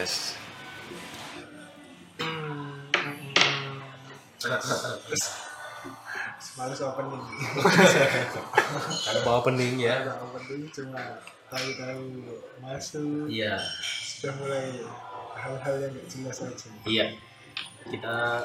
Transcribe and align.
gas 0.00 0.32
Males 6.56 6.80
opening. 6.80 7.24
Ada 9.08 9.20
bawa 9.24 9.40
pening 9.44 9.76
ya. 9.76 10.00
Ada 10.08 10.24
opening 10.24 10.72
cuma 10.72 11.20
tahu-tahu 11.52 12.04
masuk 12.64 13.28
Iya, 13.28 13.60
sudah 13.92 14.32
mulai 14.40 14.80
hal-hal 15.36 15.74
yang 15.84 15.92
gak 15.92 16.08
jelas 16.08 16.36
aja. 16.48 16.68
iya. 16.88 17.06
Kita 17.84 18.44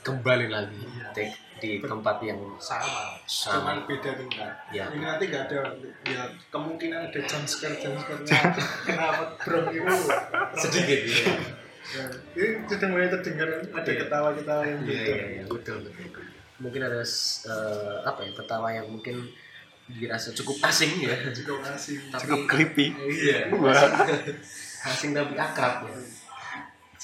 kembali 0.00 0.48
lagi 0.48 0.80
take 1.12 1.32
di 1.64 1.80
tempat 1.80 2.20
yang 2.20 2.36
Sama, 2.60 3.16
Sama. 3.24 3.52
cuman 3.56 3.76
beda 3.88 4.10
tingkat. 4.14 4.52
Iya. 4.68 4.84
Ini 4.92 5.00
nanti 5.00 5.24
gak 5.26 5.42
ada 5.48 5.72
ya 6.04 6.22
kemungkinan 6.50 7.08
ada 7.08 7.20
jump 7.24 7.44
scare 7.44 7.76
jump 7.76 7.96
scare-nya. 7.96 8.36
Kenapa 8.86 9.22
bro 9.40 9.60
itu 9.68 9.96
sedikit 10.54 11.00
ya. 11.00 11.24
Ya, 11.84 12.04
ini 12.34 12.64
sudah 12.64 12.88
mulai 12.88 13.08
terdengar 13.08 13.48
ada 13.62 13.84
Iya. 13.86 14.00
ketawa-ketawa 14.00 14.62
yang 14.64 14.80
Iya, 14.84 15.02
iya, 15.04 15.24
iya, 15.30 15.42
betul, 15.44 15.84
betul. 15.84 16.24
Mungkin 16.56 16.80
ada 16.80 17.00
eh, 17.00 17.96
apa 18.04 18.20
ya 18.20 18.32
ketawa 18.34 18.68
yang 18.70 18.86
mungkin 18.86 19.16
dirasa 19.86 20.32
cukup 20.32 20.56
asing 20.64 20.96
ya. 21.00 21.12
cukup 21.30 21.60
asing. 21.66 22.00
Tapi- 22.08 22.24
cukup 22.24 22.40
creepy 22.46 22.86
Iya. 22.92 23.52
Wah. 23.52 23.72
Asing 24.84 25.12
tapi 25.12 25.32
akrab 25.34 25.88
ya. 25.88 25.96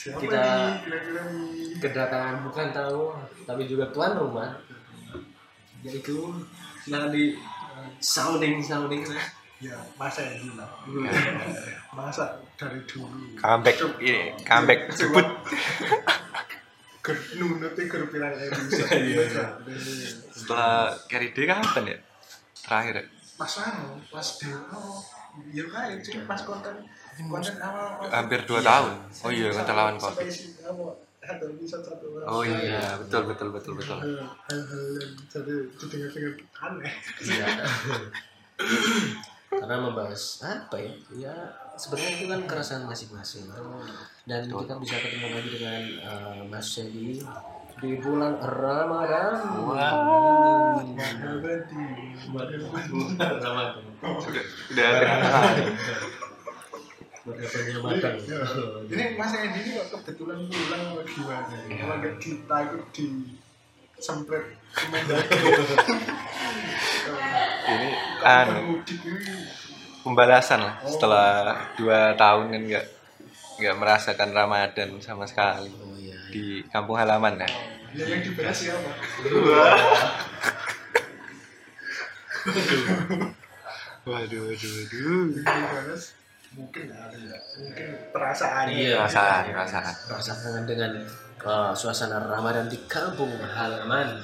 Siapa 0.00 0.16
Kita- 0.16 0.80
nih? 0.88 1.76
Kedatangan 1.76 2.40
bukan 2.40 2.68
tahu 2.72 3.12
tapi 3.44 3.68
juga 3.68 3.84
tuan 3.92 4.16
rumah. 4.16 4.56
Yaitu 5.80 6.16
silakan 6.80 7.12
di 7.12 7.36
sounding 8.00 8.60
sounding 8.60 9.04
Ya, 9.60 9.76
masa 10.00 10.24
yang 10.24 10.48
dulu. 10.48 10.64
Masa 11.92 12.24
dari 12.56 12.80
dulu. 12.88 13.36
comeback 13.36 13.76
ini 14.00 14.32
comeback 14.40 14.88
jebut 14.88 15.26
Ger 17.04 17.16
nunute 17.36 17.82
ger 17.84 18.02
pirang 18.08 18.32
episode. 18.32 18.88
Iya. 19.04 19.44
setelah 20.32 20.88
carry 21.04 21.36
day 21.36 21.44
kapan 21.44 21.92
ya 21.92 21.98
terakhir 22.56 22.94
ya? 22.96 23.04
Pas 23.36 23.52
anu, 23.60 24.00
pas 24.08 24.28
demo. 24.40 25.04
Ya 25.52 25.64
kayak 25.64 26.00
sih 26.00 26.24
pas 26.24 26.40
konten 26.40 26.80
konten 27.28 27.56
awal 27.60 28.08
hampir 28.08 28.40
dua 28.48 28.60
tahun 28.62 28.92
oh 29.26 29.30
iya 29.30 29.48
konten 29.52 29.74
lawan 29.76 29.96
covid 30.00 30.28
oh 32.26 32.42
iya 32.42 32.96
betul 32.96 33.22
betul 33.28 33.48
betul 33.52 33.72
betul 33.76 33.98
Hal-hal 34.00 34.84
yang 34.98 35.12
jadi 35.30 35.54
didengar-dengar 35.78 36.34
aneh. 36.58 36.94
Iya. 37.22 37.46
Karena 39.60 39.76
membahas 39.82 40.22
apa 40.46 40.76
ya? 40.78 40.92
Ya 41.14 41.34
sebenarnya 41.74 42.10
itu 42.18 42.26
kan 42.30 42.40
keresahan 42.46 42.84
masing-masing. 42.86 43.46
Dan 44.26 44.46
kita 44.46 44.74
bisa 44.78 44.94
ketemu 44.98 45.26
lagi 45.34 45.50
dengan 45.54 45.82
eh, 46.02 46.40
Mas 46.46 46.66
Sedi 46.66 47.18
di 47.80 47.90
bulan 47.98 48.38
Ramadan. 48.38 49.32
Wah. 49.66 50.82
Abadi. 50.82 51.84
Ramadan. 52.30 53.84
udah 54.00 54.40
udah 54.70 54.90
ada 57.20 57.44
Ramadannya 57.44 57.80
matang. 57.84 58.16
Ya. 58.24 58.40
Ini 58.88 59.04
Mas 59.20 59.32
Edi 59.36 59.60
ini 59.60 59.70
kok 59.76 59.86
kebetulan 60.00 60.40
pulang 60.48 60.82
apa 60.96 61.02
gimana? 61.04 61.56
Emang 61.68 61.98
nggak 62.00 62.16
kita 62.16 62.56
itu 62.64 62.78
di 62.96 63.06
Kemendagri. 64.72 65.36
ini 67.70 67.88
anu 68.24 68.80
ini 68.80 69.32
pembalasan 70.00 70.60
lah 70.64 70.74
setelah 70.88 71.52
dua 71.76 72.16
tahun 72.16 72.48
kan 72.48 72.62
nggak 72.64 72.86
nggak 73.60 73.76
merasakan 73.76 74.30
Ramadan 74.32 74.88
sama 75.04 75.28
sekali 75.28 75.68
Oh 75.76 75.92
iya. 76.00 76.16
di 76.32 76.64
kampung 76.72 76.96
halaman 76.96 77.44
ya 77.44 77.48
ya 77.92 78.04
yang 78.16 78.22
dibahas 78.24 78.56
siapa? 78.56 78.90
waduh 84.08 84.40
waduh 84.48 84.70
waduh 84.72 85.24
Yang 85.28 85.44
dibahas 85.44 86.02
mungkin 86.50 86.90
ada 86.90 87.14
ya, 87.14 87.38
mungkin 87.62 87.88
perasaan. 88.10 88.64
Iya. 88.66 89.06
perasaan 89.06 89.42
perasaan 89.54 89.94
Merasakan 90.10 90.62
dengan 90.66 90.90
eh, 91.46 91.72
suasana 91.78 92.18
Ramadan 92.26 92.66
di 92.66 92.78
kampung 92.90 93.30
halaman. 93.38 94.18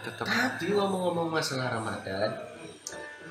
tetap 0.00 0.24
Tapi 0.24 0.72
ngomong-ngomong 0.72 1.28
masalah 1.28 1.76
Ramadan, 1.76 2.30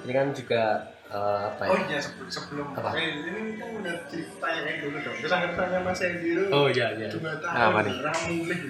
ini 0.05 0.11
kan 0.13 0.27
juga 0.35 0.85
eh, 1.09 1.39
apa 1.49 1.61
ya? 1.65 1.69
Oh 1.71 1.79
iya 1.87 1.97
sebelum 1.97 2.29
sebelum 2.29 2.67
Apa? 2.77 2.93
eh, 2.93 3.09
ini 3.25 3.57
kan 3.57 3.69
udah 3.79 3.95
ditanyain 4.11 4.75
dulu 4.83 4.97
dong. 5.01 5.15
Angkat 5.17 5.51
tanya 5.55 5.79
Mas 5.81 6.01
Edi. 6.03 6.29
Oh 6.51 6.67
iya 6.69 6.93
iya. 6.93 7.09
Dua 7.09 7.33
tahun. 7.41 7.57
Apa 7.57 7.79
nih? 7.87 7.95
Ramulih. 8.05 8.61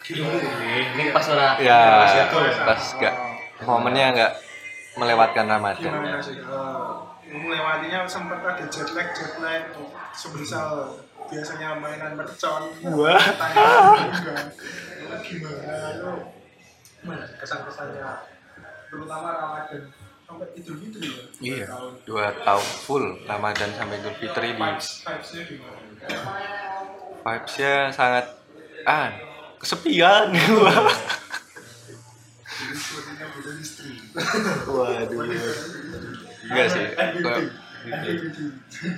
Ini 0.00 1.12
pas 1.12 1.26
ora 1.28 1.60
ya 1.60 1.78
pas 2.02 2.14
ya. 2.16 2.24
pas 2.64 2.82
nggak 2.96 3.14
momennya 3.68 4.06
nggak 4.16 4.32
melewatkan 4.96 5.44
Ramadan 5.44 5.92
Gimana 5.92 6.18
sih? 6.24 6.40
Eh, 6.40 7.09
melewatinya 7.30 8.04
sempat 8.10 8.42
ada 8.42 8.64
jet 8.66 8.90
lag 8.90 9.08
jet 9.14 9.34
lag. 9.38 9.64
Semisal 10.10 10.98
biasanya 11.30 11.78
mainan 11.78 12.18
mercon. 12.18 12.74
Wah. 12.90 13.22
tanya 13.38 13.66
juga 14.10 14.34
gimana 15.22 16.02
lo 16.02 16.14
kesan 17.40 17.60
kesannya 17.64 18.10
terutama 18.90 19.28
Ramadan. 19.38 19.82
Sampai 20.30 20.46
Idul 20.54 20.78
Fitri 20.78 21.10
ya? 21.10 21.24
Iya 21.42 21.64
tahun. 21.74 21.92
dua 22.06 22.30
tahun 22.46 22.66
full 22.86 23.06
Ramadan 23.26 23.70
sampai 23.74 23.98
Idul 23.98 24.14
Fitri 24.14 24.48
di 24.54 24.56
vibes 24.58 24.86
vibesnya 25.02 25.42
gimana? 25.42 25.80
Vibesnya 27.26 27.74
sangat 27.90 28.26
ah 28.86 29.10
kesepian 29.58 30.30
butuh 33.10 33.54
istri 33.56 33.92
waduh. 34.66 35.20
Enggak 36.46 36.66
sih 36.68 36.86
Kayak 36.94 37.38
MVP 37.80 38.36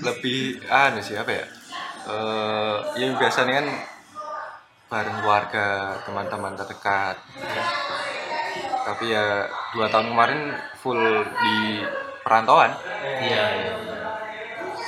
lebih 0.03 0.39
anu 0.67 0.99
sih 0.99 1.15
apa 1.15 1.33
ya? 1.33 1.45
Eh 2.03 2.77
yang 2.99 3.15
biasanya 3.15 3.62
kan 3.62 3.67
bareng 4.89 5.17
keluarga 5.21 5.67
teman-teman 6.03 6.53
terdekat. 6.55 7.17
Tapi 8.83 9.05
ya 9.09 9.47
dua 9.71 9.87
tahun 9.87 10.11
kemarin 10.11 10.41
full 10.77 10.99
di 11.23 11.56
perantauan. 12.21 12.75
Iya 13.03 13.44
iya. 13.55 13.73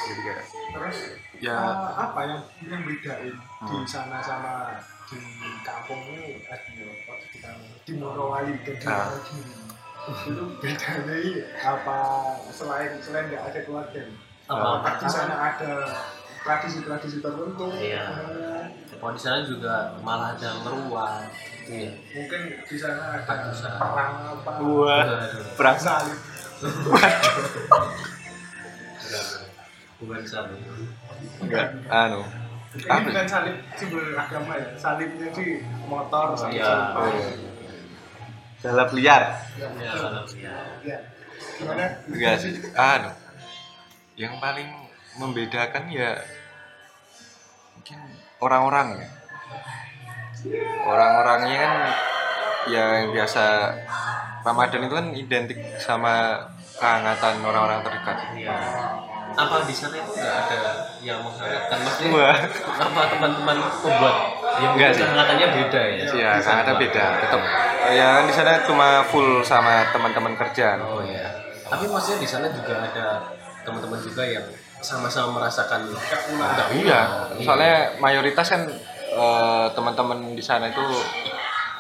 jadi 0.05 0.21
kayak 0.21 0.43
terus 0.75 0.99
ya 1.39 1.55
eh, 1.55 1.93
apa 1.97 2.21
yang 2.25 2.41
yang 2.67 2.83
bedain 2.83 3.35
di 3.35 3.75
Hmm. 3.75 3.87
sana 3.87 4.19
sama 4.21 4.75
di 5.11 5.19
kampung 5.63 6.01
ini 6.11 6.41
di 6.41 6.83
waktu 6.85 7.27
di 7.31 7.39
kampung 7.43 7.71
di 7.85 7.93
Morowali 7.99 8.55
dan 8.65 8.77
di 8.77 8.87
Ah. 8.89 9.13
Itu 10.05 10.45
bedanya 10.61 11.17
ini 11.17 11.41
apa 11.57 11.97
selain 12.53 13.01
selain 13.01 13.33
nggak 13.33 13.41
ada 13.49 13.61
keluarga 13.65 14.05
Apa? 14.45 14.85
apakah 14.85 14.93
di 15.01 15.09
sana 15.09 15.35
ada 15.41 15.73
tradisi-tradisi 16.45 17.25
tertentu. 17.25 17.73
Iya. 17.73 18.05
Kalau 19.01 19.17
di 19.17 19.21
sana 19.21 19.41
juga 19.49 19.97
malah 20.05 20.37
ada 20.37 20.61
meruat 20.61 21.25
gitu 21.65 21.89
ya. 21.89 21.93
mungkin 22.13 22.41
di 22.69 22.77
sana 22.77 23.17
ada 23.17 23.33
Ada 23.49 23.71
perang 23.81 24.13
apa? 24.37 24.51
Wah 24.61 25.05
perang 25.57 25.79
salib 25.81 26.21
bukan 30.05 30.23
sana. 30.29 30.53
enggak. 31.41 31.69
Anu 31.89 32.21
ini 32.75 33.01
bukan 33.07 33.27
salib 33.27 33.57
simbol 33.79 34.03
agama 34.13 34.59
ya 34.59 34.67
salibnya 34.75 35.29
di 35.31 35.63
motor 35.87 36.35
salib 36.35 36.59
Iya. 36.59 36.67
salib 36.67 36.97
Oh, 36.99 37.07
iya. 37.07 37.29
balap 38.65 38.91
liar. 38.97 39.23
Ya, 39.61 39.69
kalau 39.93 40.25
ya. 40.35 40.55
ya 40.83 40.99
gimana? 41.61 41.85
Enggak 42.11 42.35
sih. 42.41 42.53
Anu 42.75 43.11
yang 44.17 44.35
paling 44.41 44.71
membedakan 45.21 45.85
ya 45.91 46.19
mungkin 47.77 47.99
orang-orang 48.41 48.89
ya. 48.99 49.09
Orang-orangnya 50.85 51.57
kan 51.57 51.73
ya 52.69 52.85
yang 53.05 53.09
biasa 53.13 53.45
Ramadan 54.45 54.85
itu 54.85 54.95
kan 54.95 55.07
identik 55.13 55.59
sama 55.81 56.43
kehangatan 56.77 57.41
orang-orang 57.41 57.81
terdekat. 57.85 58.17
Iya. 58.35 58.57
Apa 59.35 59.67
di 59.67 59.75
sana 59.75 59.99
itu 59.99 60.11
nggak 60.15 60.35
ada 60.47 60.59
yang 61.03 61.19
menghangatkan 61.21 61.79
maksudnya? 61.83 62.11
Wah. 62.15 62.37
Apa 62.79 63.01
teman-teman 63.11 63.57
membuat 63.59 64.17
yang 64.63 64.73
sih. 64.95 65.03
kehangatannya 65.03 65.47
beda 65.51 65.81
ya? 65.83 66.05
Iya, 66.07 66.31
kehangatan 66.39 66.75
beda 66.79 67.05
tetap 67.27 67.41
ya 67.85 68.07
kan 68.17 68.25
di 68.25 68.35
sana 68.35 68.53
cuma 68.65 69.05
full 69.05 69.45
sama 69.45 69.85
teman-teman 69.93 70.33
kerja 70.39 70.79
Oh 70.81 71.03
iya. 71.05 71.29
Tapi 71.67 71.85
maksudnya 71.91 72.19
di 72.23 72.29
sana 72.29 72.47
juga 72.55 72.81
ada 72.81 73.07
teman-teman 73.67 73.99
juga 74.01 74.23
yang 74.25 74.45
sama-sama 74.85 75.41
merasakan 75.41 75.89
Kepulan. 75.89 76.53
iya 76.77 77.01
soalnya 77.41 77.97
mayoritas 77.99 78.47
kan 78.53 78.63
eh, 79.11 79.67
teman-teman 79.73 80.37
di 80.37 80.45
sana 80.45 80.69
itu 80.69 80.85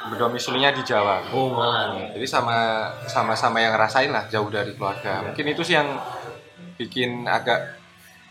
berdomisilinya 0.08 0.72
di 0.72 0.82
Jawa 0.84 1.20
Oh 1.32 1.52
malah 1.52 1.92
jadi 2.12 2.24
sama 2.24 2.88
sama-sama 3.08 3.60
yang 3.60 3.76
ngerasain 3.76 4.08
lah 4.12 4.24
jauh 4.28 4.48
dari 4.48 4.72
keluarga 4.76 5.24
mungkin 5.24 5.44
itu 5.52 5.60
sih 5.64 5.76
yang 5.76 5.88
bikin 6.76 7.24
agak 7.26 7.78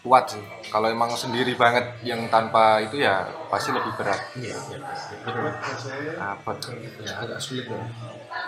kuat 0.03 0.35
sih. 0.35 0.43
Kalau 0.67 0.91
emang 0.91 1.15
sendiri 1.15 1.55
banget 1.55 1.85
yang 2.03 2.27
tanpa 2.27 2.83
itu 2.83 2.99
ya 2.99 3.23
pasti 3.47 3.71
lebih 3.71 3.95
berat. 3.95 4.19
Iya 4.35 4.51
iya 4.51 4.77
betul 5.23 5.47
biasanya 5.55 6.13
apa 6.19 6.51
ya 6.99 7.13
agak 7.23 7.39
sulit 7.39 7.65
ya. 7.71 7.79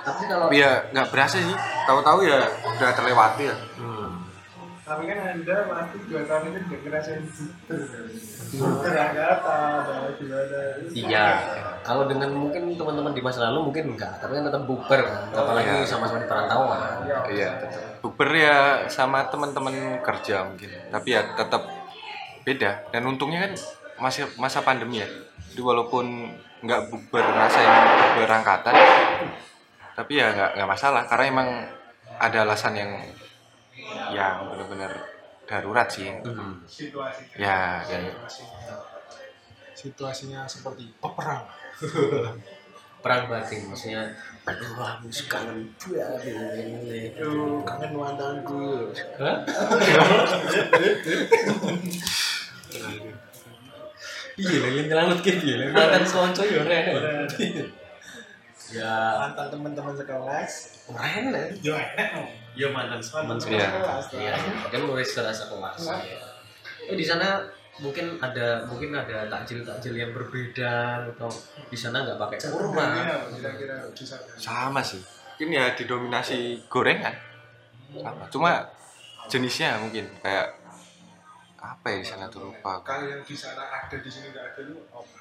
Tapi 0.04 0.24
kalau 0.28 0.52
ya 0.52 0.84
nggak 0.92 1.08
berasa 1.10 1.40
sih. 1.40 1.58
Tahu-tahu 1.88 2.20
ya 2.28 2.44
udah 2.44 2.92
terlewati 2.92 3.44
ya. 3.48 3.56
Hmm. 3.80 4.05
Tapi 4.86 5.10
kan 5.10 5.18
anda 5.18 5.66
pasti 5.66 5.98
dua 6.06 6.22
tahun 6.30 6.54
itu 6.54 6.60
juga 6.70 6.78
ngerasain 6.86 7.26
buter 7.26 7.80
buter 8.54 8.92
kata 8.94 9.58
ada 9.82 10.08
gimana? 10.22 10.60
Iya, 10.94 11.28
kalau 11.82 12.06
dengan 12.06 12.30
mungkin 12.38 12.78
teman-teman 12.78 13.18
di 13.18 13.22
masa 13.26 13.50
lalu 13.50 13.74
mungkin 13.74 13.98
enggak, 13.98 14.22
tapi 14.22 14.38
kan 14.38 14.46
tetap 14.46 14.62
buper 14.70 15.02
kan, 15.02 15.34
apalagi 15.34 15.74
iya. 15.82 15.90
sama-sama 15.90 16.22
di 16.22 16.30
perantauan. 16.30 16.80
iya. 17.34 17.50
Tetap 17.66 17.82
buber 18.06 18.30
ya 18.38 18.86
sama 18.86 19.26
teman-teman 19.34 20.06
kerja 20.06 20.46
mungkin. 20.46 20.70
Tapi 20.94 21.10
ya 21.10 21.34
tetap 21.34 21.66
beda. 22.46 22.86
Dan 22.94 23.10
untungnya 23.10 23.50
kan 23.50 23.54
masih 23.98 24.30
masa 24.38 24.62
pandemi 24.62 25.02
ya. 25.02 25.10
Jadi 25.50 25.62
walaupun 25.66 26.30
nggak 26.62 26.94
buber 26.94 27.26
ngerasain 27.26 27.74
buber 28.14 28.32
angkatan 28.32 28.74
tapi 29.98 30.22
ya 30.22 30.30
nggak 30.30 30.62
nggak 30.62 30.70
masalah. 30.70 31.10
Karena 31.10 31.26
emang 31.26 31.50
ada 32.22 32.38
alasan 32.46 32.78
yang 32.78 32.92
yang 34.12 34.50
benar-benar 34.50 34.92
darurat 35.46 35.88
sih 35.88 36.10
Hmm. 36.22 36.58
situasi 36.66 37.24
ya 37.38 37.80
dan 37.84 38.02
situasinya 39.74 40.44
seperti 40.46 40.90
peperang 40.98 41.44
Perang 43.06 43.30
batin, 43.30 43.70
maksudnya, 43.70 44.02
aduh, 44.50 44.82
wah, 44.82 44.98
mus 44.98 45.30
kangen 45.30 45.70
banget 45.78 46.26
ini. 46.26 47.14
itu 47.14 47.30
kangen 47.62 47.94
mantanku? 47.94 48.90
Iya, 54.36 54.58
lagi 54.60 54.80
nyelamat 54.84 55.18
gitu 55.22 55.44
ya, 55.48 55.70
mantan 55.70 56.04
sonco 56.04 56.42
ya, 56.44 56.62
Ren. 56.66 56.86
Ya, 58.74 58.92
mantan 59.22 59.54
teman-teman 59.54 59.94
sekelas 59.94 60.52
Ren, 60.90 61.30
Ren. 61.30 61.54
yo 61.62 61.78
enak 61.78 62.10
no 62.56 62.60
Ya 62.60 62.68
mantan 62.72 63.00
mantan 63.28 63.52
Iya. 63.52 63.70
Iya, 64.16 64.34
kan 64.72 64.82
mulai 64.88 65.04
serasa 65.04 65.52
kelas. 65.52 65.84
Oh 66.88 66.96
di 66.96 67.04
sana 67.04 67.44
mungkin 67.84 68.16
ada 68.24 68.64
mungkin 68.64 68.96
ada 68.96 69.28
takjil-takjil 69.28 70.00
yang 70.00 70.12
berbeda 70.16 71.04
atau 71.12 71.28
di 71.68 71.76
sana 71.76 72.08
nggak 72.08 72.16
pakai 72.16 72.38
kurma. 72.48 72.88
kira-kira 73.36 73.76
bisa. 73.92 74.16
Sama 74.40 74.80
sih. 74.80 75.04
Mungkin 75.36 75.50
ya 75.52 75.76
didominasi 75.76 76.64
gorengan. 76.72 77.12
Sama. 77.92 78.24
Cuma 78.32 78.52
jenisnya 79.28 79.76
mungkin 79.82 80.08
kayak 80.24 80.48
apa 81.60 81.86
ya 81.90 81.98
di 81.98 82.08
sana 82.08 82.30
tuh 82.30 82.46
lupa 82.46 82.78
kalau 82.86 83.10
yang 83.10 83.26
di 83.26 83.34
sana 83.34 83.66
ada 83.66 83.98
di 83.98 84.06
sini 84.06 84.30
nggak 84.30 84.54
ada 84.54 84.62
lu 84.70 84.78
apa? 84.94 85.20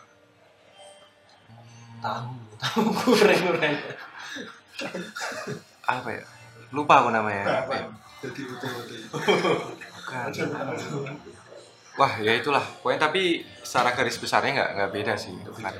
Tahu, 2.04 2.32
tahu 2.60 2.80
goreng-goreng. 3.00 3.76
apa 5.88 6.08
ya 6.12 6.25
lupa 6.70 7.05
aku 7.05 7.11
namanya. 7.12 7.44
Apa 7.66 7.72
ya? 7.76 7.87
jadi 10.32 10.49
wah 11.94 12.12
ya 12.19 12.32
itulah. 12.34 12.64
Pokoknya 12.81 13.11
tapi 13.11 13.44
secara 13.61 13.93
garis 13.93 14.16
besarnya 14.19 14.52
nggak 14.55 14.70
nggak 14.78 14.90
beda 14.93 15.14
sih 15.19 15.34
bukan 15.44 15.75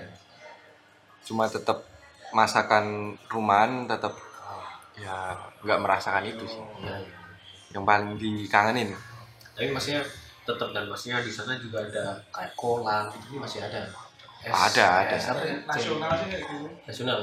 cuma 1.25 1.49
tetap 1.49 1.81
masakan 2.37 3.17
rumahan 3.33 3.89
tetap 3.89 4.13
ya 4.95 5.33
nggak 5.65 5.81
merasakan 5.81 6.25
itu 6.29 6.45
sih. 6.45 6.61
Ya, 6.85 7.01
yang 7.75 7.83
paling 7.89 8.15
dikangenin. 8.21 8.93
Tapi 9.57 9.73
maksudnya 9.73 10.05
tetap 10.45 10.71
dan 10.77 10.85
maksudnya 10.87 11.25
di 11.25 11.33
sana 11.33 11.57
juga 11.57 11.81
ada 11.81 12.21
kayak 12.31 12.53
kolang 12.55 13.09
gitu 13.11 13.41
masih 13.41 13.65
ada. 13.65 13.89
Es- 14.45 14.53
Ada, 14.53 14.87
ada. 15.09 15.17
ya? 15.17 15.57
nasional 15.65 16.13
sih 16.21 16.29
gitu. 16.37 16.69
Nasional. 16.85 17.19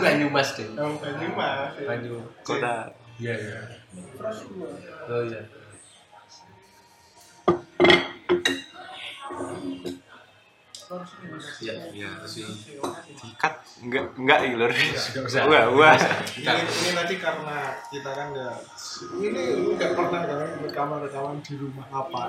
Banyumas 0.02 0.50
deh. 0.58 0.66
yang 0.74 0.98
banyu 0.98 1.28
mah 1.38 1.70
Banyu. 1.78 2.18
kota 2.42 2.90
Iya, 3.22 3.34
iya. 3.38 3.60
Oh 5.06 5.22
iya. 5.22 5.42
Iya. 11.64 11.74
ya 11.94 12.12
sih. 12.28 12.46
Dikat 13.18 13.54
enggak 13.84 14.06
enggak 14.20 14.40
ya 14.44 14.54
lur. 14.60 14.72
Nggak 14.74 15.26
usah. 15.26 15.42
enggak 15.48 15.64
enggak 15.72 15.96
ini, 16.34 16.62
ini 16.70 16.92
tadi 16.94 17.16
karena 17.18 17.58
kita 17.90 18.10
kan 18.14 18.28
nggak 18.34 18.58
ini 19.22 19.44
nggak 19.74 19.92
pernah 19.96 20.22
kan 20.28 20.50
rekaman 20.62 21.00
rekaman 21.08 21.38
di 21.42 21.54
rumah 21.58 21.86
apa? 21.90 22.22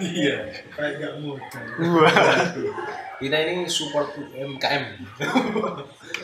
Iya. 0.00 0.38
kayak 0.74 0.92
nggak 1.00 1.14
modal. 1.22 1.64
Kita 3.20 3.36
ini 3.36 3.68
support 3.68 4.16
UMKM. 4.16 4.84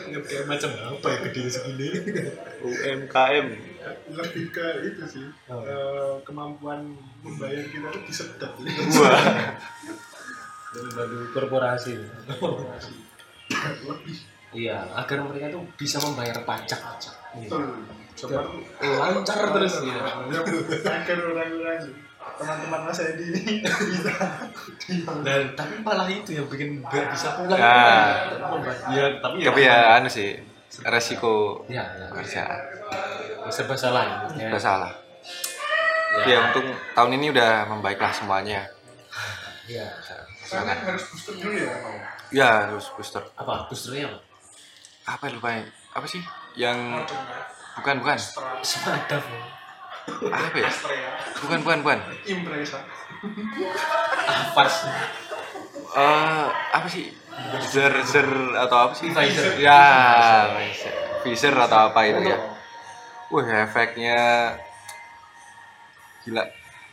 nggak 0.07 0.23
kayak 0.25 0.45
macam 0.49 0.71
apa 0.73 1.07
ya 1.13 1.17
gede 1.29 1.41
segini? 1.49 1.87
UMKM 2.61 3.77
lebih 4.07 4.51
ke 4.51 4.67
itu 4.83 5.03
sih 5.07 5.27
eh, 5.51 6.13
kemampuan 6.27 6.95
membayar 7.23 7.63
kita 7.67 7.87
tuh 7.91 8.01
disedot 8.03 8.53
wah 8.99 9.23
Bantu 10.87 11.17
korporasi. 11.31 11.93
lebih 13.47 14.15
Iya, 14.49 14.79
agar 14.95 15.17
mereka 15.23 15.51
tuh 15.51 15.63
bisa 15.75 15.99
membayar 15.99 16.39
pajak. 16.41 16.79
Iya. 17.35 17.49
betul 17.49 17.63
coba 18.17 18.41
Lancar 18.81 19.39
terus 19.53 19.73
ya. 19.83 20.01
agar 20.83 21.17
orang-orang 21.21 21.85
teman-teman 22.33 22.81
mas 22.83 22.99
Edi 22.99 23.25
ini 23.29 23.61
bisa 23.61 24.13
Dan 25.21 25.53
tapi 25.53 25.73
malah 25.79 26.05
itu 26.05 26.33
yang 26.33 26.47
bikin 26.47 26.81
nggak 26.81 27.13
bisa 27.13 27.37
pulang. 27.37 27.59
Ah. 27.59 28.33
Ya, 28.89 29.05
tapi 29.21 29.37
ya. 29.37 29.45
tapi 29.45 29.61
ya 29.63 29.77
anu 29.95 30.07
sih 30.07 30.33
resiko 30.81 31.61
Ya, 31.67 31.85
ya. 31.93 32.07
kerjaan 32.09 32.57
serba 33.47 33.75
salah 33.75 34.03
ya. 34.33 34.49
nggak 34.49 34.59
salah 34.59 34.91
Ya. 36.17 36.23
ya 36.25 36.37
untung 36.41 36.65
tahun 36.95 37.11
ini 37.15 37.29
udah 37.29 37.51
membaiklah 37.67 38.09
semuanya 38.09 38.65
Ya. 39.67 39.83
Soalnya 40.47 40.75
harus 40.79 41.03
booster 41.11 41.33
dulu 41.35 41.53
ya 41.53 41.75
mau 41.83 41.95
ya 42.31 42.47
harus 42.65 42.87
booster 42.95 43.23
Apa? 43.35 43.67
Boosternya 43.67 44.07
apa? 44.07 44.19
apa 45.07 45.23
ya 45.23 45.31
lupa 45.35 45.49
ya? 45.51 45.61
apa 45.91 46.05
sih 46.05 46.21
yang 46.55 46.77
bukan 47.77 47.95
bukan 47.99 48.17
Semadaf. 48.61 49.23
apa 50.27 50.55
ya 50.55 50.67
Astrea 50.67 51.11
bukan 51.39 51.59
bukan 51.61 51.77
bukan 51.83 51.99
Impresa 52.23 52.79
Apa 54.27 54.63
sih? 54.65 54.91
eh 55.87 56.45
apa 56.71 56.87
sih 56.87 57.05
zer 57.65 57.93
zer 58.03 58.27
atau 58.55 58.77
apa 58.87 58.93
sih 58.93 59.07
Pfizer. 59.11 59.55
ya 59.57 59.83
Pfizer. 60.53 60.93
Pfizer 61.23 61.53
atau 61.55 61.91
apa 61.91 61.99
itu 62.03 62.21
ya 62.23 62.37
wah 63.27 63.43
efeknya 63.63 64.19
gila 66.23 66.43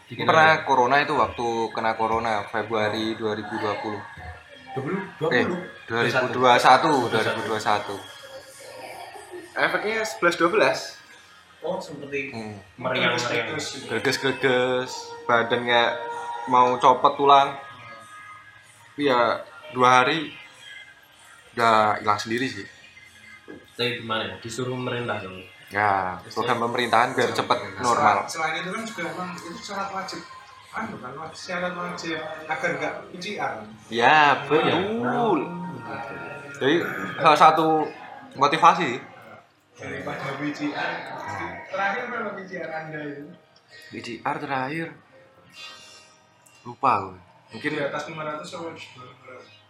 Bikin 0.04 0.28
pernah 0.28 0.68
corona 0.68 1.00
itu 1.00 1.16
waktu 1.16 1.73
kena 1.73 1.96
corona 1.96 2.44
Februari 2.44 3.16
2020 3.16 4.76
20 4.76 5.32
eh 5.32 5.49
20 5.88 5.88
2021 5.88 7.08
2021 7.08 8.12
efeknya 9.54 10.02
11 10.02 10.50
12 10.50 10.99
Oh, 11.64 11.80
seperti 11.80 12.28
hmm. 12.28 12.76
meriang-meriang. 12.76 13.56
greges 13.88 14.20
greges 14.20 14.92
badannya 15.25 15.96
mau 16.52 16.76
copot 16.76 17.16
tulang 17.16 17.56
Tapi 18.92 19.08
ya 19.08 19.40
dua 19.73 20.04
hari 20.04 20.37
udah 21.56 22.04
hilang 22.04 22.20
sendiri 22.20 22.52
sih 22.52 22.68
Tapi 23.80 24.04
gimana 24.04 24.28
ya? 24.28 24.37
Disuruh 24.44 24.76
merintah 24.76 25.25
dong. 25.25 25.40
Ya 25.73 26.18
program 26.33 26.59
pemerintahan 26.68 27.16
biar 27.16 27.30
cepet 27.33 27.59
normal. 27.80 28.25
Selain 28.28 28.61
itu 28.61 28.71
kan 28.73 28.83
juga 28.85 29.02
emang 29.12 29.30
itu 29.37 29.61
syarat 29.61 29.88
wajib. 29.92 30.21
Anu 30.75 30.97
kan 30.99 31.12
wajib 31.14 31.38
syarat 31.38 31.75
wajib 31.78 32.18
agar 32.50 32.71
nggak 32.80 32.94
PCR 33.14 33.52
ya 33.88 34.44
betul. 34.49 35.40
Jadi 36.61 36.76
salah 37.21 37.38
satu 37.38 37.68
motivasi. 38.35 39.00
Daripada 39.75 40.38
PCR 40.38 40.90
terakhir 41.66 42.02
berapa 42.06 42.30
PCR 42.38 42.71
anda 42.71 43.00
itu 43.11 43.26
PCR 43.90 44.37
terakhir? 44.38 44.87
Lupa 46.62 46.90
aku. 47.02 47.12
Mungkin 47.54 47.71
di 47.75 47.83
atas 47.83 48.02
500 48.06 48.42
atau 48.42 48.71
di 48.71 48.87
bawah? 48.94 49.14
500? 49.35 49.64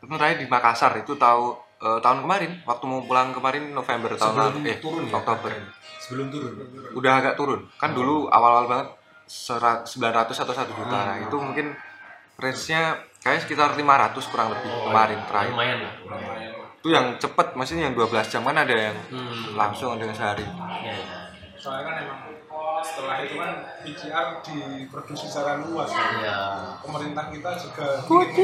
itu 0.00 0.08
terakhir 0.08 0.38
di 0.40 0.48
Makassar 0.48 0.92
itu 0.96 1.12
tahu 1.20 1.60
eh, 1.80 1.98
tahun 1.98 2.18
kemarin 2.20 2.50
waktu 2.62 2.84
mau 2.84 3.00
pulang 3.02 3.28
kemarin 3.30 3.70
November 3.70 4.12
tahun 4.12 4.30
Sebelum 4.30 4.52
lalu 4.54 4.58
eh 4.66 4.78
turun 4.78 5.04
ya? 5.04 5.12
Oktober 5.14 5.50
Sebelum 5.98 6.26
turun. 6.28 6.52
udah 6.92 7.12
agak 7.14 7.34
turun 7.34 7.60
kan 7.74 7.90
dulu 7.90 8.28
awal-awal 8.28 8.66
banget 8.66 8.88
serat 9.24 9.84
900 9.84 10.34
atau 10.34 10.52
1 10.52 10.66
juta 10.70 10.98
nah 10.98 11.16
itu 11.18 11.36
mungkin 11.36 11.72
range 12.36 12.62
nya 12.68 12.82
kayak 13.18 13.40
sekitar 13.42 13.72
500 13.72 13.84
kurang 14.26 14.48
lebih 14.50 14.68
kemarin 14.82 15.18
terakhir 15.22 15.52
Lumayan 15.52 15.78
lah. 15.78 15.94
itu 16.74 16.88
yang 16.88 17.06
cepet 17.14 17.46
maksudnya 17.52 17.84
yang 17.84 17.94
12 17.94 18.10
jam 18.26 18.42
kan 18.42 18.56
ada 18.56 18.72
yang 18.72 18.96
Hmm. 19.06 19.54
langsung 19.54 19.94
yang 19.94 20.10
sehari 20.10 20.42
Ya, 20.80 20.90
ya. 20.90 20.96
soalnya 21.54 21.84
kan 21.84 21.94
emang 22.00 22.18
setelah 22.80 23.22
itu 23.22 23.34
kan 23.36 23.52
PCR 23.80 24.26
diproduksi 24.42 25.24
secara 25.24 25.62
luas 25.62 25.86
ya. 25.86 26.06
Ya. 26.20 26.38
pemerintah 26.80 27.30
kita 27.30 27.50
juga 27.56 27.86
membantu 28.02 28.42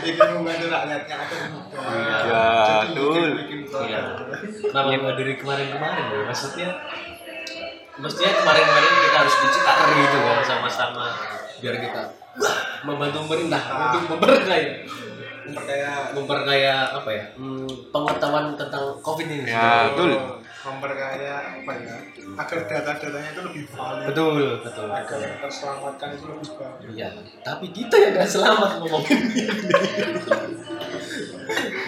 ingin 0.00 0.28
membantu 0.32 0.66
rakyatnya 0.68 1.16
agar 1.18 1.40
mudah 1.50 1.82
Iya. 1.82 2.16
Ya, 2.22 2.44
betul. 2.84 3.10
bikin- 3.10 3.36
bikin 3.36 3.60
Iya. 3.64 4.00
produk. 4.14 4.38
Kenapa 4.62 4.88
nggak 4.94 5.16
dari 5.16 5.34
kemarin-kemarin 5.36 6.04
ya? 6.06 6.20
Maksudnya 6.24 6.70
Mestinya 7.92 8.32
kemarin-kemarin 8.34 8.92
kita 9.04 9.16
harus 9.16 9.34
dicekar 9.38 9.76
gitu 9.92 10.18
kan 10.18 10.38
sama-sama 10.42 11.06
biar 11.60 11.76
kita 11.76 12.02
wah, 12.34 12.56
membantu 12.82 13.16
pemerintah 13.22 13.62
untuk 13.92 14.16
memperkaya 14.16 14.80
memperkaya 15.44 15.90
memperkaya 16.10 16.74
apa 16.90 17.10
ya 17.12 17.24
hmm, 17.36 17.68
pengetahuan 17.92 18.56
tentang 18.56 18.96
covid 18.98 19.28
ini 19.28 19.44
Ya, 19.44 19.92
betul. 19.92 20.40
Memperkaya 20.64 21.32
apa 21.58 21.72
ya 21.76 21.96
agar 22.36 22.58
data-datanya 22.64 23.30
itu 23.30 23.42
lebih 23.42 23.64
valid 23.68 24.06
betul 24.06 24.32
betul 24.60 24.86
agar 24.88 25.18
terselamatkan 25.38 26.08
itu 26.12 26.26
lebih 26.28 26.50
bagus 26.54 26.92
Iya, 26.92 27.08
tapi 27.42 27.66
kita 27.70 27.94
yang 27.96 28.12
gak 28.14 28.28
selamat 28.28 28.70
ngomongin 28.78 29.20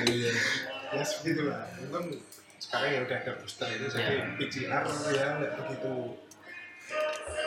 Iya. 0.05 0.31
ya 0.91 1.03
segitu 1.03 1.43
lah 1.47 1.67
untung 1.81 2.07
sekarang 2.57 2.89
ya 2.89 3.01
udah 3.03 3.17
ada 3.17 3.33
booster 3.37 3.69
itu 3.69 3.87
jadi 3.89 4.15
Ya. 4.15 4.25
PCR 4.37 4.83
ya 5.11 5.27
nggak 5.37 5.53
begitu 5.61 5.95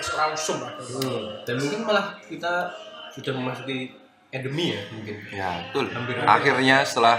langsung 0.09 0.57
lah 0.59 0.71
Hmm, 0.77 1.43
Dan 1.43 1.55
mungkin 1.57 1.79
malah 1.83 2.15
kita 2.21 2.71
sudah 3.11 3.33
memasuki 3.33 3.91
endemi 4.29 4.71
ya 4.71 4.81
mungkin. 4.89 5.15
ya 5.29 5.49
betul 5.65 5.85
Hampir-hampir. 5.89 6.27
akhirnya 6.27 6.77
setelah 6.81 7.17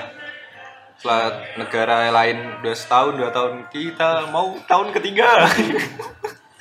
setelah 0.98 1.46
negara 1.54 2.10
lain 2.10 2.58
udah 2.58 2.74
setahun 2.74 3.14
dua 3.14 3.30
tahun 3.30 3.70
kita 3.70 4.34
mau 4.34 4.58
tahun 4.66 4.90
ketiga 4.98 5.46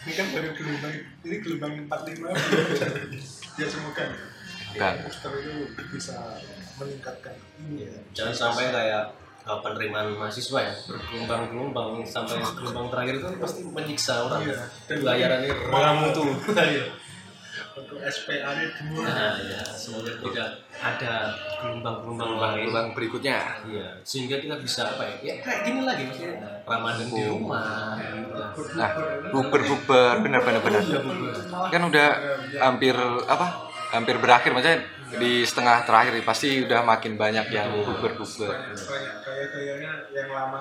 ini 0.06 0.14
kan 0.14 0.28
baru 0.30 0.50
gelombang 0.54 0.94
ini 1.26 1.36
gelombang 1.42 1.74
45 1.90 3.58
ya 3.58 3.68
semoga 3.68 4.06
Enggak. 4.78 4.94
booster 5.10 5.32
itu 5.42 5.54
bisa 5.90 6.38
meningkatkan 6.78 7.34
ini 7.66 7.90
ya 7.90 7.98
Jangan 8.14 8.54
sampai 8.54 8.70
kayak 8.70 9.10
uh, 9.50 9.60
penerimaan 9.66 10.14
mahasiswa 10.14 10.60
ya 10.62 10.74
bergelombang-gelombang 10.86 12.06
sampai 12.06 12.38
gelombang 12.54 12.88
terakhir 12.94 13.14
itu 13.18 13.28
pasti 13.42 13.60
menyiksa 13.66 14.14
orang. 14.30 14.46
Iya. 14.46 14.58
Dan 14.86 14.98
bayarannya 15.02 15.52
ramutu. 15.72 16.24
Iya. 16.54 16.86
Untuk 17.78 17.98
SPA 18.02 18.34
nya 18.52 18.66
dua 18.72 19.04
Nah, 19.04 19.34
ya, 19.40 19.62
semoga 19.64 20.12
tidak 20.14 20.50
ada 20.76 21.14
gelombang-gelombang 21.58 22.32
lain. 22.36 22.58
gelombang 22.66 22.88
berikutnya 22.92 23.38
Iya, 23.64 23.88
sehingga 24.02 24.38
kita 24.38 24.56
bisa 24.58 24.82
apa 24.88 25.04
ya? 25.04 25.16
Ya 25.24 25.36
kayak 25.40 25.60
gini 25.64 25.82
lagi 25.82 26.04
maksudnya 26.06 26.34
Ramadan 26.64 27.08
di 27.08 27.24
rumah. 27.24 27.96
gitu. 27.98 28.62
nah 28.74 28.90
buber 29.30 29.62
buber 29.64 30.14
bener 30.20 30.42
bener 30.42 30.62
bener 30.62 30.82
Iya, 30.82 31.00
bener. 31.00 31.34
kan 31.70 31.82
udah 31.84 32.08
hampir 32.60 32.96
apa 33.24 33.46
hampir 33.90 34.16
berakhir 34.18 34.52
maksudnya 34.52 34.82
di 35.16 35.48
setengah 35.48 35.88
terakhir 35.88 36.20
pasti 36.28 36.68
udah 36.68 36.84
makin 36.84 37.16
banyak 37.16 37.48
yang 37.48 37.72
buber 37.72 38.20
buber 38.20 38.52
yang 40.12 40.30
lama 40.36 40.60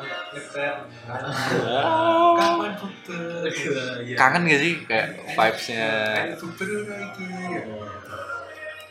Kapan? 2.38 2.72
Iya. 4.06 4.14
kangen 4.14 4.46
gak 4.46 4.60
sih? 4.62 4.74
Kayak 4.86 5.06
vibesnya. 5.34 5.90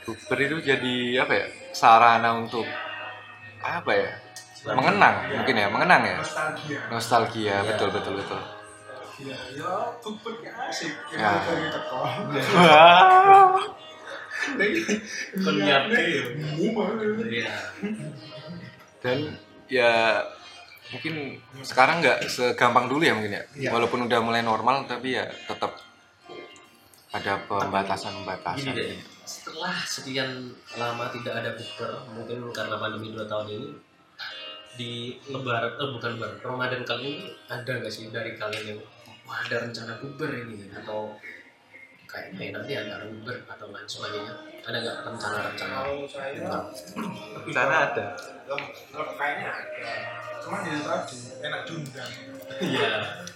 Buber 0.03 0.37
lagi 0.37 0.43
itu 0.43 0.57
jadi 0.59 0.95
apa 1.23 1.33
ya? 1.33 1.47
Sarana 1.71 2.35
untuk 2.35 2.67
apa 3.63 3.91
ya? 3.95 4.11
Mengenang 4.65 5.15
mungkin 5.39 5.55
ya 5.55 5.67
mengenang 5.71 6.01
ya? 6.03 6.17
Nostalgia. 6.19 6.79
Nostalgia 6.91 7.55
betul 7.63 7.89
betul 7.95 8.13
betul. 8.19 8.41
Iya, 9.15 9.37
ya 9.55 9.71
ya 10.43 10.51
asik. 10.67 10.91
Ya. 11.15 11.39
Penyiapnya 15.35 16.01
ya. 16.01 16.23
Umum. 16.59 16.87
Iya. 17.25 17.55
dan 19.05 19.37
ya 19.69 20.17
mungkin 20.89 21.37
sekarang 21.61 22.01
nggak 22.01 22.25
segampang 22.25 22.89
dulu 22.89 23.05
ya 23.05 23.13
mungkin 23.13 23.37
ya 23.37 23.43
Iya. 23.53 23.69
walaupun 23.69 24.05
udah 24.05 24.19
mulai 24.21 24.41
normal 24.41 24.85
tapi 24.85 25.13
ya 25.13 25.25
tetap 25.45 25.77
ada 27.13 27.33
Gini 27.39 27.47
pembatasan-pembatasan 27.47 28.75
deh, 28.75 28.99
setelah 29.23 29.71
sekian 29.87 30.51
lama 30.75 31.07
tidak 31.15 31.31
ada 31.39 31.55
bukber, 31.55 31.87
mungkin 32.11 32.43
karena 32.51 32.75
pandemi 32.75 33.15
dua 33.15 33.23
tahun 33.23 33.47
ini 33.55 33.69
di 34.75 34.91
lebaran, 35.31 35.79
eh 35.79 35.89
bukan 35.95 36.09
lebaran, 36.19 36.37
Ramadan 36.43 36.83
kali 36.83 37.01
ini 37.07 37.15
ada 37.47 37.71
nggak 37.71 37.87
sih 37.87 38.11
dari 38.11 38.35
kalian 38.35 38.75
yang 38.75 38.79
wah 39.23 39.39
ada 39.47 39.63
rencana 39.63 39.95
bukber 39.95 40.27
ini 40.27 40.67
atau 40.75 41.15
kayaknya 42.15 42.47
nanti 42.55 42.71
ada 42.79 42.95
bukber 43.03 43.37
atau 43.43 43.67
lain 43.75 43.87
sebagainya. 43.87 44.33
Ada 44.65 44.77
nggak 44.81 44.97
rencana-rencana? 45.03 45.73
kalau 45.75 45.97
saya 46.07 46.29
Rencana 47.43 47.75
ada. 47.91 48.05
Kayaknya 49.19 49.49
ada. 49.51 49.91
Cuman 50.39 50.59
ya 50.63 50.77
tadi 50.79 51.17
enak 51.43 51.61
diundang. 51.67 52.11
Iya. 52.61 52.91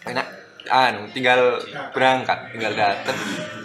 enak. 0.07 0.27
Anu 0.69 1.07
tinggal 1.15 1.57
berangkat 1.95 2.51
tinggal 2.53 2.75
datang 2.75 3.15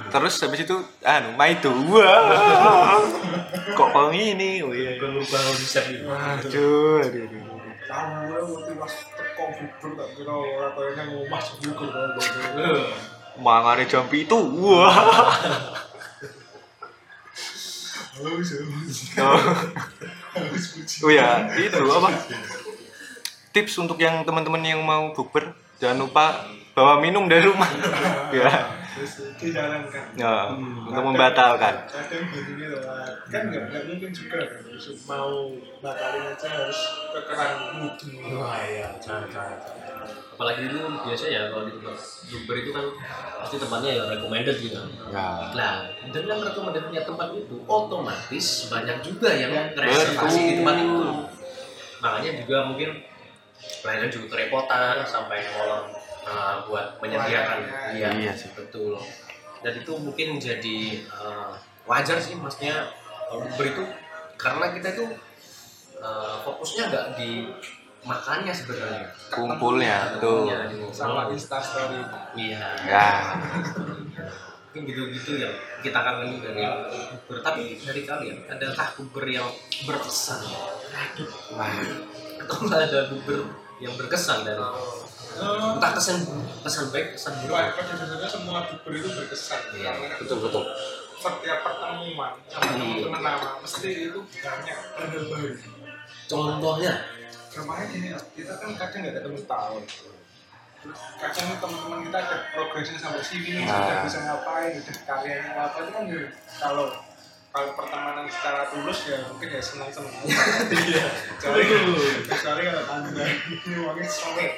terus 0.09 0.39
habis 0.41 0.63
itu 0.63 0.79
anu 1.03 1.35
main 1.35 1.59
itu 1.59 1.69
wah. 1.91 3.03
Kok 3.75 3.89
kau 3.91 4.09
ini? 4.15 4.63
Oh 4.63 4.71
iya 4.71 4.95
Berubah 4.97 5.41
konsep 5.43 5.85
itu. 5.91 6.07
aduh 6.07 7.03
aduh, 7.03 7.29
kamu 7.85 8.19
ya 8.31 8.39
waktu 8.41 8.73
pas 8.79 8.95
teko 9.11 9.45
buber 9.53 9.91
tak 9.99 10.09
kira 10.17 10.33
orang 10.33 10.73
kayaknya 10.73 11.03
ngomah 11.13 11.41
sebukur 11.43 11.89
Eh, 11.93 12.83
mangane 13.41 13.85
jam 13.89 14.07
itu 14.13 14.37
wah. 14.63 14.97
Oh, 18.15 18.31
oh 21.03 21.11
ya 21.11 21.51
itu 21.59 21.83
apa? 21.83 22.09
Tips 23.51 23.75
untuk 23.83 23.99
yang 23.99 24.23
teman-teman 24.23 24.63
yang 24.63 24.83
mau 24.83 25.11
bukber 25.11 25.51
jangan 25.83 26.07
lupa 26.07 26.47
bawa 26.75 27.03
minum 27.03 27.27
dari 27.27 27.47
rumah. 27.47 27.71
Ya 28.35 28.85
ya 30.15 30.55
untuk 30.55 31.03
membatalkan. 31.03 31.75
kadang 31.91 32.31
gini 32.31 32.71
lah 32.71 33.11
kan 33.27 33.51
nggak 33.51 33.63
nggak 33.75 33.83
mungkin 33.91 34.11
juga 34.15 34.39
kan 34.47 34.63
mau 35.11 35.51
batalin 35.83 36.31
aja 36.31 36.47
harus 36.47 36.81
kekeran 37.11 37.53
mutu 37.83 38.07
Wah 38.39 38.63
iya, 38.63 38.95
jangan, 39.03 39.27
jangan, 39.27 39.59
jangan. 39.59 39.84
Apalagi 40.35 40.67
itu 40.67 40.79
biasa 40.83 41.25
ya 41.31 41.43
kalau 41.55 41.65
di 41.71 41.73
tempat 41.79 41.99
bukber 42.27 42.57
itu 42.59 42.71
kan 42.75 42.87
pasti 43.39 43.57
tempatnya 43.63 43.91
ya 43.95 44.03
recommended 44.11 44.57
gitu. 44.59 44.75
ya 44.75 45.27
Nah, 45.55 45.75
dengan 46.11 46.39
rekomendasinya 46.43 47.03
tempat 47.07 47.29
itu 47.39 47.57
otomatis 47.71 48.47
banyak 48.67 48.99
juga 49.05 49.31
yang 49.31 49.53
Yang 49.55 49.79
reservasi 49.79 50.41
di 50.43 50.53
tempat 50.59 50.77
itu. 50.83 50.97
Makanya 52.03 52.31
juga 52.43 52.57
mungkin 52.67 52.91
pelayanan 53.81 54.11
juga 54.11 54.27
kerepotan 54.35 55.07
sampai 55.07 55.39
ngolong 55.55 55.87
uh, 56.27 56.55
buat 56.67 56.99
menyediakan. 56.99 57.59
Iya, 57.95 58.09
iya 58.19 58.33
sih. 58.35 58.51
betul. 58.59 58.99
Dan 59.63 59.73
itu 59.81 59.93
mungkin 59.97 60.37
jadi 60.43 61.07
uh, 61.15 61.57
wajar 61.89 62.19
sih 62.21 62.37
maksudnya 62.37 62.91
bukber 63.31 63.67
itu 63.71 63.85
karena 64.37 64.75
kita 64.75 64.89
itu 64.99 65.05
uh, 66.01 66.37
fokusnya 66.45 66.91
nggak 66.91 67.07
di 67.17 67.49
makannya 68.05 68.53
sebenarnya. 68.53 69.09
kumpulnya 69.33 70.21
tuh. 70.21 70.47
sama 70.95 71.33
instastory. 71.33 72.01
Iya. 72.39 72.65
ya. 72.87 73.09
Mungkin 74.71 74.91
gitu-gitu 74.91 75.39
yang 75.39 75.55
kita 75.83 75.99
kangen 75.99 76.39
dari 76.43 76.63
bukber. 77.11 77.39
Tapi 77.43 77.79
dari 77.83 78.03
kalian 78.05 78.39
adakah 78.47 78.87
bukber 79.01 79.25
yang 79.27 79.49
berkesan? 79.89 80.41
Wah. 81.57 81.73
Atau 82.45 82.57
nggak 82.69 82.81
ada 82.93 83.01
bukber 83.11 83.39
yang 83.83 83.95
berkesan 83.99 84.47
dari 84.47 84.63
entah 85.35 85.91
kesan 85.99 86.23
kesan 86.63 86.95
baik 86.95 87.19
kesan 87.19 87.35
buruk. 87.43 87.59
Wah, 87.59 87.67
pada 87.75 87.93
dasarnya 87.99 88.29
semua 88.31 88.59
buber 88.71 88.93
itu 88.95 89.09
berkesan. 89.11 89.61
Iya, 89.75 89.91
karena 89.91 90.17
betul 90.23 90.39
betul. 90.47 90.65
setiap 91.19 91.59
pertemuan 91.65 92.37
sama 92.53 92.63
Iya. 92.69 92.79
teman-teman 92.79 93.21
lama 93.25 93.49
mesti 93.65 93.91
itu 94.13 94.21
banyak. 94.23 94.79
Baru 94.95 95.51
contohnya 96.25 96.93
Kemarin 97.55 97.87
gini, 97.95 98.09
kita 98.35 98.53
kan 98.59 98.71
kadang 98.75 98.99
nggak 99.07 99.15
ketemu 99.23 99.41
tahun. 99.47 99.83
Terus 100.83 101.01
kadang 101.23 101.49
teman-teman 101.63 102.01
kita 102.05 102.19
ada 102.19 102.37
progresnya 102.51 102.99
sampai 102.99 103.23
sini, 103.23 103.63
Nah. 103.63 103.79
sudah 103.79 103.97
bisa 104.05 104.19
ngapain, 104.27 104.73
udah 104.75 104.97
karyanya 105.07 105.51
apa 105.57 105.77
itu 105.81 105.91
kan 105.95 106.05
ya, 106.11 106.23
kalau 106.59 106.87
kalau 107.55 107.71
pertemanan 107.79 108.27
secara 108.27 108.67
tulus 108.67 109.07
ya 109.07 109.23
mungkin 109.31 109.47
ya 109.47 109.63
senang-senang 109.63 110.11
aja. 110.11 110.35
iya 110.75 111.07
Kecuali 111.39 111.63
kecuali 112.27 112.63
kalau 112.67 112.85
anda 112.91 113.23
ini 113.31 113.73
uangnya 113.79 114.09
solid. 114.11 114.53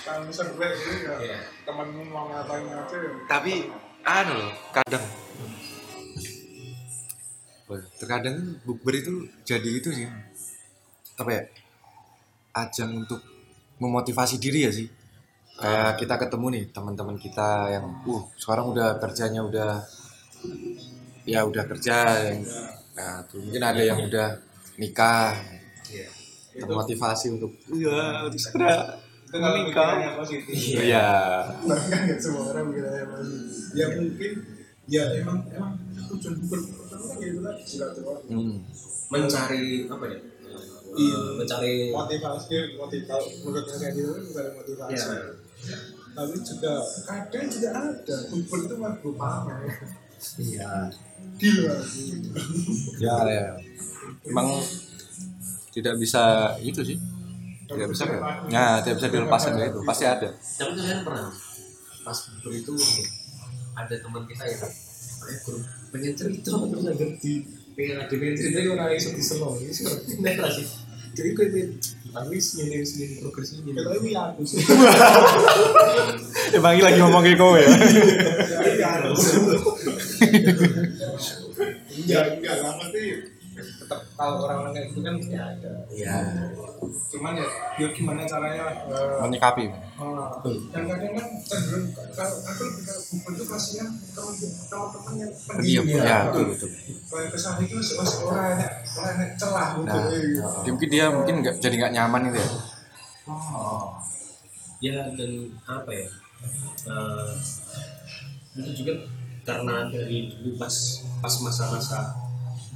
Kalau 0.00 0.24
gue 0.24 0.68
itu 0.72 0.90
ya 1.04 1.14
Iya. 1.20 1.38
temenmu 1.68 2.02
mau 2.08 2.24
ngapain 2.32 2.64
aja 2.64 2.96
ya. 2.96 3.12
tapi 3.28 3.68
anu 4.00 4.32
loh 4.32 4.52
kadang 4.72 5.04
terkadang 8.00 8.36
bukber 8.64 8.96
itu 8.96 9.28
jadi 9.44 9.68
itu 9.70 9.92
sih 9.92 10.08
apa 11.20 11.30
ya 11.30 11.42
ajang 12.56 13.04
untuk 13.04 13.20
memotivasi 13.76 14.40
diri 14.40 14.66
ya 14.66 14.72
sih. 14.72 14.88
Kayak 15.60 16.00
kita 16.00 16.14
ketemu 16.16 16.46
nih 16.56 16.64
teman-teman 16.72 17.16
kita 17.20 17.68
yang 17.68 17.84
uh 18.08 18.22
sekarang 18.40 18.72
udah 18.72 18.96
kerjanya 18.96 19.44
udah 19.44 19.84
ya 21.28 21.44
udah 21.44 21.64
kerja 21.68 21.96
yang 22.32 22.40
nah 22.96 23.20
tuh 23.28 23.44
mungkin 23.44 23.60
ada 23.60 23.82
yang 23.84 24.00
udah 24.00 24.40
nikah. 24.80 25.36
Iya. 25.90 26.06
termotivasi 26.50 27.34
untuk 27.34 27.50
iya 27.70 28.26
untuk 28.26 28.38
segera 28.38 28.98
menikah. 29.30 30.18
iya. 30.58 31.08
Bahkan 31.62 31.98
nggak 32.10 32.18
semua 32.18 32.50
orang 32.50 32.74
positif. 32.74 33.78
Ya 33.78 33.86
mungkin 33.94 34.32
ya 34.90 35.04
emang 35.22 35.38
emang 35.54 35.78
tujuan 36.10 36.34
pertama 36.50 37.04
kan 37.06 37.16
gitu 37.22 37.38
kan 37.38 37.54
silaturahmi. 37.62 38.26
Hmm. 38.34 38.56
mencari 39.10 39.86
apa 39.90 40.04
ya 40.06 40.18
Iya. 40.90 41.18
Eh, 41.18 41.30
mencari 41.38 41.72
motivasi 41.94 42.56
motivasi 42.74 43.30
menurut 43.46 43.66
saya 43.66 43.88
gitu 43.94 44.10
kan 44.10 44.22
bukan 44.26 44.46
motivasi. 44.58 44.94
Ya 44.96 45.78
tapi 46.10 46.36
juga 46.42 46.72
kadang 47.06 47.46
juga 47.46 47.68
ada 47.70 48.16
bukber 48.28 48.58
itu 48.66 48.74
mah 48.76 48.92
berupa 48.98 49.46
pamer 49.46 49.72
iya. 50.42 50.90
Gila. 51.40 51.76
Ya 53.00 53.16
ya. 53.24 53.46
Emang 54.28 54.48
tidak 55.72 55.94
bisa 55.96 56.52
itu 56.60 56.80
sih. 56.84 56.98
Tidak 57.70 57.88
bisa 57.88 58.04
ya? 58.50 58.82
Tidak 58.82 58.94
bisa 58.98 59.08
dilepaskan 59.08 59.56
dari 59.56 59.70
itu 59.70 59.80
pasti 59.86 60.04
ada. 60.04 60.28
Tapi 60.34 60.72
kalian 60.76 61.00
pernah 61.06 61.30
pas 62.00 62.16
bubur 62.16 62.52
itu 62.56 62.74
ada 63.76 63.94
teman 63.96 64.24
kita 64.26 64.44
yang 64.44 64.60
kayak 65.20 65.38
guru 65.44 65.58
pengen 65.92 66.14
cerita 66.16 66.48
terus 66.56 66.80
nggak 66.80 66.96
ngerti 66.96 67.32
pengen 67.80 67.96
ada 67.96 68.12
pengen 68.12 68.36
cerita 68.36 68.58
yang 68.60 68.76
orang 68.76 68.92
yang 68.92 69.00
sedih 69.00 69.24
selo 69.24 69.56
ini 69.56 69.72
sih 69.72 69.88
jadi 71.16 71.28
gue 71.32 71.46
pengen 71.48 71.70
nangis 72.10 72.46
ini 72.58 72.82
ini 72.82 73.22
progresnya 73.22 73.62
ini 73.62 73.70
kita 73.70 73.90
ini 74.02 74.10
aku 74.18 74.42
sih. 74.42 74.58
Emang 76.58 76.82
lagi 76.82 76.98
ngomong 76.98 77.22
kayak 77.22 77.38
kowe 77.38 77.54
ya? 77.54 77.70
Iya, 77.70 78.86
aku 78.90 79.14
enggak 82.00 82.24
enggak 82.34 82.54
lah 82.58 82.74
tapi 82.82 83.02
tetap 83.60 84.00
kalau 84.18 84.36
orang-orang 84.48 84.72
kayak 84.74 84.86
gitu 84.90 85.00
kan 85.06 85.14
ya 85.30 85.42
ada. 85.54 85.72
Ya 85.94 86.14
cuman 87.10 87.32
ya 87.36 87.46
ya 87.78 87.88
gimana 87.92 88.22
caranya 88.24 88.64
eh, 88.88 89.18
menyikapi 89.26 89.64
Ah, 90.40 90.56
dan 90.72 90.84
kadang 90.88 91.12
kan 91.20 91.28
cenderung 91.44 91.92
kalau 92.16 92.40
aku 92.40 92.62
lebih 92.64 92.82
ke 92.88 92.94
bubur 93.12 93.32
itu 93.36 93.44
kalau 93.44 94.88
teman-teman 94.88 95.14
yang 95.20 95.32
pendiam. 95.36 95.84
Pendiam 95.84 95.84
ya 96.00 96.16
betul 96.32 96.44
betul. 96.56 96.70
kalau 97.12 97.28
ke 97.28 97.36
sana 97.36 97.60
itu 97.60 97.74
masih 97.76 98.18
orang 98.24 98.46
enak 98.56 98.72
orang 98.96 99.12
enak 99.20 99.30
celah 99.36 99.68
nah 99.84 100.04
gitu 100.08 100.40
dia 100.64 100.72
mungkin 100.72 100.88
dia 100.88 101.06
mungkin 101.12 101.34
nggak 101.44 101.54
jadi 101.60 101.74
nggak 101.76 101.92
nyaman 101.92 102.22
itu 102.32 102.38
ya? 102.40 102.48
Ya 104.80 104.98
dan 105.12 105.32
apa 105.68 105.90
ya? 105.92 106.08
Eh, 106.88 107.32
itu 108.56 108.70
juga 108.80 108.92
karena 109.44 109.92
dari 109.92 110.32
dulu 110.32 110.56
pas 110.56 111.04
pas 111.20 111.34
masa-masa 111.44 112.16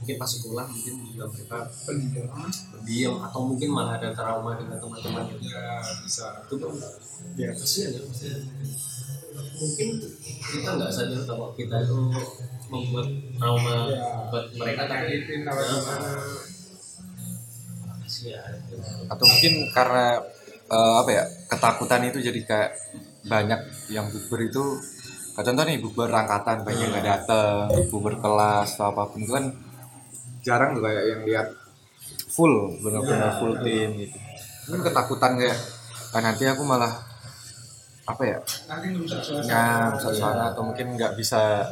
mungkin 0.04 0.20
pas 0.20 0.28
sekolah 0.28 0.68
mungkin 0.68 0.94
juga 1.08 1.24
mereka 1.32 1.64
pendiam 1.88 2.28
pendiam 2.76 3.14
atau 3.24 3.40
mungkin 3.48 3.68
malah 3.72 3.96
ada 3.96 4.12
trauma 4.12 4.52
dengan 4.52 4.76
teman-teman 4.76 5.24
ya 5.40 5.80
bisa. 6.04 6.44
Itu 6.44 6.60
kan 6.60 6.76
ya 7.40 7.48
kasihan 7.56 7.96
ya 7.96 8.00
maksudnya. 8.04 8.36
Mungkin 9.34 9.88
kita 10.52 10.70
nggak 10.76 10.92
sadar 10.92 11.24
kalau 11.24 11.56
kita 11.56 11.76
itu 11.80 11.96
membuat 12.68 13.08
trauma 13.40 13.88
Ya. 13.88 14.28
buat 14.28 14.46
mereka 14.60 14.84
tapi 14.84 15.24
gimana. 15.24 15.64
Kasihan 18.04 18.52
atau 19.08 19.24
mungkin 19.24 19.52
karena 19.72 20.20
eh, 20.68 20.94
apa 21.00 21.10
ya 21.10 21.24
ketakutan 21.48 22.04
itu 22.12 22.18
jadi 22.20 22.40
kayak 22.44 22.70
banyak 23.24 23.60
yang 23.88 24.04
bukber 24.12 24.44
itu 24.44 24.64
contoh 25.34 25.64
nih 25.66 25.80
bukber 25.80 26.12
angkatan 26.12 26.62
banyak 26.62 26.84
yang 26.84 26.92
nggak 26.94 27.08
datang 27.08 27.66
bukber 27.90 28.20
kelas 28.20 28.76
atau 28.76 28.92
apa 28.92 29.08
pun 29.08 29.18
itu 29.24 29.32
kan 29.32 29.48
jarang 30.44 30.76
tuh 30.76 30.82
kayak 30.84 31.04
yang 31.08 31.20
lihat 31.24 31.48
full 32.28 32.76
benar-benar 32.84 33.32
Ya, 33.32 33.38
full 33.40 33.54
tim 33.64 33.90
gitu. 33.98 34.18
Kan 34.68 34.80
ketakutan 34.84 35.32
kayak 35.40 35.58
ah, 36.14 36.20
nanti 36.22 36.44
aku 36.46 36.62
malah 36.62 36.92
apa 38.04 38.20
ya 38.20 38.38
nanti 38.68 38.92
merusak 38.92 39.24
suasana 39.24 39.48
nyam 39.48 39.92
suasana 39.96 40.44
atau 40.52 40.60
mungkin 40.68 40.92
nggak 40.92 41.16
bisa 41.16 41.64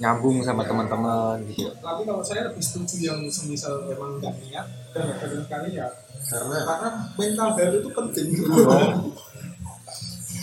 nyambung 0.00 0.40
sama 0.40 0.64
teman-teman 0.64 1.36
gitu. 1.52 1.68
Tapi 1.76 2.02
kalau 2.08 2.24
saya 2.24 2.48
lebih 2.48 2.64
setuju 2.64 3.12
yang 3.12 3.20
semisal 3.28 3.84
memang 3.84 4.16
nggak 4.18 4.34
niat 4.48 4.66
dan 4.96 5.12
sekali 5.44 5.76
ya. 5.76 5.86
Karena 6.22 6.56
karena 6.64 6.90
mental 7.18 7.48
health 7.54 7.76
itu 7.84 7.90
penting 7.92 8.28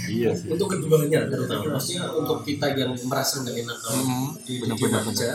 iya 0.09 0.31
sih. 0.33 0.49
untuk 0.49 0.67
keduanya 0.73 1.19
terutama. 1.29 1.77
Maksudnya 1.77 2.03
untuk 2.11 2.41
kita 2.41 2.65
yang 2.73 2.91
merasa 3.05 3.45
nggak 3.45 3.55
enak 3.61 3.77
kalau 3.77 4.01
Mhm, 4.01 4.25
di 4.45 4.53
benar-benar, 4.57 5.01
di 5.01 5.07
kerja 5.13 5.29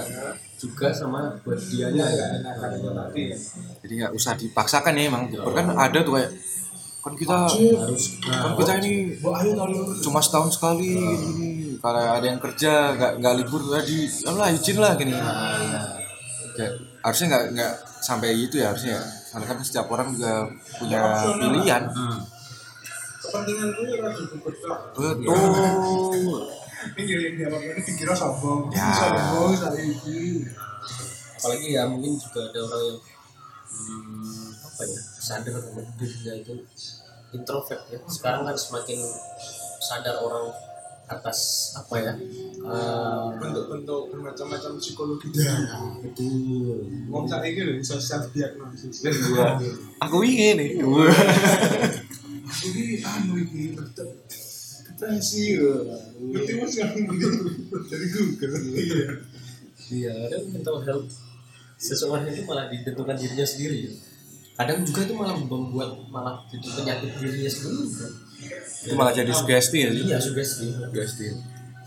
juga 0.59 0.89
sama 0.95 1.21
buat 1.45 1.61
dianya 1.61 2.05
ya 2.05 2.17
ya 2.19 2.25
nggak 2.27 2.41
enak 2.43 2.55
karena 2.59 2.91
tadi. 3.07 3.25
Jadi 3.85 3.93
nggak 4.03 4.13
usah 4.17 4.33
dipaksakan 4.35 4.93
ya 4.97 5.03
emang 5.11 5.23
bukber 5.31 5.53
kan 5.55 5.67
ada 5.77 5.99
tuh 6.03 6.15
kayak 6.19 6.31
kan 7.05 7.13
kita 7.21 7.37
harus 7.53 8.05
kan 8.25 8.53
kita 8.57 8.73
ini 8.81 9.21
cuma 10.01 10.25
setahun 10.25 10.57
sekali 10.57 10.97
gini 10.97 11.77
kalau 11.77 12.01
ada 12.01 12.25
yang 12.25 12.41
kerja 12.41 12.97
nggak 12.97 13.13
nggak 13.21 13.35
libur 13.45 13.61
tadi 13.69 14.09
lah 14.25 14.49
izin 14.49 14.77
lah 14.81 14.97
gini. 14.97 15.13
Kayak, 16.55 16.73
harusnya 17.05 17.27
nggak 17.29 17.45
nggak 17.53 17.73
sampai 18.01 18.29
gitu 18.41 18.63
ya 18.63 18.73
harusnya. 18.73 18.97
Ya. 18.97 19.03
karena 19.35 19.47
kan 19.51 19.59
setiap 19.67 19.87
orang 19.91 20.15
juga 20.15 20.47
punya 20.79 21.01
pilihan. 21.43 21.83
Hmm. 21.91 22.19
Kepentingan 23.35 23.69
gue 23.75 23.87
ya 23.91 23.99
lagi 24.07 24.23
bergerak 24.39 24.81
betul. 24.95 26.39
Ini 26.95 27.13
yang 27.19 27.35
dia 27.35 27.49
apa 27.51 27.81
dikira 27.83 28.15
sombong. 28.15 28.71
Ya. 28.71 28.95
sombong 28.95 29.59
saya 29.59 29.83
ini 29.83 30.47
apalagi 31.35 31.67
ya 31.75 31.83
mungkin 31.91 32.15
juga 32.15 32.41
ada 32.47 32.61
orang 32.63 32.83
yang 32.87 32.99
hmm, 33.75 34.49
apa 34.63 34.83
ya 34.87 35.01
sadar 35.19 35.55
sama 35.59 35.83
dirinya 35.99 36.33
itu 36.39 36.55
introvert 37.35 37.83
ya. 37.91 37.99
Sekarang 38.07 38.47
kan 38.47 38.55
semakin 38.55 39.03
sadar 39.83 40.23
orang 40.23 40.55
atas 41.05 41.69
apa 41.77 42.01
ya 42.01 42.13
eh, 42.65 43.25
bentuk-bentuk 43.37 44.15
bermacam-macam 44.15 44.79
psikologi. 44.79 45.35
Ya 45.35 45.59
betul. 46.01 46.87
Wong 47.11 47.27
saat 47.27 47.43
ini 47.43 47.61
loh 47.67 47.75
bisa 47.83 47.99
self 47.99 48.31
diagnosis. 48.31 49.03
aku 49.99 50.23
ingin 50.23 50.55
nih 50.63 50.71
Ini 52.45 52.85
anu 53.01 53.35
ini 53.41 53.73
betul 53.73 54.11
depresi 54.85 55.59
loh. 55.59 55.81
Ngerti 56.21 56.53
mas 56.61 56.75
kan 56.77 56.91
dari 57.91 58.07
Google. 58.13 58.53
Iya. 58.73 59.07
iya 59.93 60.13
ada 60.17 60.39
mental 60.49 60.81
health 60.81 61.09
seseorang 61.77 62.25
itu 62.33 62.49
malah 62.49 62.73
ditentukan 62.73 63.13
dirinya 63.13 63.45
sendiri 63.45 63.93
kadang 64.55 64.87
juga 64.87 65.05
itu 65.05 65.15
malah 65.19 65.37
membuat 65.37 65.93
malah 66.09 66.41
jadi 66.49 66.65
penyakit 66.65 67.11
dirinya 67.21 67.51
sendiri 67.51 67.85
kan 67.93 68.13
itu 68.89 68.95
malah 68.97 69.13
jadi 69.13 69.33
sugesti 69.35 69.79
ya 69.85 69.91
iya 69.93 70.17
sugesti 70.17 70.73
sugesti 70.73 71.37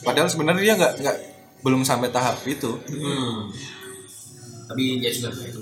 padahal 0.05 0.29
sebenarnya 0.29 0.61
dia 0.61 0.75
nggak 0.77 0.93
nggak 1.01 1.17
belum 1.65 1.81
sampai 1.81 2.13
tahap 2.13 2.37
itu 2.45 2.69
hmm. 2.69 3.49
tapi 4.69 5.01
ya 5.01 5.09
sudah 5.09 5.31
itu 5.41 5.57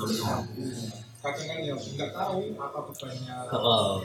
Kadang 1.26 1.48
kan 1.50 1.58
yang 1.58 1.80
nggak 1.80 2.12
tahu 2.14 2.54
apa 2.54 2.80
bebannya 2.86 3.34
oh. 3.50 3.98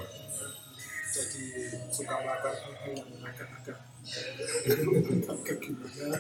Jadi 1.10 1.44
suka 1.90 2.14
melakukan 2.22 2.54
hal 2.54 2.90
yang 2.94 3.10
agak-agak 3.26 3.78
agak 5.26 5.56
gimana. 5.58 6.16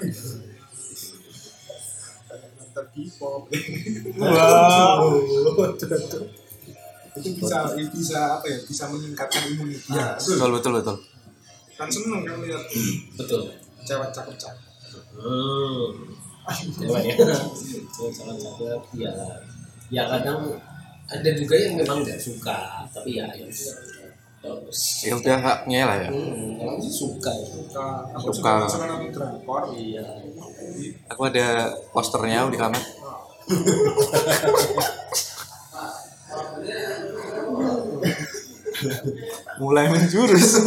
Nonton 2.30 2.86
K-pop. 2.94 3.42
wow 4.18 5.02
itu 7.18 7.28
bisa 7.42 7.58
bisa 7.90 8.18
apa 8.38 8.46
ya 8.46 8.58
bisa 8.62 8.84
meningkatkan 8.86 9.42
Ya, 9.42 9.50
imunitas 9.50 10.20
betul 10.30 10.50
betul 10.54 10.72
betul 10.78 10.96
kan 11.74 11.88
seneng 11.90 12.22
kan 12.22 12.38
lihat 12.44 12.62
betul 13.18 13.50
cewek 13.82 14.10
cakep-cakep 14.14 14.70
hmm. 15.18 15.86
cewek 16.78 17.02
ya 17.10 17.14
cewek 17.90 18.12
sangat 18.14 18.36
cakep 18.38 18.82
ya 18.94 19.12
ya 19.90 20.02
kadang 20.06 20.54
ada 21.10 21.30
juga 21.34 21.54
yang 21.58 21.74
memang 21.82 22.06
nggak 22.06 22.20
suka 22.22 22.86
tapi 22.94 23.18
ya 23.18 23.26
ya 23.34 23.42
terus 23.50 23.89
ya 25.04 25.12
udah 25.20 25.36
nggak 25.36 25.58
ngelah 25.68 25.96
ya. 26.00 26.08
Hmm, 26.08 26.80
suka 26.80 27.28
ya? 27.28 27.44
Suka. 27.44 27.86
Aku 28.16 28.32
Suka. 28.32 28.52
suka 28.64 28.86
drakor 29.12 29.62
iya. 29.76 30.00
Aku 31.12 31.28
ada 31.28 31.68
posternya 31.92 32.48
di 32.48 32.56
kamar 32.56 32.80
mulai 39.60 39.86
menjurus. 39.92 40.64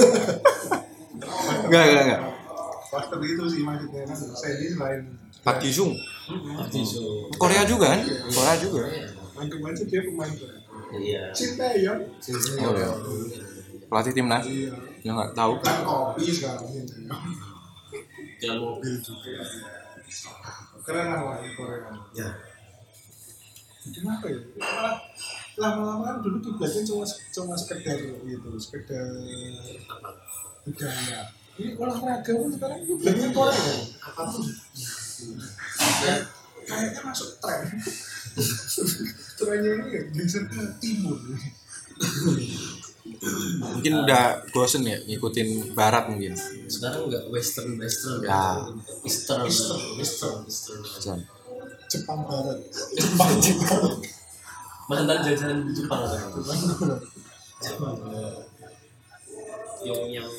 Enggak 1.66 1.84
enggak 1.90 2.04
enggak. 2.06 2.22
Faktor 2.94 3.20
itu 3.26 3.44
sih 3.50 3.62
maksudnya. 3.66 4.06
Saya 4.14 4.54
ini 4.62 4.68
selain 4.70 5.02
Pak 5.42 5.58
Jisung. 5.60 5.98
Artis 6.56 6.96
Korea 7.36 7.68
juga 7.68 7.98
kan? 7.98 8.02
Korea 8.06 8.56
juga. 8.62 8.82
Main 9.34 9.50
kemarin 9.50 9.76
sih 9.76 9.88
dia 9.90 10.02
pemain 10.06 10.30
drakor 10.30 10.62
iya. 10.94 11.22
Sinteyong 11.34 12.02
Oh, 12.64 12.74
iya. 12.78 12.90
Pelatih 13.94 14.14
timnas. 14.18 14.42
Iya. 14.50 14.74
Ya 15.06 15.12
nggak 15.14 15.38
tahu. 15.38 15.54
Kan 15.62 15.86
kopi 15.86 16.26
sekarang 16.26 16.66
Sinteyong 16.66 17.22
jalan 18.42 18.58
mobil 18.58 18.94
juga. 18.98 19.30
Keren 20.82 21.06
lah 21.14 21.38
Korea 21.54 21.94
ya. 22.18 22.30
Kenapa 23.94 24.26
ya? 24.34 24.42
Malah 24.58 24.98
lama-lama 25.54 26.02
kan 26.02 26.16
dulu 26.26 26.42
tugasnya 26.42 26.82
cuma 26.82 27.06
cuma 27.06 27.54
sekedar 27.54 28.02
gitu 28.02 28.50
sekedar 28.58 29.06
budaya. 30.66 31.30
Ini 31.54 31.78
olahraga 31.78 32.34
pun 32.34 32.50
sekarang 32.50 32.82
tugasnya 32.82 33.30
Korea 33.30 33.62
apa 34.02 34.24
pun. 34.26 34.46
Kayak- 36.02 36.26
kayaknya 36.66 37.02
masuk 37.06 37.30
tren. 37.38 37.70
Trennya 39.38 39.72
ini 39.78 39.88
ya 39.94 40.02
geser 40.10 40.44
ke 40.50 40.64
timur 40.82 41.20
mungkin 43.60 43.94
udah 44.08 44.48
bosen 44.56 44.88
ya 44.88 44.96
ngikutin 45.04 45.76
barat 45.76 46.08
mungkin. 46.08 46.32
Sekarang 46.72 47.12
nggak 47.12 47.28
western 47.30 47.76
western 47.76 48.24
Ya. 48.24 48.64
eastern. 49.04 49.44
Eastern. 49.44 50.40
Eastern 50.48 50.80
Jan. 51.04 51.20
Jepang 51.92 52.24
Barat. 52.24 52.58
Jepang 52.96 53.32
Jepang. 53.44 54.00
Mantan 54.88 55.20
jajahan 55.20 55.60
di 55.68 55.72
Jepang? 55.76 56.02
Kan 56.08 56.60
Jepang 57.60 57.96
yang 59.84 60.00
yang 60.08 60.32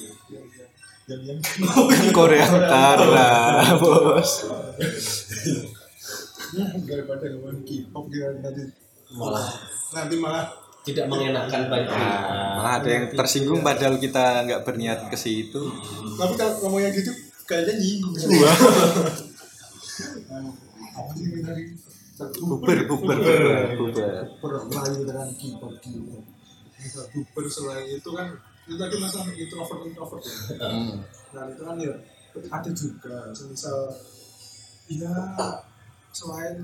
yang 1.04 1.20
yang 1.20 1.38
Korea 2.16 2.48
Utara 2.48 3.76
bos. 3.76 4.48
Daripada 6.88 7.24
ngomong 7.28 7.60
K-pop 7.68 8.04
kita 8.08 8.40
nanti. 8.40 8.64
Malah. 9.12 9.52
Nanti 9.92 10.16
malah 10.16 10.63
tidak 10.84 11.08
mengenakan 11.08 11.62
banyak 11.72 11.88
nah, 11.88 12.60
malah 12.60 12.72
ada 12.80 12.88
yang 12.92 13.04
tersinggung 13.16 13.64
padahal 13.64 13.96
kita 13.96 14.44
nggak 14.44 14.62
berniat 14.68 15.08
ke 15.08 15.16
situ. 15.16 15.72
Tapi 16.20 16.32
kalau 16.36 16.52
ngomongnya 16.60 16.92
gitu 16.92 17.08
kayaknya 17.48 17.80
nyinggung. 17.80 18.12
Wah. 18.12 18.58
Apa 20.94 21.10
sih 21.16 21.26
yang 21.32 21.42
tadi 21.42 21.62
buber 22.38 22.78
buber 22.86 23.18
buber 23.74 24.12
buber 24.38 24.52
Melayu 24.70 25.02
dengan 25.02 25.28
K-pop 25.34 25.72
Misal 26.78 27.04
buber 27.10 27.44
selain 27.50 27.90
itu 27.90 28.10
kan 28.14 28.28
itu 28.64 28.76
tadi 28.80 28.96
masalah 28.96 29.28
introvert 29.34 29.80
introvert 29.84 30.22
ya 30.24 30.36
Hmm. 30.64 31.02
nah 31.34 31.44
itu 31.50 31.62
kan 31.66 31.76
ya 31.76 31.94
ada 32.48 32.70
juga 32.70 33.28
semisal 33.34 33.92
ya 34.88 35.14
selain 36.14 36.56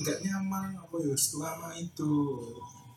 nggak 0.00 0.18
nyaman 0.22 0.78
apa 0.78 0.96
ya 1.02 1.16
selama 1.18 1.74
itu 1.76 2.12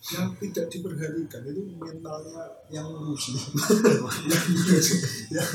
yang 0.08 0.30
tidak 0.40 0.66
diperhatikan 0.72 1.42
itu 1.52 1.62
mentalnya 1.76 2.44
yang 2.72 2.88
rugi 2.88 3.34
yang 4.32 4.46
yang 5.34 5.50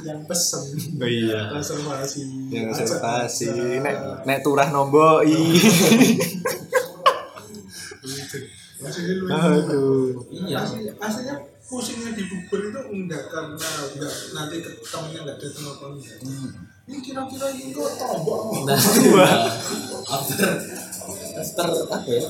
yang 0.00 0.18
pesen 0.24 0.62
Oh 0.96 1.04
iya. 1.04 1.52
konservasi 1.52 2.22
yang 2.48 2.70
baca. 2.72 3.82
nek 3.84 3.96
nek 4.24 4.38
turah 4.40 4.68
Maksudnya 8.84 9.14
lu 9.16 9.24
aduh. 9.32 10.12
Iya. 10.28 10.60
aslinya, 11.00 11.34
pusingnya 11.64 12.12
di 12.12 12.22
bubur 12.28 12.60
itu 12.68 12.80
enggak 12.92 13.22
karena 13.32 13.56
enggak 13.56 14.14
nanti 14.36 14.56
ketemunya 14.60 15.18
enggak 15.24 15.38
datang 15.40 15.64
apa 15.72 15.84
enggak. 15.88 16.18
Ini 16.84 16.98
kira-kira 17.00 17.46
ini 17.56 17.72
kok 17.72 17.90
tombok. 17.96 18.68
Nah 18.68 18.76
after. 20.20 20.50
After 21.34 21.66
apa 21.88 21.96
ya 22.12 22.20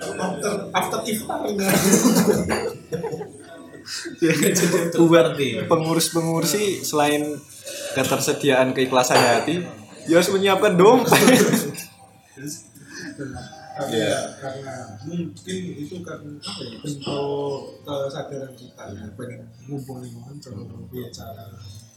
after 0.00 0.52
after 0.72 0.98
iftarnya 1.04 1.68
buat 5.00 5.34
pengurus-pengurus 5.66 6.50
sih 6.54 6.68
selain 6.84 7.36
ketersediaan 7.96 8.70
keikhlasan 8.70 9.18
hati 9.18 9.66
ya 10.06 10.18
harus 10.20 10.30
menyiapkan 10.32 10.78
dompet. 10.78 11.12
Karena 13.80 13.96
Iya. 13.96 14.20
karena 14.36 14.74
mungkin 15.08 15.60
itu 15.72 15.96
karena 16.04 16.36
apa 16.36 16.62
ya 16.68 16.76
bentuk 16.84 17.80
kesadaran 17.80 18.52
kita 18.52 18.84
ya. 18.92 19.08
Pengen 19.16 19.40
ngumpul 19.64 20.04
nih 20.04 20.12
ngoncol 20.20 20.68
bicara 20.92 21.48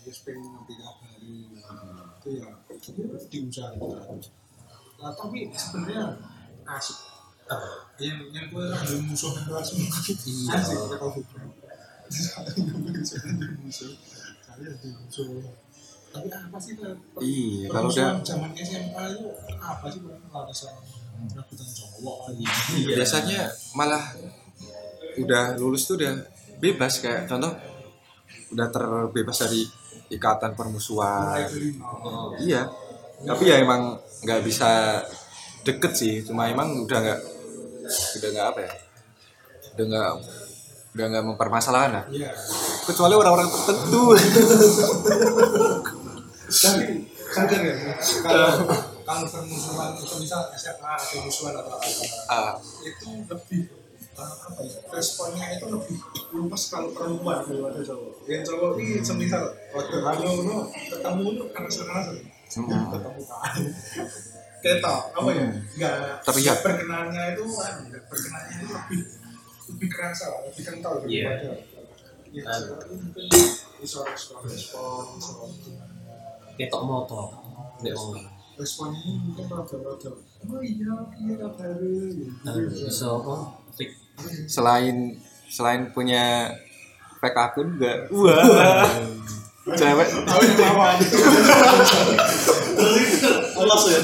terus 0.03 0.19
pengen 0.23 0.47
ngerti 0.47 0.73
itu 0.79 2.29
ya 2.39 2.49
itu 2.71 3.01
harus 3.03 3.25
diusahakan. 3.27 4.19
Nah, 5.03 5.11
tapi 5.11 5.51
sebenarnya 5.51 6.05
asik 6.63 7.12
yang 7.95 8.17
yang 8.29 8.45
gue 8.47 8.65
musuh 9.03 9.31
yang 9.33 9.49
langsung 9.49 9.77
Iya. 9.79 9.89
asik 10.51 10.75
ya 10.75 10.95
kalau 10.95 11.13
gitu 11.13 11.35
musuh 12.03 12.41
musuh 13.63 13.91
tapi 16.13 16.29
apa 16.29 16.57
sih? 16.61 16.77
Iya, 16.77 17.65
kalau 17.67 17.89
udah- 17.89 18.21
zaman 18.21 18.53
SMA 18.53 19.03
itu 19.09 19.25
apa 19.57 19.85
sih 19.87 20.01
lapisan 20.05 20.73
rebutan 21.25 21.67
cowok 21.71 22.17
lagi 22.27 22.43
Iya. 22.75 22.95
biasanya 22.95 23.39
malah 23.73 24.03
udah 25.15 25.57
lulus 25.57 25.85
tuh 25.85 25.97
udah 25.97 26.13
bebas 26.59 26.97
kayak 26.99 27.25
contoh 27.25 27.49
udah 28.49 28.67
terbebas 28.69 29.37
dari 29.39 29.65
ikatan 30.07 30.53
permusuhan 30.53 31.49
oh 31.81 32.33
iya 32.37 32.65
tapi 33.19 33.43
ya 33.45 33.57
emang 33.57 33.93
nggak 34.21 34.41
bisa 34.43 35.01
deket 35.63 35.93
sih 35.93 36.15
cuma 36.21 36.45
emang 36.45 36.83
udah 36.83 36.99
nggak 36.99 37.19
udah 37.89 38.29
nggak 38.31 38.47
apa 38.51 38.59
ya? 38.63 38.71
Udah 39.73 39.85
nggak 39.89 40.09
udah 40.93 41.05
nggak 41.09 41.23
mempermasalahkan 41.25 41.91
lah. 41.97 42.05
Iya. 42.07 42.29
Kecuali 42.85 43.13
orang-orang 43.15 43.49
tertentu. 43.49 44.01
Tapi 46.53 46.85
sadar 47.33 47.61
ya 47.65 47.75
kalau 48.21 48.49
kalau 49.03 49.25
permusuhan 49.25 49.89
itu 49.97 50.15
misal 50.21 50.41
SMA 50.53 50.91
atau 50.93 51.17
musuhan 51.25 51.53
atau 51.57 51.73
apa 51.75 51.87
Ah, 52.29 52.53
itu 52.85 53.09
lebih 53.25 53.61
uh, 54.13 54.21
apa 54.21 54.61
ya 54.61 54.77
responnya 54.93 55.45
itu 55.57 55.65
lebih 55.65 55.97
luas 56.29 56.63
kalau 56.69 56.93
perempuan 56.93 57.41
daripada 57.41 57.81
cowok. 57.81 58.21
Yang 58.29 58.53
cowok 58.53 58.69
ini 58.77 59.01
semisal 59.01 59.43
waktu 59.73 59.97
kamu 59.97 60.45
nu 60.45 60.57
ketemu 60.69 61.25
nu 61.41 61.43
karena 61.49 61.69
sekarang 61.73 62.05
Hmm. 62.53 62.85
ketemu 62.93 63.21
kan 63.25 63.57
kita 64.63 64.93
apa 65.11 65.29
ya? 65.29 65.45
Nggak 65.75 65.95
Terlihat. 66.23 66.57
berkenannya 66.61 67.23
itu 67.31 67.43
nggak 67.43 67.71
berkenannya 68.07 68.55
itu 68.55 68.65
lebih 68.71 69.01
lebih 69.69 69.87
kerasa 69.89 70.25
lebih 70.41 70.63
kental 70.63 70.93
Iya. 71.03 71.29
daripada 71.35 71.51
ya 72.31 72.41
Ah. 72.41 72.57
cowok 72.57 72.79
itu 72.81 72.93
mungkin 72.97 73.25
bisa 73.77 73.99
respon 74.03 74.37
respon 74.41 75.03
respon. 75.19 75.49
Ketok 76.55 76.81
motor 76.81 77.25
nek 77.79 77.93
wong 77.93 78.15
responnya 78.55 78.99
ini 79.01 79.19
mungkin 79.21 79.45
rada-rada 79.47 80.09
oh 80.13 80.61
iya 80.61 80.93
iya 81.19 81.35
Nah, 82.41 82.53
bisa 82.63 83.05
apa? 83.11 83.35
Selain 84.47 84.97
selain 85.45 85.89
punya 85.89 86.53
fake 87.19 87.35
akun 87.35 87.75
juga. 87.75 87.93
Wah 88.13 88.85
cewek 89.65 90.07
yang 90.59 90.75
lawan 90.75 90.99
alas 93.55 93.81
ya 93.85 93.99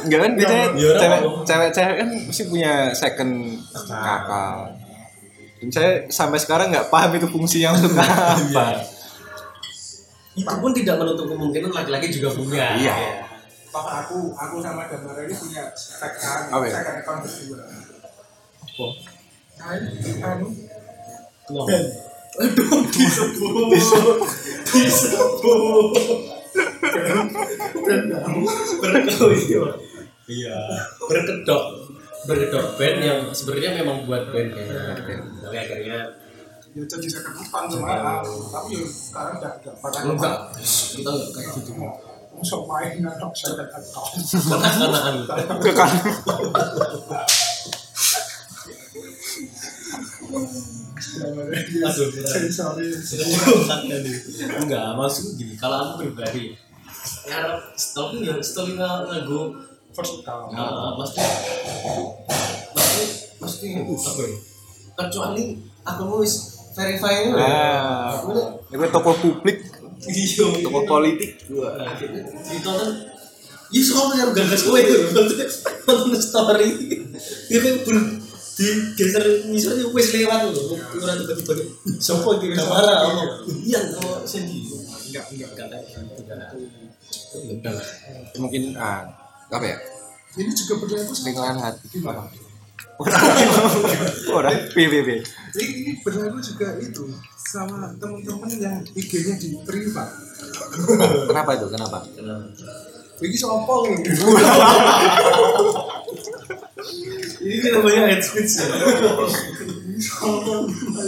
enggak 0.00 0.18
kan 0.18 0.32
biasanya 0.32 0.66
Ya, 0.72 0.90
cewek 0.96 1.18
ngomong. 1.20 1.44
cewek-cewek 1.44 1.94
kan 1.98 2.08
mesti 2.24 2.42
punya 2.48 2.72
second 2.90 3.32
kakak 3.68 4.80
dan 5.60 5.68
saya 5.68 5.90
sampai 6.08 6.40
sekarang 6.40 6.72
nggak 6.72 6.88
paham 6.88 7.12
itu 7.14 7.28
fungsinya 7.28 7.76
untuk 7.76 7.92
apa 7.92 8.80
itu 10.32 10.54
pun 10.56 10.72
tidak 10.72 10.96
menutup 10.96 11.28
kemungkinan 11.28 11.68
laki-laki 11.70 12.08
juga 12.08 12.32
punya 12.32 12.64
Iya. 12.74 12.94
Papa 13.70 14.02
aku, 14.02 14.34
aku 14.34 14.58
sama 14.58 14.82
Damara 14.84 15.22
ini 15.22 15.30
punya 15.30 15.62
fake 15.70 16.18
account, 16.18 16.50
Apa 16.50 16.64
ya? 16.64 16.74
fake 16.74 16.90
account 16.98 17.20
berdua. 17.22 17.62
apa 18.58 18.86
Nah, 19.54 19.70
ini 19.78 20.10
anu. 20.18 20.46
Ben. 21.62 21.84
Aduh, 22.38 22.86
disebut, 22.94 23.74
disebut. 24.70 25.90
Berkedok 28.80 29.30
iya. 29.34 29.62
Iya 30.30 30.58
berkedok. 31.10 31.64
Berkedok 32.30 32.66
band 32.78 32.98
yang 33.02 33.20
sebenarnya 33.34 33.82
memang 33.82 34.06
buat 34.06 34.30
band 34.30 34.54
ya. 34.54 34.94
Tapi 35.42 35.56
akhirnya 35.58 35.98
Ya 36.70 36.86
jadi 36.86 37.02
saya 37.10 37.26
kebutan 37.26 37.66
sama 37.66 38.22
tapi 38.22 38.78
ya 38.78 38.86
sekarang 38.86 39.42
udah 39.42 39.52
udah 39.58 39.74
pada 39.82 39.98
enggak 40.06 40.36
kita 40.54 41.10
enggak 41.10 41.30
kayak 41.34 41.50
gitu. 41.58 41.72
Musuh 42.30 42.62
main 42.62 43.02
anak 43.02 43.34
saya 43.34 43.66
account. 43.66 44.14
kanak-kanakan 44.38 45.58
ke 45.58 45.70
kan 45.74 45.90
Aduh, 51.00 52.08
enggak 54.60 54.86
maksud 54.94 55.40
gini 55.40 55.54
kalau 55.56 55.76
aku 55.80 56.04
pribadi 56.04 56.52
ya 57.24 57.56
setelah 57.72 58.20
ya 58.20 58.34
setelah 58.44 59.08
lagu 59.08 59.56
first 59.96 60.20
account 60.20 60.52
Nah, 60.52 60.94
pasti 61.00 61.20
pasti 62.70 63.02
pasti 63.40 63.66
apa 63.80 64.22
ya? 64.22 64.36
Kecuali 65.00 65.44
aku 65.80 66.20
wis 66.20 66.34
verify 66.76 67.24
ini. 67.24 67.32
Nah, 67.32 68.20
itu 68.68 68.86
toko 68.92 69.10
publik, 69.16 69.58
Iya. 70.00 70.46
toko 70.60 70.80
politik. 70.84 71.40
Nah, 71.48 71.96
ditonton 71.96 72.90
Ya 73.70 73.82
soalnya 73.86 74.26
yang 74.26 74.30
gagas 74.34 74.66
kowe 74.66 74.82
itu 74.82 74.98
nonton 75.86 76.18
story. 76.18 76.70
Dia 77.46 77.58
kan 77.62 77.74
ber 77.86 77.96
di 78.60 78.68
geser 78.92 79.24
misalnya 79.48 79.88
wis 79.88 80.12
lewat 80.12 80.52
lho. 80.52 80.76
Ora 81.00 81.16
tiba-tiba 81.16 81.52
sopo 81.96 82.36
iki 82.36 82.52
marah 82.52 83.08
apa. 83.08 83.22
Iya 83.64 83.80
sama 83.88 84.20
Sandy. 84.28 84.68
enggak 85.10 85.24
enggak 85.32 85.48
Enggak 85.56 85.80
gitu 85.88 86.22
kan. 86.28 86.38
Ya. 86.44 87.80
Mungkin 88.36 88.62
ah, 88.76 89.08
apa 89.48 89.64
ya? 89.64 89.78
ini 90.38 90.52
juga 90.54 90.74
berlaku 90.86 91.12
Lingkungan 91.26 91.58
hati. 91.58 91.84
gimana 91.90 92.22
Orang 94.36 94.56
PBB. 94.76 95.08
ini, 95.56 95.64
ini 95.82 95.92
berlaku 96.04 96.38
juga 96.38 96.76
itu 96.78 97.08
sama 97.50 97.90
teman-teman 97.98 98.52
yang 98.60 98.78
IG-nya 98.94 99.34
di 99.40 99.56
privat 99.64 100.06
Kenapa 101.26 101.50
itu? 101.56 101.66
Kenapa? 101.72 101.98
Kenapa? 102.14 102.46
Ini 103.20 103.34
sopo 103.34 103.74
ini 103.86 104.04
Ini 107.40 107.56
kan 107.58 107.70
namanya 107.74 108.02
head 108.06 108.20
speech 108.20 108.52
ya. 108.54 108.68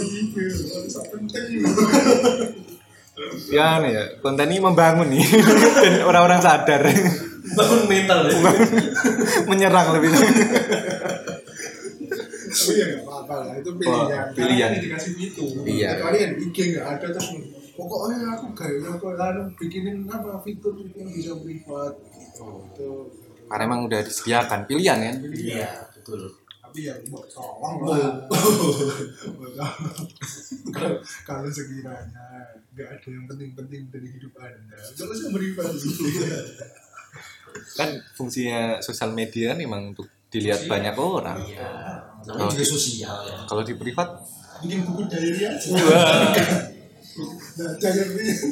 IG 0.01 0.33
bisa 0.33 1.01
penting 1.09 1.61
Ya, 3.47 3.77
nih 3.77 3.91
ya, 3.91 4.03
konten 4.19 4.49
ini 4.49 4.57
membangun 4.57 5.05
nih 5.07 5.21
dan 5.83 6.01
orang-orang 6.01 6.41
sadar 6.41 6.81
Bangun 7.53 7.85
mental 7.85 8.25
ya. 8.25 8.33
menyerang 9.49 9.93
lebih. 9.93 10.09
tapi 12.53 12.71
ya 12.71 12.85
nggak 12.87 13.01
apa-apa 13.03 13.33
lah 13.39 13.53
itu 13.55 13.69
pilihan 13.73 13.93
Oh, 13.93 14.29
pilihan. 14.31 14.69
Karena 14.71 14.85
dikasih 14.87 15.13
itu 15.19 15.43
Iya. 15.63 15.89
kecuali 15.95 16.17
yang 16.19 16.33
IG 16.39 16.57
nggak 16.71 16.85
ada 16.87 17.05
terus 17.07 17.29
pokoknya 17.73 18.17
aku 18.31 18.45
gaya 18.53 18.85
aku 18.87 19.07
lalu 19.11 19.43
bikinin 19.55 20.05
apa 20.05 20.37
fitur 20.39 20.73
yang 20.89 21.09
bisa 21.09 21.33
privat 21.35 21.93
gitu 22.13 22.45
itu 22.67 22.89
Karena 23.43 23.63
emang 23.65 23.81
udah 23.83 24.01
disediakan 24.01 24.65
pilihan 24.65 24.97
kan. 24.99 25.15
Iya, 25.27 25.69
betul. 25.93 26.21
tapi 26.63 26.79
ya 26.83 26.95
buat 27.05 27.27
tolong 27.27 27.85
Oh. 27.85 27.93
lah 29.53 29.69
Kalau- 30.71 30.97
kalau 31.23 31.45
sekiranya 31.47 32.25
nggak 32.71 32.89
ada 32.89 33.07
yang 33.07 33.25
penting-penting 33.27 33.81
dari 33.87 34.07
hidup 34.09 34.33
anda 34.35 34.73
terus 34.89 35.21
yang 35.21 35.31
privasi 35.31 35.89
Kan 37.71 37.89
fungsinya 38.11 38.77
sosial 38.79 39.13
media 39.13 39.53
kan 39.53 39.61
emang 39.61 39.93
untuk 39.93 40.09
dilihat 40.27 40.65
banyak 40.65 40.95
orang. 40.95 41.37
Iya. 41.37 41.69
Namanya 42.25 42.49
juga 42.51 42.65
sosial 42.67 43.13
ya. 43.23 43.37
Kalau 43.45 43.61
di 43.61 43.77
privat, 43.77 44.09
bikin 44.59 44.81
buku 44.81 45.05
diary 45.05 45.45
aja 45.45 45.69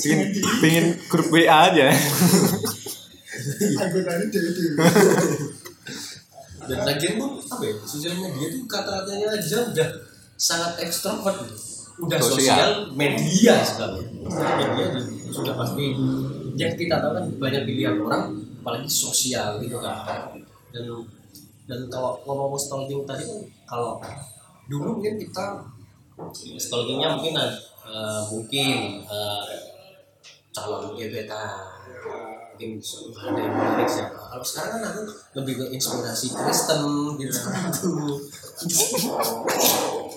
pengen, 0.02 0.28
pengen 0.62 0.86
grup 1.10 1.28
WA 1.34 1.71
aja. 1.71 1.88
anggotanya 3.82 4.26
diary 4.30 4.76
Dan 6.62 6.80
lagian 6.86 7.13
pun 7.17 7.41
apa 7.41 7.63
ya? 7.65 7.74
Sosial 7.84 8.13
media 8.21 8.45
itu 8.54 8.60
kata-katanya 8.69 9.28
aja 9.34 9.58
udah 9.65 9.89
sangat 10.38 10.74
ekstrovert 10.86 11.41
gitu. 11.50 11.58
Udah 12.06 12.17
Sosial. 12.21 12.38
sosial 12.38 12.71
media 12.93 13.56
sekali. 13.65 14.02
Sosial 14.30 14.69
media 14.78 14.88
sudah 15.32 15.54
pasti 15.58 15.86
yang 16.60 16.74
kita 16.78 17.02
tahu 17.02 17.12
kan 17.17 17.26
banyak 17.41 17.63
pilihan 17.65 17.97
orang 17.97 18.38
apalagi 18.62 18.89
sosial 18.89 19.58
gitu 19.58 19.82
kan. 19.82 20.38
Dan 20.69 20.86
dan 21.65 21.80
kalau 21.89 22.21
ngomong 22.28 22.60
stalking 22.60 23.02
tadi 23.10 23.26
kan 23.26 23.39
kalau 23.65 23.97
dulu 24.69 25.02
mungkin 25.02 25.17
kita 25.17 25.65
stalkingnya 26.60 27.17
mungkin 27.17 27.34
ada 27.34 27.58
eh, 27.91 28.21
mungkin 28.32 29.04
eh, 29.04 29.43
calon 30.56 30.95
gebetan. 30.95 31.67
Mungkin 32.62 32.77
ada 33.17 33.39
yang 33.41 33.54
menarik 33.58 33.89
siapa. 33.89 34.21
Kalau 34.21 34.45
sekarang 34.45 34.71
kan 34.80 34.84
aku 34.93 35.01
lebih 35.41 35.54
ke 35.60 35.65
inspirasi 35.75 36.32
Kristen 36.32 36.82
gitu. 37.19 37.36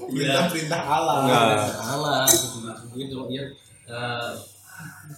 Iya. 0.05 0.45
perintah-perintah 0.45 0.81
Allah. 0.85 1.17
Enggak. 1.25 1.49
Allah 1.81 2.29
gitu. 2.29 2.69
Gitu 2.95 3.17
ya 3.33 3.45
eh, 3.91 4.31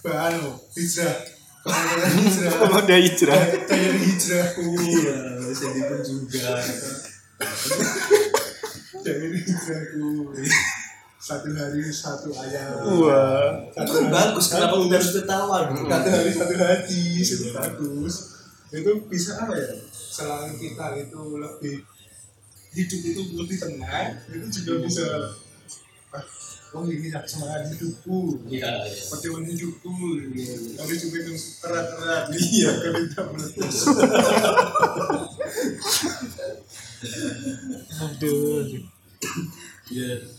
bahan 0.01 0.33
hijrah. 0.73 1.15
Kemudian 1.67 2.11
hijrah? 2.15 2.51
Kalau 2.55 2.79
udah 2.79 2.99
hijrah. 3.03 3.41
dari 3.67 3.99
hijrahku 4.07 4.63
iya 4.87 5.37
jadi 5.57 5.79
pun 5.89 5.99
juga 6.03 6.47
dari 9.05 9.27
hijrahku 9.41 10.07
satu 11.27 11.51
hari 11.51 11.83
satu 11.91 12.31
ayat 12.39 12.79
Wah. 12.87 13.67
itu 13.75 13.91
kan 13.91 14.05
bagus 14.07 14.47
kenapa 14.47 14.79
kita 14.79 14.95
harus 14.95 15.11
ketawa 15.11 15.57
gitu 15.67 15.83
satu 15.83 16.07
hari 16.07 16.31
satu 16.31 16.55
hadis 16.55 17.27
itu 17.35 17.45
bagus. 17.51 18.15
Itu 18.71 18.91
bisa 19.11 19.31
apa 19.43 19.53
ya? 19.59 19.75
Selama 19.91 20.55
kita 20.55 20.85
itu 21.03 21.21
lebih 21.35 21.75
hidup 22.79 22.99
itu 23.11 23.21
lebih 23.35 23.57
tenang 23.59 24.15
itu 24.31 24.47
juga 24.63 24.73
bisa 24.87 25.03
ah, 26.15 26.23
oh 26.79 26.87
ini 26.87 27.11
ya 27.11 27.19
semangat 27.27 27.75
hidupku. 27.75 28.47
Iya. 28.47 28.87
Perjuangan 29.11 29.51
hidupku. 29.51 29.91
Tapi 30.79 30.93
juga 30.95 31.17
itu 31.27 31.33
erat-erat. 31.67 32.23
Iya. 32.39 32.71
Kan 32.71 32.91
tidak 33.03 33.25
meletus. 33.35 33.77
Aduh. 37.99 38.63
iya 39.91 40.36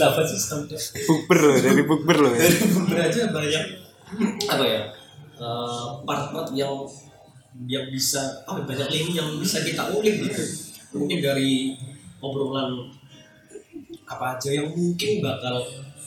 apa 0.00 0.20
sih 0.22 0.38
sampai 0.38 0.76
Bukber 1.06 1.38
loh, 1.38 1.56
dari 1.56 1.82
bukber 1.84 2.16
loh 2.20 2.32
ya. 2.32 2.40
dari 2.44 2.56
bumber 2.70 2.98
aja 3.00 3.20
banyak 3.30 3.64
apa 4.46 4.64
ya 4.64 4.82
eh, 5.36 5.86
part-part 6.04 6.48
yang 6.52 6.72
yang 7.64 7.86
bisa 7.88 8.20
oh 8.44 8.60
banyak 8.62 8.88
lini 8.92 9.16
yang 9.16 9.28
bisa 9.40 9.64
kita 9.64 9.88
ulik 9.90 10.28
gitu 10.28 10.42
mungkin 10.96 11.18
dari 11.24 11.72
obrolan 12.20 12.92
apa 14.06 14.36
aja 14.36 14.50
yang 14.52 14.68
mungkin 14.70 15.24
bakal 15.24 15.60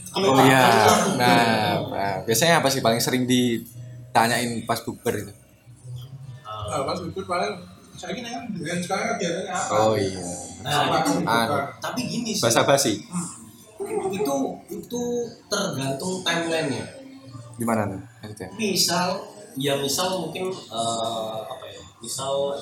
Oh 0.10 0.34
iya. 0.41 0.89
Nah, 1.21 1.86
nah, 1.86 2.15
biasanya 2.25 2.65
apa 2.65 2.73
sih 2.73 2.82
paling 2.82 2.97
sering 2.97 3.30
ditanyain 3.30 4.65
pas 4.65 4.82
bukber 4.82 5.21
itu? 5.21 5.34
nah 6.69 6.86
pas 6.86 6.97
ikut 7.02 7.25
paling 7.25 7.54
saya 7.97 8.13
ini 8.13 8.30
dengan 8.54 8.78
sekarang 8.78 9.17
kegiatannya 9.17 9.54
apa 9.54 9.73
Oh 9.73 9.93
iya. 9.97 10.21
nah, 10.62 10.86
bukan 10.86 11.62
tapi 11.82 12.02
gini 12.06 12.32
sih 12.38 12.45
Basa 12.45 12.62
basi. 12.62 12.93
Itu 13.80 14.36
itu 14.70 15.02
tergantung 15.48 16.20
timelinenya 16.22 16.86
Gimana 17.56 17.88
tuh? 17.88 18.02
misal 18.56 19.20
ya 19.56 19.76
misal 19.76 20.20
mungkin 20.22 20.48
eh, 20.52 21.38
apa 21.42 21.65
ya 21.68 21.82
misal 22.00 22.56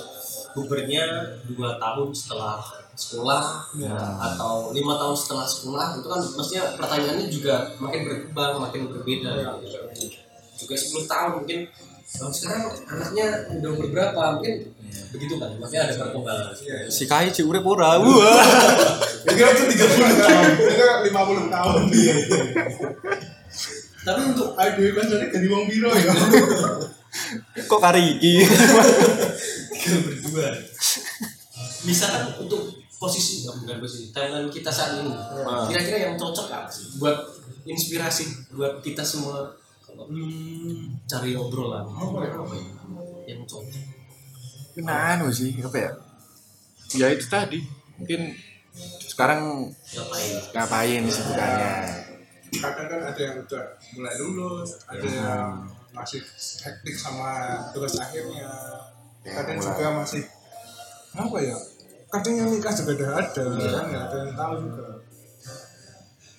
bubernya 0.53 1.03
dua 1.45 1.77
tahun 1.77 2.09
setelah 2.09 2.57
sekolah 2.97 3.69
Ya. 3.77 3.93
atau 4.17 4.73
lima 4.73 4.97
tahun 4.97 5.13
setelah 5.13 5.45
sekolah 5.45 5.87
itu 5.93 6.07
kan 6.07 6.17
maksudnya 6.17 6.63
pertanyaannya 6.73 7.27
juga 7.29 7.55
makin 7.77 8.01
berkembang 8.03 8.57
makin 8.57 8.89
berbeda 8.89 9.61
gitu. 9.61 10.09
juga 10.57 10.73
10 10.73 11.05
tahun 11.05 11.29
mungkin 11.37 11.59
oh, 12.07 12.31
sekarang 12.31 12.71
anaknya 12.87 13.27
udah 13.59 13.69
umur 13.75 13.87
berapa 13.91 14.21
mungkin 14.39 14.71
begitu 15.11 15.35
kan 15.39 15.51
maksudnya 15.59 15.83
ada 15.87 15.93
perkembangan 15.99 16.47
Si 16.87 17.03
Kai 17.07 17.31
ci 17.31 17.43
urip 17.43 17.63
ora. 17.67 17.99
Wah. 17.99 18.07
Ini 19.27 19.35
kan 19.35 19.67
tiga 19.67 19.85
puluh 19.91 20.07
tahun, 20.15 20.51
ini 20.55 20.75
kan 20.79 20.99
lima 21.03 21.21
puluh 21.27 21.45
tahun 21.51 21.81
dia. 21.91 22.15
tapi 24.07 24.21
untuk 24.23 24.55
Ayo 24.55 24.95
kan 24.95 25.05
jadi 25.11 25.25
ganti 25.27 25.47
wong 25.51 25.67
biro 25.67 25.91
ya. 25.91 26.11
Kok 27.67 27.79
kari 27.83 28.15
iki? 28.15 28.33
berdua 29.95 30.47
misalkan 31.85 32.35
untuk 32.41 32.75
posisi 32.97 33.45
oh, 33.47 33.55
bukan 33.61 33.77
posisi 33.79 34.09
timeline 34.11 34.49
kita 34.49 34.73
saat 34.73 34.99
ini 34.99 35.13
kira-kira 35.69 35.97
yang 36.09 36.15
cocok 36.17 36.47
apa 36.49 36.67
sih 36.67 36.97
buat 36.97 37.15
inspirasi 37.63 38.51
buat 38.57 38.81
kita 38.81 39.05
semua 39.05 39.31
kalau 39.31 39.47
hmm, 40.05 41.01
cari 41.09 41.33
obrolan 41.33 41.85
Apa 41.89 42.19
ya? 42.21 42.33
ya? 42.37 43.33
yang 43.33 43.41
cocok 43.47 43.97
Nah, 44.85 45.17
anu 45.17 45.33
sih, 45.33 45.57
apa 45.57 45.73
ya? 45.73 45.91
Ya 46.93 47.07
itu 47.09 47.25
tadi. 47.25 47.65
Mungkin 47.97 48.29
sekarang 49.09 49.73
ngapain 49.73 50.33
ngapain 50.53 51.03
sibukannya? 51.09 51.73
Kadang 52.61 52.87
kan 52.87 53.01
ada 53.09 53.17
yang 53.17 53.35
udah 53.41 53.65
mulai 53.97 54.15
lulus, 54.21 54.69
ada 54.85 55.01
yang 55.01 55.65
masih 55.91 56.21
hektik 56.61 56.93
sama 56.93 57.57
tugas 57.73 57.97
akhirnya. 57.97 58.45
Kadang 59.25 59.57
mulai. 59.57 59.65
juga 59.73 59.85
masih 59.97 60.23
apa 61.17 61.37
ya? 61.41 61.57
Kadang 62.13 62.33
yang 62.37 62.49
nikah 62.53 62.73
juga 62.77 62.91
udah 62.93 63.11
ada, 63.17 63.43
kan 63.49 63.85
nggak 63.89 64.03
ada 64.13 64.17
yang 64.21 64.33
tahu 64.37 64.53
juga. 64.61 64.85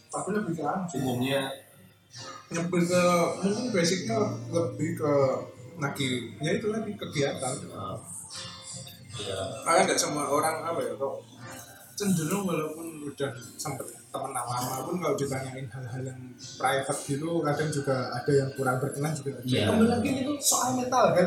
Tapi 0.09 0.29
lebih 0.33 0.55
ke 0.57 0.71
sih. 0.89 0.99
umumnya 1.03 1.41
nyebel 2.49 2.83
ke 2.85 3.05
mungkin 3.45 3.67
basicnya 3.73 4.19
lebih 4.49 4.91
ke 4.97 5.13
nagih 5.79 6.13
ya 6.43 6.51
itu 6.57 6.67
lagi 6.73 6.93
kegiatan 6.97 7.55
ya 9.19 9.39
karena 9.67 9.81
nggak 9.85 10.01
semua 10.01 10.27
orang 10.31 10.65
apa 10.65 10.81
ya 10.81 10.95
kok 10.97 11.17
cenderung 11.99 12.47
walaupun 12.47 13.11
udah 13.11 13.31
sempet 13.59 13.99
temen 14.09 14.31
lama 14.33 14.87
pun 14.87 14.97
kalau 15.03 15.15
ditanyain 15.19 15.67
hal-hal 15.69 16.03
yang 16.07 16.21
private 16.39 17.01
gitu 17.05 17.43
kadang 17.45 17.69
juga 17.69 17.97
ada 18.15 18.33
yang 18.33 18.49
kurang 18.57 18.81
berkenan 18.81 19.13
juga. 19.13 19.37
Iya. 19.45 19.69
Kembali 19.69 19.89
lagi 19.91 20.11
itu 20.25 20.33
soal 20.41 20.81
mental 20.81 21.13
kan 21.13 21.27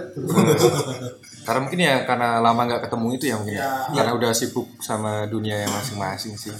Karena 1.45 1.59
mungkin 1.61 1.79
ya 1.83 1.95
karena 2.09 2.41
lama 2.41 2.61
nggak 2.65 2.81
ketemu 2.89 3.07
itu 3.13 3.25
ya 3.29 3.35
mungkin 3.37 3.55
ya. 3.59 3.61
Ya. 3.61 3.71
Karena 4.01 4.11
udah 4.17 4.31
sibuk 4.33 4.67
sama 4.81 5.29
dunia 5.29 5.61
yang 5.61 5.71
masing-masing 5.75 6.33
sih. 6.39 6.55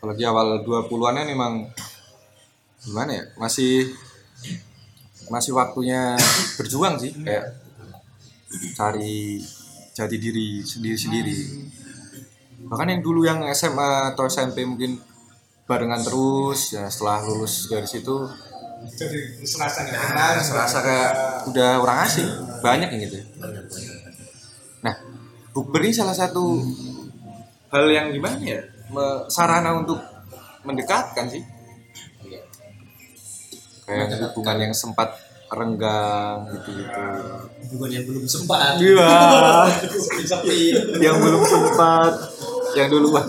Apalagi 0.00 0.24
awal 0.26 0.66
20-an 0.66 1.14
kan 1.14 1.26
memang 1.28 1.52
gimana 2.86 3.10
ya? 3.18 3.24
Masih 3.34 3.90
masih 5.26 5.52
waktunya 5.58 6.14
berjuang 6.54 7.02
sih 7.02 7.10
kayak 7.10 7.58
cari 8.78 9.42
jati 9.90 10.16
diri 10.22 10.62
sendiri-sendiri. 10.62 11.34
Bahkan 12.70 12.88
yang 12.94 13.02
dulu 13.02 13.26
yang 13.26 13.42
SMA 13.50 14.14
atau 14.14 14.30
SMP 14.30 14.62
mungkin 14.62 15.02
barengan 15.66 15.98
terus 15.98 16.78
ya 16.78 16.86
setelah 16.86 17.26
lulus 17.26 17.66
dari 17.66 17.84
situ 17.90 18.30
jadi 18.86 19.18
serasa 19.42 19.82
nggak 19.82 19.98
kenal 19.98 20.32
serasa 20.38 20.78
kayak 20.78 21.12
udah 21.50 21.70
orang 21.82 21.98
asing 22.06 22.28
banyak 22.62 22.86
yang 22.94 23.00
gitu 23.10 23.18
nah 24.86 24.94
bukber 25.50 25.82
ini 25.82 25.90
salah 25.90 26.14
satu 26.14 26.62
hal 27.74 27.84
yang 27.90 28.14
gimana 28.14 28.38
ya 28.38 28.62
sarana 29.26 29.74
untuk 29.74 29.98
mendekatkan 30.62 31.26
sih 31.26 31.42
kayak 33.86 34.34
hubungan 34.34 34.68
yang 34.68 34.74
sempat 34.74 35.14
renggang 35.46 36.42
gitu 36.50 36.74
gitu 36.74 37.00
hubungan 37.66 37.90
yang 37.98 38.04
belum 38.06 38.24
sempat. 38.26 38.78
Iya. 38.78 39.14
yang 41.06 41.16
belum 41.18 41.42
sempat. 41.42 42.12
Yang 42.74 42.88
dulu 42.98 43.06
wah 43.18 43.26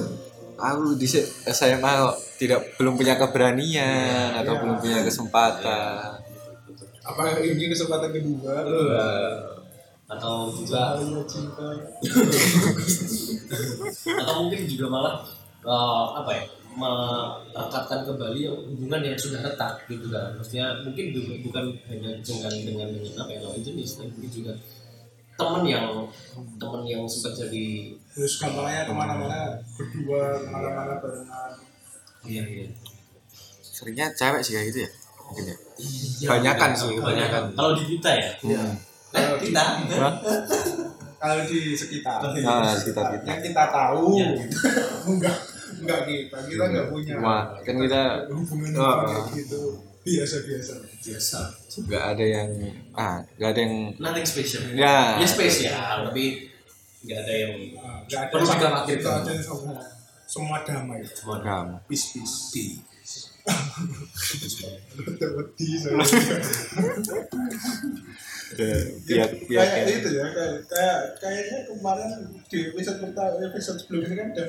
aku 0.57 0.97
di 0.97 1.05
SMA 1.49 1.91
kok 2.01 2.17
tidak 2.41 2.59
belum 2.77 2.97
punya 2.97 3.17
keberanian 3.17 4.33
atau 4.37 4.53
Iya. 4.57 4.61
belum 4.61 4.75
punya 4.81 4.99
kesempatan. 5.05 6.21
Apa 7.07 7.39
ini 7.41 7.69
kesempatan 7.71 8.09
kedua? 8.13 8.55
Atau 10.07 10.49
juga 10.53 10.97
cinta. 11.27 11.67
Atau 14.21 14.33
mungkin 14.43 14.59
juga 14.67 14.85
malah 14.87 15.15
eh, 15.67 16.05
apa 16.15 16.31
ya 16.31 16.43
merekatkan 16.77 18.05
kembali 18.05 18.41
hubungan 18.45 19.01
yang 19.01 19.17
sudah 19.17 19.41
retak 19.41 19.73
gitu 19.85 20.07
kan. 20.07 20.29
Maksudnya 20.37 20.65
mungkin 20.85 21.05
bu- 21.09 21.41
bukan 21.43 21.65
hanya 21.89 22.11
dengan 22.21 22.53
dengan 22.53 22.87
dengan 22.93 23.13
apa 23.17 23.31
ya 23.33 23.39
lawan 23.41 23.57
jenis 23.59 23.97
tapi 23.97 24.13
mungkin 24.13 24.29
juga 24.31 24.53
teman 25.37 25.63
yang 25.65 25.85
teman 26.57 26.81
yang 26.83 27.01
sempat 27.05 27.33
jadi 27.39 27.65
terus 28.09 28.37
gampangnya 28.37 28.85
ke 28.85 28.93
mana-mana 28.93 29.57
berdua 29.73 30.37
ke 30.37 30.47
mana-mana 30.47 30.93
barengan. 30.97 31.51
Iya 32.23 32.43
iya. 32.45 32.65
Seringnya 33.59 34.13
cewek 34.13 34.41
sih 34.41 34.53
kayak 34.53 34.67
gitu 34.69 34.79
ya 34.85 34.91
mungkin 35.27 35.43
ya. 35.45 35.57
Iya, 35.77 36.25
Kebanyakan 36.25 36.69
iya, 36.71 36.79
sih, 36.79 36.89
kebanyakan. 36.95 37.43
kalau 37.53 37.71
di 37.73 37.83
kita 37.91 38.09
ya? 38.15 38.29
Iya. 38.41 38.61
eh, 39.13 39.35
kita? 39.43 39.65
Kalau 41.17 41.37
di 41.43 41.59
sekitar. 41.73 42.17
Ah, 42.41 42.71
sekitar 42.71 43.05
kita. 43.11 43.25
yang 43.25 43.41
kita 43.43 43.63
tahu. 43.67 44.17
Iya. 44.17 44.29
enggak 45.05 45.37
enggak 45.79 45.99
kita 46.03 46.37
kita 46.45 46.63
enggak 46.65 46.85
punya. 46.89 47.13
Wah, 47.19 47.43
kan 47.61 47.75
kita 47.77 48.01
hubungan 48.29 48.71
Oh, 48.77 49.25
gitu. 49.31 49.61
Biasa 50.01 50.35
biasa. 50.43 50.73
Biasa 51.03 51.39
nggak 51.77 52.03
ada 52.15 52.25
yang 52.25 52.49
ah 52.95 53.19
nggak 53.37 53.49
ada 53.53 53.59
yang 53.61 53.75
nothing 53.99 54.25
special. 54.25 54.61
Ya. 54.73 55.21
ya 55.21 55.27
spesial 55.27 56.09
tapi 56.09 56.47
nggak 57.05 57.19
ada 57.21 57.33
yang 57.35 57.53
Ah, 57.77 58.01
nggak 58.07 58.19
ada 58.25 58.31
Perlu 58.33 58.45
dikhawatirkan. 58.49 58.87
kita 58.87 59.11
ada 59.21 59.33
semua 59.37 59.77
semua 60.25 60.57
damai. 60.65 60.99
Semua 61.05 61.35
agama 61.37 61.77
peace 61.85 62.07
peace. 62.15 62.25
Di 62.57 62.67
Udah 65.07 65.29
wedi 65.39 65.67
saya 65.79 65.95
kayak 69.47 69.87
itu 69.87 70.09
ya 70.15 70.25
kayak 70.31 70.55
kayak 70.67 70.99
kayaknya 71.19 71.57
kemarin 71.67 72.09
di 72.47 72.59
episode 72.71 72.99
pertama 73.03 73.39
episode 73.43 73.79
sebelumnya 73.79 74.15
kan 74.15 74.27
udah 74.35 74.47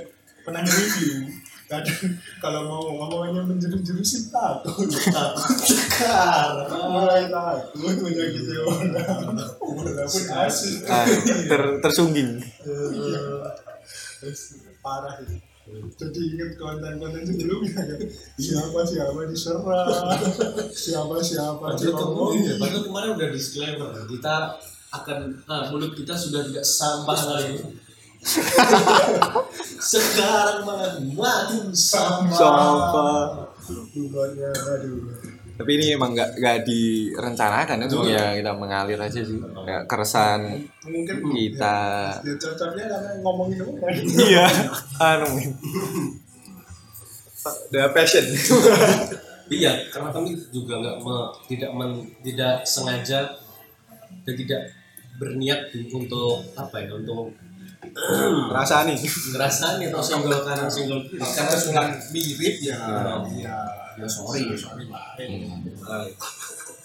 pernah 0.48 0.64
review 0.64 1.28
kadang 1.68 2.16
kalau 2.40 2.64
mau 2.64 2.80
ngomongnya 2.96 3.44
menjeru-jeru 3.44 4.00
sih 4.00 4.32
takut 4.32 4.88
sekarang 4.88 6.64
mulai 6.88 7.28
takut 7.28 7.68
menyakiti 7.76 8.56
orang. 8.64 9.36
Walaupun 9.60 10.24
asik 10.48 10.88
ah, 10.88 11.04
ter, 11.44 11.62
tersungging. 11.84 12.40
Terus 12.64 14.40
parah 14.80 15.20
itu. 15.20 15.36
Jadi 16.00 16.20
ingat 16.32 16.56
konten-konten 16.56 17.28
sebelumnya 17.28 17.84
kan 17.84 18.00
siapa 18.40 18.80
siapa 18.88 19.20
diserang? 19.28 19.92
Siapa 20.72 21.16
siapa 21.20 21.76
diomongin? 21.76 22.56
padahal 22.56 22.88
kemarin 22.88 23.10
udah 23.20 23.28
disclaimer 23.28 23.92
kita 24.08 24.56
akan 24.88 25.36
ah, 25.44 25.68
mulut 25.68 25.92
kita 25.92 26.16
sudah 26.16 26.40
tidak 26.48 26.64
sampah 26.64 27.36
lagi. 27.36 27.60
Sekarang 29.78 30.64
malah 30.68 30.92
makin 31.00 31.72
sampah. 31.72 32.36
Sampah. 32.36 33.22
Hubungannya 33.68 34.50
aduh. 34.52 35.00
Tapi 35.58 35.70
ini 35.74 35.98
emang 35.98 36.14
nggak 36.14 36.38
nggak 36.38 36.58
direncanakan 36.62 37.82
itu 37.82 37.98
ya 38.06 38.38
kita 38.38 38.52
mengalir 38.54 39.00
aja 39.00 39.20
sih. 39.26 39.38
Kayak 39.42 39.90
keresahan 39.90 40.40
mungkin 40.86 41.18
kita. 41.34 41.78
ya 42.22 42.34
cocoknya 42.38 42.84
karena 42.86 43.10
ngomongin 43.26 43.58
orang 43.66 43.98
iya. 44.22 44.46
Anu 45.02 45.26
udah 47.72 47.86
passion. 47.96 48.24
Iya, 49.48 49.88
karena 49.88 50.12
kami 50.12 50.36
juga 50.52 50.76
nggak 50.76 50.96
me- 51.00 51.32
tidak 51.48 51.70
men- 51.72 52.04
tidak 52.20 52.60
sengaja 52.68 53.32
dan 54.28 54.34
tidak 54.36 54.60
berniat 55.16 55.72
untuk 55.88 56.44
apa 56.52 56.84
ya 56.84 56.92
untuk 56.92 57.32
rasa 58.52 58.86
nih. 58.86 58.98
Ngerasain 58.98 59.82
atau 59.90 60.02
single 60.02 60.40
kanan 60.46 60.70
single. 60.70 61.02
Kiri 61.04 61.18
karena 61.18 61.34
karena 61.34 61.56
sudah 61.58 61.84
mirip 62.14 62.56
ya 62.62 62.78
ya 63.34 63.56
ya 63.98 64.06
sorry 64.06 64.46
sorry 64.54 64.86
baik 64.86 66.14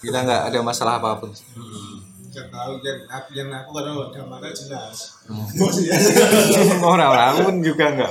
kita 0.04 0.20
nggak 0.20 0.42
ada 0.52 0.58
masalah 0.60 1.00
apa 1.00 1.16
pun. 1.16 1.32
Gak 2.34 2.50
tahu 2.50 2.82
yang 2.82 2.98
aku 3.06 3.30
yang 3.32 3.48
aku 3.48 3.70
udah 3.78 4.26
mana 4.26 4.50
jelas. 4.50 5.22
Hmm. 5.24 5.46
bos 5.54 5.78
ya 5.80 5.94
orang 6.84 7.40
pun 7.40 7.56
juga 7.62 7.94
nggak. 7.94 8.10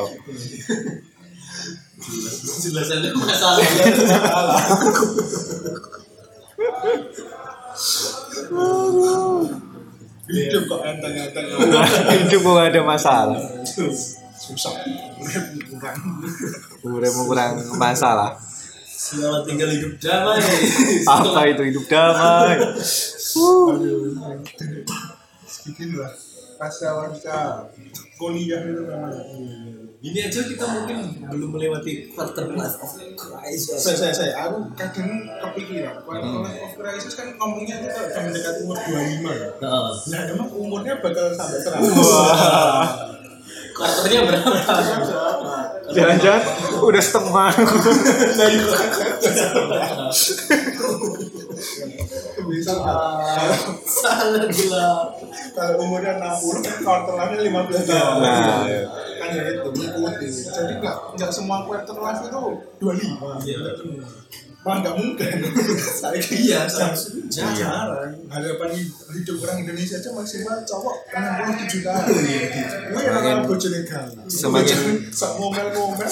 Jelas 2.63 2.88
ada 2.89 3.10
masalah 3.13 3.63
hidup 10.30 10.64
kok 10.72 10.82
enteng-enteng 10.88 11.46
hidup 12.24 12.42
kok 12.48 12.64
ada 12.64 12.82
masalah. 12.86 13.40
Susah. 14.34 14.76
Kurang 15.68 16.00
udah 16.84 17.12
mau 17.16 17.24
kurang 17.28 17.60
masalah. 17.80 18.36
Selamat 18.84 19.44
tinggal 19.44 19.68
hidup 19.68 20.00
damai. 20.00 20.40
Apa 21.04 21.42
itu 21.52 21.64
hidup 21.68 21.86
damai? 21.92 22.56
Aduh. 22.56 24.16
Sedikit 25.44 25.90
lah. 26.00 26.12
Pasca-pasca 26.54 27.68
kuliah 28.16 28.64
itu 28.64 28.84
memang 28.88 29.12
ini 30.04 30.20
aja 30.20 30.43
kita 30.43 30.66
mungkin 30.68 31.16
belum 31.32 31.49
melewati 31.56 32.12
quarter 32.12 32.51
life 32.51 32.76
of 32.84 32.91
crisis. 33.16 33.80
Saya 33.80 33.95
saya 33.95 34.12
saya. 34.12 34.34
Aku 34.51 34.68
kadang 34.76 35.32
kepikiran. 35.39 36.04
Kalau 36.04 36.43
of 36.43 36.76
crisis 36.76 37.16
kan 37.16 37.32
ngomongnya 37.39 37.80
itu 37.80 37.88
udah 37.88 38.22
mendekati 38.28 38.60
umur 38.68 38.78
25 38.84 39.32
ya 39.32 39.47
nah, 39.64 39.95
nah 40.12 40.20
emang 40.28 40.49
umurnya 40.51 40.99
bakal 40.99 41.32
sampai 41.32 41.56
100 41.56 41.88
wah. 42.04 42.84
Quarternya 43.74 44.22
berapa? 44.30 44.54
Jangan-jangan 45.89 46.43
udah 46.78 47.01
setengah. 47.01 47.49
Bisa 52.43 52.74
kalau 52.76 53.10
sangat 53.88 54.45
gila. 54.51 55.10
Kalau 55.58 55.74
umurnya 55.82 56.22
60 56.22 56.62
kan 56.62 56.76
quarter 56.86 57.14
life 57.18 57.34
15 57.39 57.89
tahun 57.89 58.16
Nah, 58.22 58.68
iya. 58.70 58.84
Kan 59.24 59.30
ya 59.32 59.43
itu 59.49 59.69
mengikuti 59.69 60.28
jadi 60.45 60.74
nggak 60.78 60.97
nggak 61.15 61.32
semua 61.32 61.63
quarter 61.63 61.95
life 61.95 62.21
itu 62.21 62.41
25 62.78 63.39
Iya. 63.41 63.57
Nggak 63.57 63.76
semua. 63.78 64.07
malah 64.63 64.80
nggak 64.80 64.95
mungkin. 64.95 65.36
Saya 65.99 66.19
Iya, 66.24 66.59
jarang 66.65 66.95
jarang 67.28 68.15
harapan 68.26 68.69
hidup 69.11 69.36
orang 69.41 69.57
Indonesia 69.61 69.95
aja 69.97 70.09
maksimal 70.09 70.55
cowok 70.61 70.95
67 71.11 71.84
tahun. 71.84 72.03
Gue 72.07 72.24
yang 72.97 73.11
Semakin- 73.11 73.11
orang 73.11 73.43
bojo 73.43 73.67
legal 73.69 74.03
semakin- 74.26 75.03
sak 75.11 75.32
ngomel-ngomel 75.36 76.07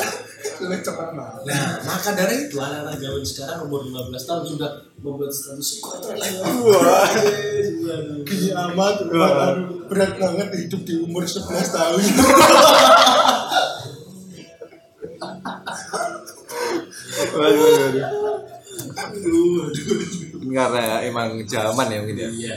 Waktunya 0.61 0.85
cepat 0.85 1.09
banget. 1.17 1.41
Nah, 1.49 1.81
maka 1.89 2.13
dari 2.13 2.45
itu 2.45 2.61
anak-anak 2.61 3.01
zaman 3.01 3.25
sekarang 3.25 3.65
umur 3.65 3.81
15 3.81 4.29
tahun 4.29 4.43
sudah 4.45 4.71
membuat 5.01 5.33
status 5.33 5.81
quarter 5.81 6.13
life. 6.13 6.37
Wah, 6.37 7.09
gini 8.21 8.53
amat, 8.53 9.09
aduh, 9.09 9.89
berat 9.89 10.21
banget 10.21 10.53
hidup 10.53 10.85
di 10.85 11.01
umur 11.01 11.25
11 11.25 11.49
tahun. 11.73 12.01
Waduh, 17.31 17.65
waduh. 17.73 18.05
Karena 20.45 21.01
emang 21.01 21.41
zaman 21.49 21.89
ya 21.89 21.97
mungkin 22.05 22.21
ya. 22.21 22.29
Iya. 22.29 22.55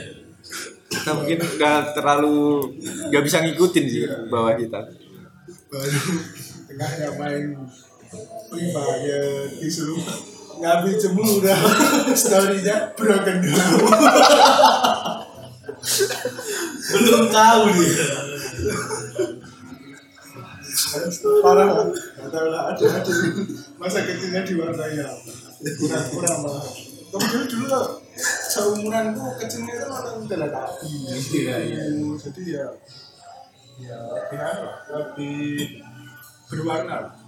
Kita 0.93 1.11
mungkin 1.17 1.41
nggak 1.41 1.97
terlalu 1.97 2.69
nggak 3.09 3.25
bisa 3.25 3.41
ngikutin 3.41 3.85
sih 3.89 4.05
bawah 4.29 4.53
kita. 4.61 4.93
Baru 5.73 6.01
tengahnya 6.69 7.09
main 7.17 7.45
Free 8.51 8.69
Fire 8.71 9.51
disuruh 9.59 10.01
ngambil 10.61 10.95
jemu 10.95 11.25
udah 11.43 11.59
story-nya 12.21 12.95
broken 12.95 13.39
down. 13.43 13.81
Belum 16.95 17.25
tahu 17.29 17.63
nih. 17.75 17.93
Parah 21.43 21.67
lah. 21.71 21.87
Gak 21.91 22.29
tau 22.31 22.47
lah, 22.51 22.63
ada 22.73 22.85
ada 23.03 23.13
masa 23.79 23.99
kecilnya 24.07 24.47
diwarnai 24.47 24.99
apa. 25.03 25.33
Kurang-kurang 25.61 26.39
malah. 26.45 26.67
Kemudian 27.15 27.47
dulu 27.47 27.67
lah, 27.71 27.85
seumuranku 28.51 29.39
kecilnya 29.39 29.75
itu 29.79 29.87
orang 29.87 30.17
udah 30.27 30.39
tapi. 30.51 30.91
Iya, 31.31 31.57
iya. 31.63 31.83
Jadi 32.19 32.43
ya, 32.59 32.67
ya 33.79 33.99
lebih 34.03 34.39
apa, 34.39 34.69
lebih 34.91 35.47
berwarna. 36.51 36.97
lah. 37.07 37.24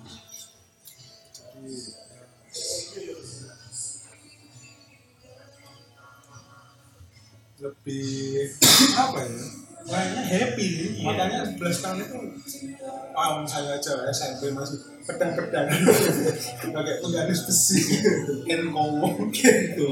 Lebih 7.56 8.52
apa 8.92 9.18
ya? 9.24 9.44
Mainnya 9.86 10.22
happy. 10.26 10.66
Nih, 10.66 10.88
Iya. 10.98 11.04
makanya 11.06 11.38
11 11.46 11.78
tahun 11.78 11.98
itu 12.02 12.18
Wow, 13.16 13.46
saya 13.46 13.78
aja 13.78 13.92
SMP 14.10 14.50
masih 14.50 14.76
pedang-pedang. 15.06 15.70
Pakai 16.74 16.94
penggaris 17.00 17.46
besi. 17.46 17.80
Kan 18.44 18.66
ngomong 18.74 19.30
gitu. 19.30 19.88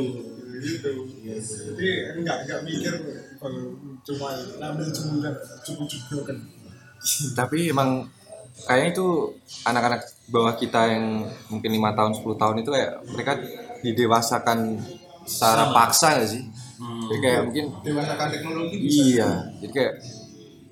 Gitu. 0.61 0.93
Jadi 1.25 1.89
enggak 2.21 2.45
enggak 2.45 2.61
mikir 2.67 2.95
kalau 3.39 3.71
cuma 4.05 4.29
ngambil 4.61 4.89
jemuran 4.91 5.35
cukup 5.63 5.87
juga 5.89 6.19
kan. 6.35 6.39
Tapi 7.33 7.71
emang 7.71 8.05
kayaknya 8.63 8.89
itu 8.95 9.07
anak-anak 9.67 10.01
bawah 10.31 10.55
kita 10.55 10.95
yang 10.95 11.27
mungkin 11.51 11.71
lima 11.75 11.91
tahun 11.93 12.15
10 12.15 12.41
tahun 12.41 12.57
itu 12.63 12.71
kayak 12.71 12.93
mereka 13.11 13.33
didewasakan 13.83 14.79
secara 15.27 15.69
Sama. 15.69 15.75
paksa 15.75 16.09
gak 16.23 16.31
sih? 16.31 16.43
Hmm. 16.79 17.07
Jadi 17.11 17.19
kayak 17.21 17.41
mungkin 17.51 17.65
dewasakan 17.83 18.29
teknologi 18.31 18.77
bisa 18.83 19.01
iya, 19.03 19.31
jadi 19.63 19.73
kayak 19.73 19.95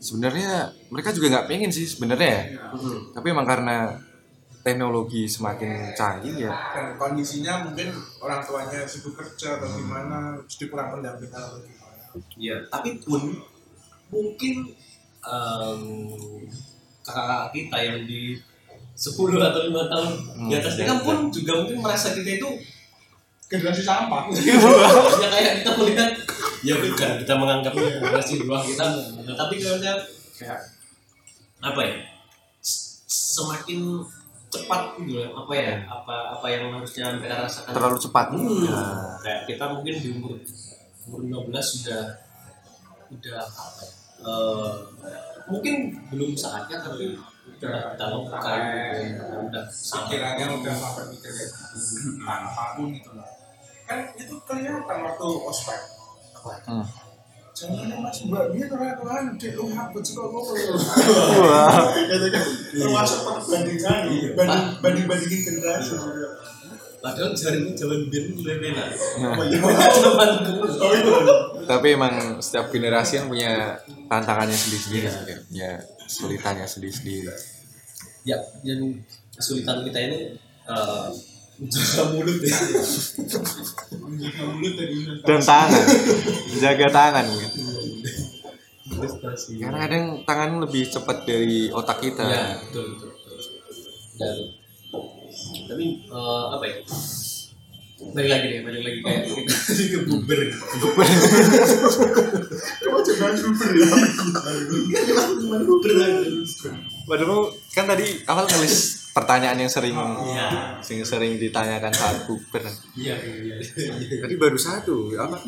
sebenarnya 0.03 0.51
mereka 0.91 1.15
juga 1.15 1.27
nggak 1.31 1.47
pengen 1.47 1.71
sih 1.71 1.87
sebenarnya 1.87 2.31
ya. 2.31 2.43
Hmm. 2.75 2.99
Tapi 3.15 3.27
emang 3.31 3.47
karena 3.47 3.77
teknologi 4.63 5.27
semakin 5.27 5.91
canggih 5.99 6.47
ya. 6.47 6.55
dan 6.71 6.95
kondisinya 6.95 7.67
mungkin 7.67 7.91
orang 8.23 8.47
tuanya 8.47 8.87
sibuk 8.87 9.19
kerja 9.19 9.59
atau 9.59 9.67
gimana 9.75 10.39
jadi 10.47 10.71
kurang 10.71 10.95
pendampingan 10.95 11.43
atau 11.43 11.59
gimana 11.67 11.83
Iya, 12.37 12.57
tapi 12.69 13.01
pun 13.01 13.41
mungkin 14.13 14.55
em, 15.25 15.83
kakak 17.03 17.51
kita 17.51 17.77
yang 17.83 17.99
di 18.07 18.39
10 18.93 19.19
atau 19.41 19.61
5 19.67 19.93
tahun 19.93 20.09
di 20.47 20.55
atas 20.55 20.75
kan 20.79 20.99
pun 21.03 21.17
juga 21.33 21.53
mungkin 21.59 21.79
merasa 21.83 22.15
kita 22.15 22.39
itu 22.39 22.49
generasi 23.51 23.83
sampah. 23.85 24.29
Ya 25.23 25.29
kayak 25.29 25.53
kita 25.61 25.71
melihat 25.77 26.11
ya 26.63 26.75
bukan 26.79 27.11
kita 27.21 27.35
menganggap 27.37 27.73
generasi 27.75 28.41
di 28.41 28.45
bawah 28.47 28.65
kita 28.65 28.85
tapi 29.35 29.55
kayak 29.59 29.99
kayak 30.39 30.61
apa 31.63 31.81
ya 31.83 31.95
semakin 33.09 34.03
cepat 34.53 35.01
gitu 35.01 35.25
ya 35.25 35.29
apa 35.33 35.53
ya 35.57 35.75
apa 35.89 36.17
apa 36.37 36.47
yang 36.53 36.69
harusnya 36.77 37.17
mereka 37.17 37.49
rasakan. 37.49 37.73
Terlalu 37.73 37.99
cepat. 37.99 38.27
Hmm. 38.37 38.69
Nah, 38.69 39.17
kayak 39.25 39.41
kita 39.49 39.65
mungkin 39.73 39.95
di 39.97 40.09
umur 40.13 40.37
umur 41.09 41.21
15 41.49 41.73
sudah 41.81 42.03
udah 43.13 43.41
apa 43.43 43.83
ya, 45.09 45.21
mungkin 45.53 45.77
belum 46.09 46.33
saatnya 46.33 46.81
tapi 46.81 47.13
udah 47.43 47.95
kita 47.95 48.05
lakukan 48.09 48.61
udah 49.51 49.65
sampai 49.69 50.17
pikirannya 50.17 50.47
udah 50.63 50.75
sampai 50.75 51.05
mikir 51.13 51.31
kayak 51.31 51.51
gitu. 51.51 52.23
apa 52.25 52.65
pun 52.79 52.89
itu 52.91 53.11
lah. 53.13 53.29
Kan 53.87 53.99
itu 54.17 54.35
kelihatan 54.49 54.97
waktu 55.05 55.27
ospek. 55.47 55.81
Hmm. 56.43 56.83
jangan 57.53 58.03
mas 58.03 58.19
mbak 58.27 58.51
dia 58.51 58.67
terlalu 58.67 59.39
dek 59.39 59.55
lu 59.55 59.71
ngabut 59.71 60.03
sih 60.03 60.19
kok 60.19 60.27
termasuk 62.75 63.19
perbandingan 63.23 64.03
banding 64.35 64.67
banding 64.83 65.07
bandingin 65.07 65.41
generasi. 65.47 65.95
Padahal 67.03 67.35
jaringan 67.35 67.75
zaman 67.75 68.07
biru 68.07 68.39
mulai 68.39 68.63
enak 68.63 68.95
Nah, 68.95 69.35
oh 69.35 69.43
iya 69.43 69.59
zaman 69.91 70.31
oh 70.47 70.93
itu 70.95 71.11
tapi 71.67 71.95
emang 71.97 72.39
setiap 72.43 72.71
generasi 72.71 73.23
yang 73.23 73.27
punya 73.31 73.79
tantangannya 74.11 74.57
sendiri-sendiri 74.57 75.07
sih, 75.09 75.23
kayak 75.27 75.43
punya 75.49 75.71
kesulitannya 76.07 76.67
sendiri-sendiri. 76.67 77.33
ya 78.23 78.39
dan 78.63 78.81
kesulitan 79.35 79.83
kita 79.83 79.99
ini 79.99 80.19
eh, 80.71 81.09
menjaga 81.59 82.03
mulut 82.15 82.39
ya. 82.39 82.57
Menjaga 83.99 84.43
mulut 84.47 84.73
dari 84.79 84.95
Dan 85.27 85.41
tangan, 85.43 85.85
jaga 86.63 86.87
tangan 86.91 87.27
prestasi 88.93 89.59
Karena 89.59 89.79
kadang 89.89 90.05
tangan 90.23 90.51
lebih 90.63 90.83
cepat 90.91 91.25
dari 91.25 91.73
otak 91.73 91.99
kita. 92.03 92.25
ya 92.29 92.45
betul 92.61 92.85
betul, 92.95 93.11
betul. 93.11 93.39
dan 94.21 94.37
tapi 95.67 95.87
eh, 96.05 96.45
apa 96.53 96.65
ya 96.69 96.77
balik 98.11 98.31
lagi 98.35 98.47
deh 98.51 98.61
balik 98.67 98.83
lagi. 98.83 98.99
Kayak 99.07 99.23
kita 99.31 99.55
tadi 99.55 99.85
ke 99.87 99.99
buber. 100.11 100.39
Kamu 102.83 102.99
jangan 103.07 103.35
super 103.39 103.71
ya? 103.71 103.87
Buber 105.63 105.93
lagi. 105.95 106.27
Padahal 107.07 107.41
kan 107.71 107.85
tadi 107.87 108.07
awal 108.27 108.45
nulis 108.51 108.75
pertanyaan 109.15 109.59
yang 109.63 109.71
sering 109.71 109.95
iya. 109.95 110.81
yang 110.83 111.07
sering 111.07 111.39
ditanyakan 111.39 111.93
saat 111.95 112.27
buber. 112.27 112.67
iya 112.99 113.15
iya 113.23 113.57
Tadi 114.19 114.35
baru 114.35 114.59
satu, 114.59 115.15
apa? 115.15 115.39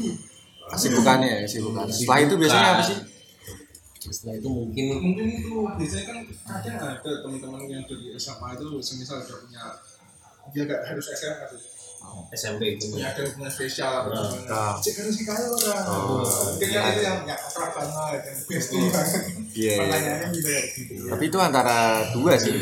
Kesibukannya, 0.70 1.44
kesibukan. 1.44 1.90
Setelah 1.90 2.18
itu 2.22 2.34
biasanya 2.38 2.70
apa 2.78 2.84
sih? 2.86 2.98
setelah 4.04 4.36
itu 4.36 4.48
mungkin 4.52 5.00
mungkin 5.00 5.26
itu. 5.32 5.64
Biasanya 5.64 6.04
kan 6.12 6.18
kadang 6.28 6.76
ada 6.92 7.10
teman-teman 7.24 7.64
yang 7.72 7.82
dari 7.88 8.12
SMA 8.20 8.48
itu 8.52 8.66
semisal 8.84 9.24
udah 9.24 9.38
punya 9.48 9.64
dia 10.52 10.68
gak 10.68 10.82
harus 10.84 11.08
SMA 11.08 11.46
sih 11.56 11.73
SMP 12.30 12.74
itu 12.74 12.90
punya 12.90 13.08
ada 13.08 13.22
hubungan 13.22 13.46
spesial 13.46 14.04
Ah. 14.04 14.10
gimana 14.10 14.74
cek 14.76 14.94
harus 14.98 15.14
si 15.14 15.22
kaya 15.22 15.46
orang 15.46 15.84
Oh. 15.86 16.18
mungkin 16.50 16.68
yang 16.68 16.84
itu 16.88 17.02
yang 17.02 17.18
yang 17.22 17.38
akrab 17.38 17.70
banget 17.72 18.20
yang 18.24 18.38
bestie 18.44 18.80
banget 18.84 19.22
Iya, 19.54 19.70
iya. 19.70 19.74
pertanyaannya 19.78 20.28
gitu 20.30 20.50
Tapi 21.06 21.24
itu 21.24 21.38
antara 21.38 21.78
dua 22.10 22.32
sih. 22.34 22.58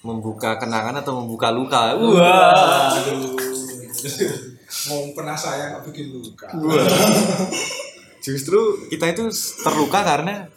Membuka 0.00 0.56
kenangan 0.56 0.96
atau 0.96 1.12
membuka 1.18 1.48
luka. 1.50 1.92
wah 1.92 2.88
mau 4.88 5.02
pernah 5.12 5.34
sayang 5.34 5.76
nggak 5.76 5.84
bikin 5.84 6.06
luka 6.10 6.48
Justru 8.20 8.58
kita 8.86 9.06
itu 9.08 9.24
terluka 9.58 10.00
karena 10.00 10.48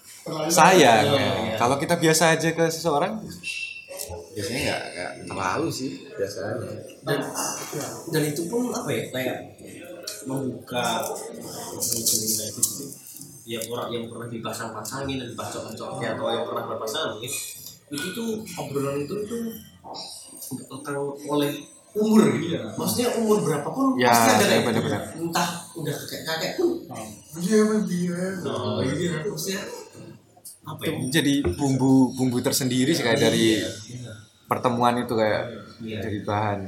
sayang. 0.47 1.03
Iya, 1.05 1.11
ya. 1.11 1.31
iya. 1.43 1.55
Kalau 1.57 1.75
kita 1.75 1.95
biasa 1.95 2.31
aja 2.31 2.49
ke 2.49 2.65
seseorang, 2.69 3.19
biasanya 4.33 4.61
nggak 4.65 4.81
nggak 4.89 5.11
terlalu 5.29 5.67
sih 5.69 5.91
biasanya. 6.11 6.53
dan 7.05 7.19
dan 8.09 8.21
itu 8.25 8.41
pun 8.47 8.69
apa 8.69 8.89
ya 8.89 9.03
kayak 9.09 9.37
membuka 10.25 11.05
rekening 11.77 12.33
itu 12.49 12.85
ya 13.43 13.59
orang 13.67 13.89
yang 13.91 14.05
pernah 14.07 14.27
dipasang-pasangin 14.27 15.19
dan 15.19 15.27
dipacok-pacoknya 15.35 16.07
atau 16.15 16.25
yang 16.31 16.45
pernah 16.47 16.63
berpasangan 16.65 17.09
mungkin 17.13 17.31
itu 17.91 18.07
tuh 18.15 18.29
obrolan 18.55 19.03
itu 19.03 19.15
tuh 19.27 19.41
lekang 20.71 20.97
oleh 21.27 21.51
umur 21.93 22.25
gitu 22.39 22.57
ya 22.57 22.61
maksudnya 22.73 23.09
umur 23.19 23.37
berapapun 23.43 23.99
Ya, 23.99 24.09
pasti 24.09 24.29
ada 24.33 24.45
ya, 24.47 24.59
kayak 24.63 24.75
gitu. 24.79 24.89
entah 25.29 25.49
udah 25.77 25.93
kakek 25.93 26.21
kakek 26.25 26.51
pun 26.57 26.69
iya 27.37 27.57
Mas, 27.67 27.83
iya 27.85 28.17
oh 28.49 28.79
iya 28.81 29.13
maksudnya 29.27 29.61
apa 30.63 30.81
ya 30.87 30.91
jadi 31.11 31.33
bumbu 31.53 32.15
bumbu 32.15 32.39
tersendiri 32.39 32.95
sih 32.95 33.03
kayak 33.03 33.19
dari 33.19 33.59
Iya. 33.59 34.02
Pertemuan 34.45 34.95
itu 34.97 35.13
kayak 35.13 35.43
Iya. 35.79 35.99
dari 35.99 36.19
bahan. 36.21 36.59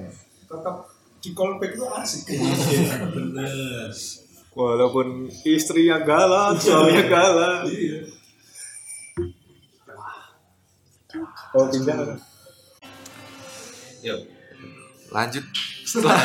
tetap 0.46 0.76
di 1.18 1.30
callback 1.32 1.72
itu 1.74 1.86
asik 1.86 2.22
Iya, 2.30 2.96
bener 3.10 3.90
Walaupun 4.56 5.08
istri 5.44 5.86
yang 5.86 6.08
galak, 6.08 6.56
suami 6.56 6.96
yang 6.96 7.12
galak. 7.12 7.68
Oh 11.52 11.66
pindah. 11.68 12.16
Yuk. 14.00 14.20
lanjut 15.10 15.46
setelah 15.82 16.20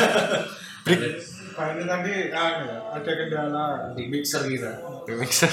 Nah 1.51 1.67
ini 1.71 1.83
tadi 1.83 2.13
ya, 2.27 2.47
ada 2.89 3.11
kendala 3.13 3.65
Di 3.93 4.03
mixer 4.07 4.43
kita. 4.45 4.71
mixer 5.07 5.51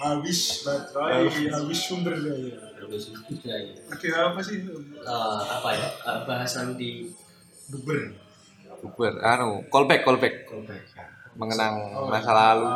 habis 0.00 0.64
baterai, 0.64 1.28
habis 1.28 1.78
sumber 1.78 2.16
daya. 2.16 2.56
Habis 2.80 3.12
itu 3.12 3.32
ya, 3.44 3.56
ya. 3.60 3.76
Ada 3.92 4.32
apa 4.32 4.40
sih? 4.40 4.64
Eh, 4.64 5.40
apa 5.46 5.68
ya? 5.70 5.86
Eh, 5.86 6.20
bahasan 6.24 6.74
di 6.74 7.12
buber. 7.68 8.16
bubar 8.80 9.12
anu 9.20 9.60
callback 9.68 10.00
callback 10.00 10.48
Callback. 10.48 10.80
mengenang 11.36 11.76
masa 12.08 12.32
lalu 12.32 12.64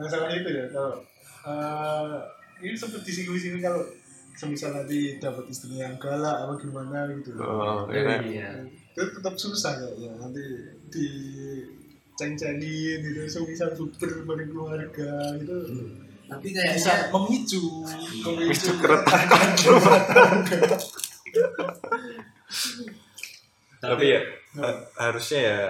Masalah 0.00 0.32
itu 0.32 0.48
ya 0.48 0.64
kalau 0.72 1.04
eh, 1.44 2.16
ini 2.64 2.72
sempat 2.72 3.04
disinggung-singgung 3.04 3.60
kalau 3.60 3.84
semisal 4.32 4.72
nanti 4.72 5.20
dapat 5.20 5.44
istri 5.52 5.76
yang 5.76 6.00
galak 6.00 6.48
apa 6.48 6.56
gimana 6.56 7.04
gitu. 7.12 7.36
oh 7.36 7.84
iya 7.92 8.24
Iya. 8.24 8.50
Itu 8.96 9.20
tetap 9.20 9.36
susah 9.36 9.76
kayaknya 9.76 10.16
nanti 10.16 10.40
di 10.88 11.06
ceng-cengin 12.20 13.00
gitu 13.00 13.20
semisal 13.24 13.72
super 13.72 14.12
bareng 14.28 14.52
keluarga 14.52 15.12
gitu. 15.40 15.56
Tapi 16.28 16.46
bisa 16.52 16.60
kayaknya 16.62 17.10
memicu 17.10 17.62
Memicu. 18.22 18.70
Keretakan 18.76 19.48
tapi 23.80 24.12
ya 24.12 24.20
ha- 24.60 24.82
harusnya 25.08 25.40
ya 25.40 25.60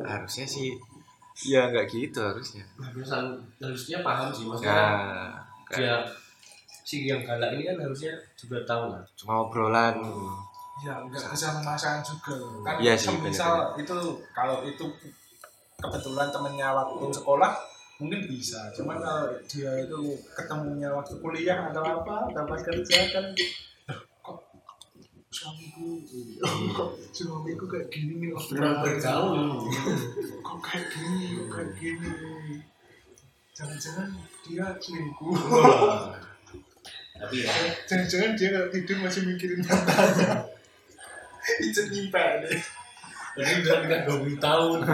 harusnya 0.00 0.46
sih 0.48 0.72
ya 1.44 1.68
nggak 1.68 1.86
gitu 1.92 2.20
harusnya. 2.24 2.64
Harusan 2.80 3.36
harusnya 3.60 4.00
paham 4.00 4.32
sih 4.32 4.44
maksudnya 4.48 4.72
ya 4.72 4.88
kayak 5.68 5.76
dia 5.76 5.96
si 6.86 6.96
yang 7.04 7.20
galak 7.26 7.52
ini 7.58 7.68
kan 7.68 7.76
harusnya 7.82 8.16
juga 8.38 8.64
tahu 8.64 8.94
lah. 8.96 9.02
Cuma 9.18 9.44
obrolan. 9.44 10.00
Ya 10.80 10.96
nggak 11.04 11.20
bisa 11.32 11.52
memaksakan 11.60 12.00
juga. 12.00 12.36
Kan 12.64 12.74
Iya 12.80 12.94
sih, 12.96 13.12
misal 13.20 13.76
itu 13.76 13.96
kalau 14.32 14.64
itu 14.64 14.84
kebetulan 15.76 16.28
temennya 16.32 16.68
waktu 16.72 17.04
sekolah 17.12 17.52
mungkin 18.00 18.20
bisa. 18.28 18.68
Cuman 18.72 18.96
kalau 19.00 19.32
dia 19.48 19.72
itu 19.84 20.00
ketemunya 20.36 20.88
waktu 20.92 21.14
kuliah 21.20 21.68
atau 21.72 21.84
apa 21.84 22.28
pas 22.32 22.60
kerja 22.60 22.98
kan 23.12 23.24
"Loh, 23.88 24.00
kok 24.20 24.38
suamiku 25.32 26.00
kok 26.72 26.90
suamiku 27.16 27.64
kayak 27.68 27.88
gini 27.92 28.12
nih 28.24 28.30
kurang 28.32 28.80
bergaul. 28.84 29.64
Kok 30.40 30.58
kayak 30.64 30.84
gini 30.92 31.24
kok 31.36 31.48
kayak 31.52 31.70
gini? 31.80 32.10
Jangan-jangan 33.56 34.08
dia 34.44 34.66
selingkuh. 34.76 35.32
Tapi 37.16 37.36
ya. 37.40 37.52
Jangan-jangan 37.88 38.36
dia 38.36 38.48
kalau 38.52 38.68
tidur 38.68 38.96
masih 39.00 39.24
mikirin 39.24 39.64
mantannya 39.64 40.44
itu 41.64 41.80
nyimpen. 41.88 42.44
deh 42.44 42.60
ini 43.36 43.52
udah 43.62 43.76
udah 43.84 43.98
dua 44.08 44.16
puluh 44.24 44.38
tahun. 44.40 44.78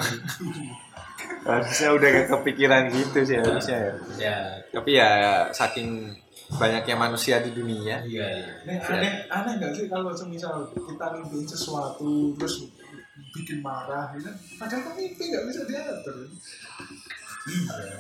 Harusnya 1.43 1.91
udah 1.95 2.09
gak 2.09 2.29
kepikiran 2.39 2.83
gitu 2.95 3.19
sih 3.27 3.35
harusnya 3.35 3.79
ya. 3.83 3.93
Ya. 4.19 4.37
Tapi 4.71 4.91
ya 4.95 5.11
saking 5.51 6.15
banyaknya 6.55 6.95
manusia 6.95 7.43
di 7.43 7.51
dunia. 7.51 7.99
Iya 8.07 8.27
iya. 8.31 8.51
Nih, 8.63 8.79
aneh 8.79 9.13
aneh 9.27 9.53
nggak 9.59 9.73
sih 9.75 9.87
kalau 9.91 10.15
semisal 10.15 10.71
kita 10.71 11.07
mimpiin 11.19 11.43
sesuatu 11.43 12.31
terus 12.39 12.71
bikin 13.35 13.59
marah 13.59 14.15
gitu. 14.15 14.31
Kan 14.31 14.35
padahal 14.59 14.83
kan 14.87 14.93
mimpi 14.95 15.23
nggak 15.35 15.45
bisa 15.51 15.61
diatur. 15.67 16.17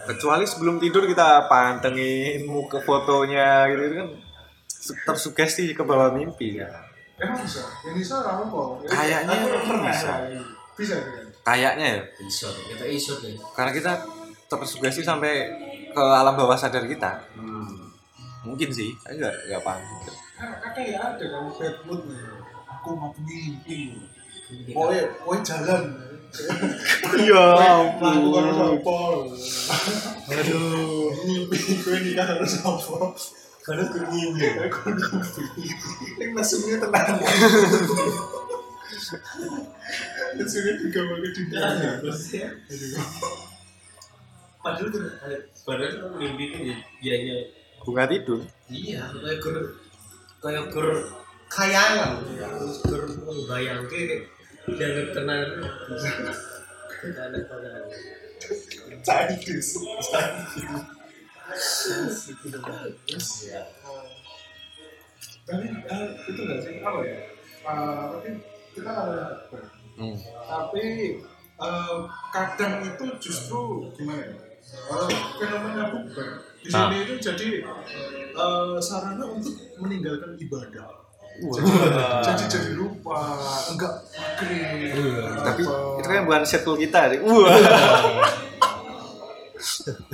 Kecuali 0.06 0.44
sebelum 0.46 0.78
tidur 0.78 1.02
kita 1.10 1.50
pantengin 1.50 2.46
muka 2.46 2.78
fotonya 2.78 3.66
gitu 3.74 4.06
kan 4.06 4.08
su- 4.70 4.98
tersugesti 5.02 5.74
ke 5.74 5.82
bawah 5.82 6.14
mimpi. 6.14 6.62
Ya 6.62 6.70
emang 7.22 7.38
bisa? 7.40 7.62
Yang 7.86 7.94
bisa 8.02 8.14
apa 8.20 8.42
kok 8.44 8.68
Kayaknya 8.90 9.34
pernah 9.62 9.86
bisa. 9.88 10.12
ya. 10.26 10.42
bisa 10.74 10.94
kan 10.98 11.26
kayaknya 11.42 11.86
ya. 11.98 12.02
Iso 12.22 12.48
kita 12.54 12.84
iso 12.86 13.12
deh. 13.18 13.34
Karena 13.54 13.72
kita 13.74 13.92
tersugesti 14.46 15.02
sampai 15.02 15.50
ke 15.92 16.02
alam 16.02 16.34
bawah 16.38 16.56
sadar 16.56 16.86
kita. 16.86 17.18
Hmm. 17.36 17.90
mungkin 18.42 18.74
sih 18.74 18.90
saya 18.98 19.14
nggak 19.22 19.34
nggak 19.54 19.62
paham. 19.62 19.82
Kan 20.34 20.74
ya 20.82 20.98
ada 20.98 21.24
kalau 21.30 21.54
bad 21.54 21.76
mood 21.86 22.00
nih. 22.10 22.18
Aku 22.66 22.88
mau 22.98 23.14
mimpi. 23.22 23.94
Jalan. 25.46 25.84
Ya 27.22 27.44
aduh. 30.26 31.06
Mimpi 31.22 31.58
nikah 32.02 32.26
harus 32.34 32.54
apa 32.66 33.14
karena 33.62 33.82
aku 33.86 33.98
mimpi 34.10 34.42
yang 36.18 36.30
mesumnya 36.34 36.76
tenang 36.82 37.18
mesumnya 40.34 40.72
juga 40.82 41.00
mau 41.06 41.16
ke 41.18 41.28
dunia 41.30 41.60
padahal 44.62 44.88
tuh 44.90 45.02
padahal 45.66 45.92
tuh 45.94 46.10
mimpi 46.18 46.44
itu 46.50 46.58
ya 46.70 46.76
ya, 47.02 47.16
ya. 47.18 47.36
Bunga 47.82 48.06
tidur. 48.06 48.38
Iya 48.70 49.02
kayak 49.10 49.42
gur 49.42 49.58
kayak 50.38 50.70
gur 50.70 50.86
kayangan. 51.50 52.22
Terus 52.30 52.78
gur 52.86 53.02
bayang 53.50 53.82
kayak 53.90 54.22
jangan 54.70 55.06
kenal 55.10 55.42
kenal 57.02 57.42
kenal 57.42 57.82
Chinese 59.02 59.82
ya 63.42 63.62
tapi 65.42 65.66
eh, 65.68 66.06
itu 66.30 66.40
nggak 66.46 66.58
sih? 66.62 66.74
Apa 66.80 66.98
ya? 67.02 67.18
Eh, 67.62 68.02
tapi 68.14 68.28
kita 68.72 68.90
ada 68.94 69.42
kabar. 69.50 69.62
hmm. 69.98 70.16
tapi 70.46 70.84
eh, 71.58 71.98
kadang 72.30 72.74
itu 72.86 73.04
justru 73.18 73.90
gimana 73.98 74.22
ya? 74.22 74.38
Fenomena 75.36 75.90
bukber 75.90 76.28
di 76.62 76.70
Ah. 76.70 76.86
sini 76.86 76.96
itu 77.02 77.14
jadi 77.18 77.48
eh, 78.32 78.76
sarana 78.78 79.24
untuk 79.26 79.54
meninggalkan 79.82 80.38
ibadah. 80.38 81.02
Jadi 82.22 82.44
jadi 82.46 82.70
lupa 82.76 83.18
enggak 83.72 83.94
maghrib 84.14 84.94
tapi 85.40 85.62
itu 85.64 86.06
kan 86.06 86.22
bukan 86.28 86.44
circle 86.44 86.76
kita 86.78 87.00
sih. 87.08 87.18
Wah 87.24 87.56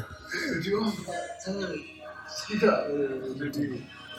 jadi 0.59 0.69
oh 0.77 0.91
saya 1.39 1.67
tidak 2.51 2.77
eh, 2.93 3.17
jadi 3.39 3.63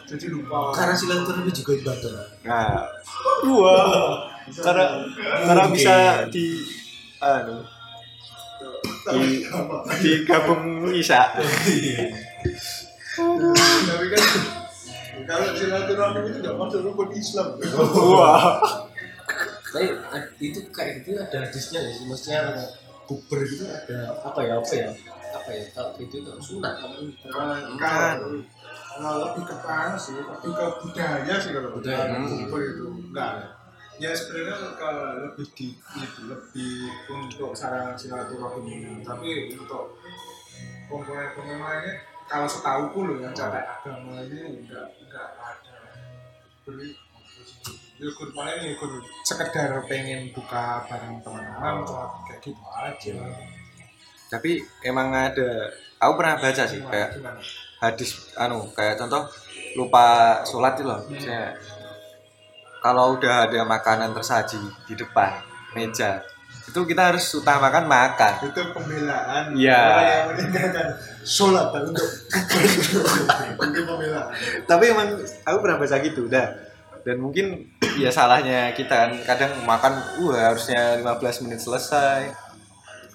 jadi 0.09 0.25
lupa. 0.33 0.73
karena 0.73 0.95
silaturahmi 0.97 1.51
juga 1.53 1.71
ibadah 1.77 2.25
nah 2.41 2.81
wah 3.45 4.25
karena 4.49 4.85
karena 5.45 5.63
bisa 5.69 5.95
di 6.33 6.57
anu 7.21 7.61
di 9.13 9.45
digabung 10.01 10.89
bisa 10.89 11.29
tapi 13.85 14.05
kan 14.09 14.23
kalau 15.29 15.47
silaturahmi 15.53 16.19
itu 16.25 16.39
nggak 16.41 16.55
masuk 16.57 16.79
rukun 16.89 17.09
Islam. 17.13 17.53
Wah 18.15 18.57
tapi 19.69 19.93
ad- 20.09 20.33
itu 20.41 20.59
kayak 20.73 21.05
gitu 21.05 21.21
ada 21.21 21.45
hadisnya 21.45 21.79
sih? 21.85 22.09
Maksudnya 22.09 22.41
bukber 23.05 23.45
gitu 23.45 23.69
ada 23.69 24.17
apa 24.25 24.39
ya 24.41 24.53
apa 24.57 24.73
ya 24.73 24.89
apa 25.29 25.49
ya 25.53 25.63
kalau 25.71 25.91
gitu 25.97 26.15
itu 26.21 26.31
sunat. 26.41 26.73
Kan 26.81 28.17
kalau 28.99 29.15
lebih 29.31 29.43
ke 29.47 29.55
mana 29.63 29.95
sih 29.95 30.17
lebih 30.17 30.51
ke 30.51 30.65
budaya 30.83 31.33
sih 31.39 31.51
kalau 31.55 31.71
Budaya. 31.77 32.19
bukber 32.19 32.61
itu 32.65 32.85
enggak. 32.89 33.31
Ya 33.99 34.15
sebenarnya 34.15 34.55
ke 34.79 34.89
lebih 35.27 35.47
di 35.55 35.67
itu 35.75 36.21
lebih 36.27 36.75
untuk 37.11 37.51
sarana 37.55 37.95
silaturahmi. 37.95 39.03
Tapi 39.03 39.55
untuk 39.55 39.95
komponen-komponen 40.89 41.59
lainnya 41.61 41.93
kalau 42.29 42.47
setahu 42.49 43.05
loh 43.05 43.17
yang 43.21 43.33
catat 43.33 43.65
agama 43.65 44.21
ini 44.25 44.65
enggak 44.65 44.87
enggak 44.99 45.27
ada. 45.37 45.75
Beli 46.65 46.95
gue 47.99 48.27
paling 48.31 48.79
gue 48.79 48.89
sekedar 49.27 49.75
pengen 49.91 50.31
buka 50.31 50.87
bareng 50.87 51.19
teman-teman 51.19 51.83
atau 51.83 52.07
kayak 52.23 52.39
gitu 52.39 52.63
aja 52.71 53.19
tapi 54.29 54.61
emang 54.85 55.09
ada 55.09 55.73
aku 55.97 56.13
pernah 56.21 56.37
baca 56.37 56.63
sih 56.69 56.79
kayak 56.85 57.17
hadis 57.81 58.29
anu 58.37 58.69
kayak 58.77 59.01
contoh 59.01 59.25
lupa 59.73 60.39
sholat 60.45 60.77
itu 60.77 60.85
loh. 60.85 61.01
Misalnya 61.09 61.57
kalau 62.79 63.17
udah 63.19 63.49
ada 63.49 63.65
makanan 63.65 64.15
tersaji 64.15 64.61
di 64.87 64.93
depan 64.95 65.41
meja 65.75 66.23
itu 66.69 66.85
kita 66.85 67.09
harus 67.09 67.25
utamakan 67.33 67.89
makan. 67.89 68.33
Itu 68.45 68.61
pembelaan. 68.77 69.57
Meninggalkan 70.29 70.87
sholat 71.25 71.73
untuk 71.73 72.05
untuk 73.65 73.83
pembelaan. 73.89 74.29
Tapi 74.69 74.83
emang 74.93 75.17
aku 75.41 75.57
pernah 75.65 75.81
baca 75.81 75.97
gitu 75.97 76.29
udah 76.29 76.69
dan 77.03 77.17
mungkin 77.17 77.65
ya 78.03 78.11
salahnya 78.13 78.75
kita 78.75 78.93
kan 78.93 79.11
kadang 79.25 79.51
makan 79.65 79.93
uh 80.21 80.35
harusnya 80.35 80.99
15 81.01 81.43
menit 81.47 81.59
selesai 81.63 82.48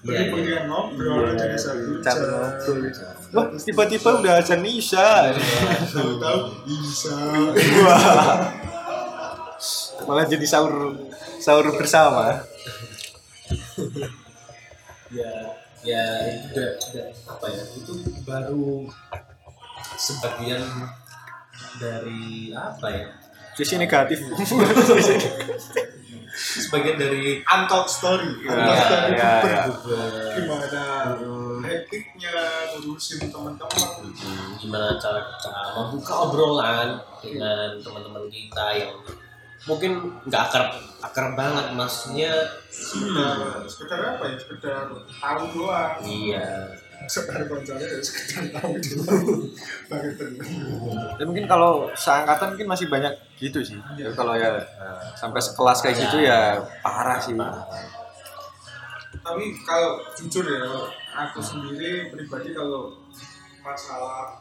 Iya, 0.05 0.29
Pergi 0.29 0.53
iya. 0.53 0.69
ngobrol 0.69 1.33
jadi 1.33 1.57
satu. 1.57 1.97
Wah, 3.33 3.49
tiba-tiba 3.57 4.11
udah 4.21 4.37
azan 4.37 4.61
Isya. 4.61 5.33
Tahu-tahu. 5.89 6.41
Malah 10.05 10.25
jadi 10.29 10.45
sahur 10.45 10.93
sahur 11.41 11.73
bersama. 11.73 12.45
ya 15.15 15.31
ya 15.85 16.05
itu 16.27 16.59
udah, 16.59 16.71
udah 16.75 17.07
apa 17.29 17.47
ya 17.55 17.63
itu 17.77 17.93
baru 18.27 18.89
sebagian 19.95 20.65
dari 21.79 22.51
apa 22.51 22.87
ya 22.91 23.07
Sisi 23.55 23.79
negatif. 23.79 24.19
sebagian 26.35 26.99
dari 26.99 27.41
Untold 27.47 27.87
story. 27.87 28.31
Ya, 28.43 28.75
story 28.77 29.13
ya, 29.15 29.31
Uber. 29.71 30.11
ya. 30.11 30.35
Gimana 30.35 30.83
hektiknya 31.65 32.35
ngurusin 32.77 33.31
teman-teman. 33.31 33.91
gimana 34.61 34.99
cara 34.99 35.21
kita 35.23 35.55
membuka 35.79 36.13
obrolan 36.29 36.89
dengan 37.23 37.79
teman-teman 37.81 38.25
kita 38.29 38.67
yang 38.77 38.93
mungkin 39.65 40.13
nggak 40.29 40.43
akrab 40.53 40.69
akrab 41.01 41.33
banget 41.33 41.67
maksudnya 41.73 42.33
Sekedar, 42.69 43.65
sekedar 43.65 44.01
apa 44.17 44.25
ya? 44.29 44.37
Sekedar 44.37 44.93
tahu 44.93 45.43
doang. 45.57 45.97
iya 46.05 46.69
Konsolnya 47.05 47.87
ya. 47.87 47.99
Baru. 49.89 50.13
Ya, 51.21 51.25
mungkin 51.25 51.47
kalau 51.47 51.89
seangkatan 51.95 52.57
mungkin 52.57 52.69
masih 52.69 52.87
banyak 52.89 53.13
gitu 53.39 53.61
sih. 53.61 53.79
Tapi 53.79 54.09
kalau 54.15 54.35
ya 54.35 54.59
sampai 55.15 55.41
sekelas 55.41 55.79
kayak 55.81 55.97
gitu 56.09 56.25
ya 56.25 56.59
parah 56.81 57.21
sih. 57.21 57.35
Tapi 59.25 59.45
kalau 59.65 60.03
jujur 60.19 60.45
ya, 60.45 60.61
aku 61.17 61.41
sendiri 61.41 62.13
pribadi 62.13 62.53
kalau 62.53 62.93
masalah 63.65 64.37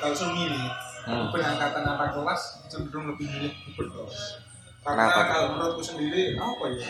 kalau 0.00 0.16
semini 0.16 0.64
Hmm. 1.04 1.28
penangkatan 1.28 1.84
antar 1.84 2.16
kelas 2.16 2.64
cenderung 2.64 3.12
lebih 3.12 3.28
milih 3.28 3.52
Uber. 3.76 4.08
Karena 4.80 5.04
Kenapa? 5.04 5.28
kalau 5.28 5.46
menurutku 5.52 5.84
sendiri 5.84 6.32
apa 6.32 6.64
ya? 6.72 6.88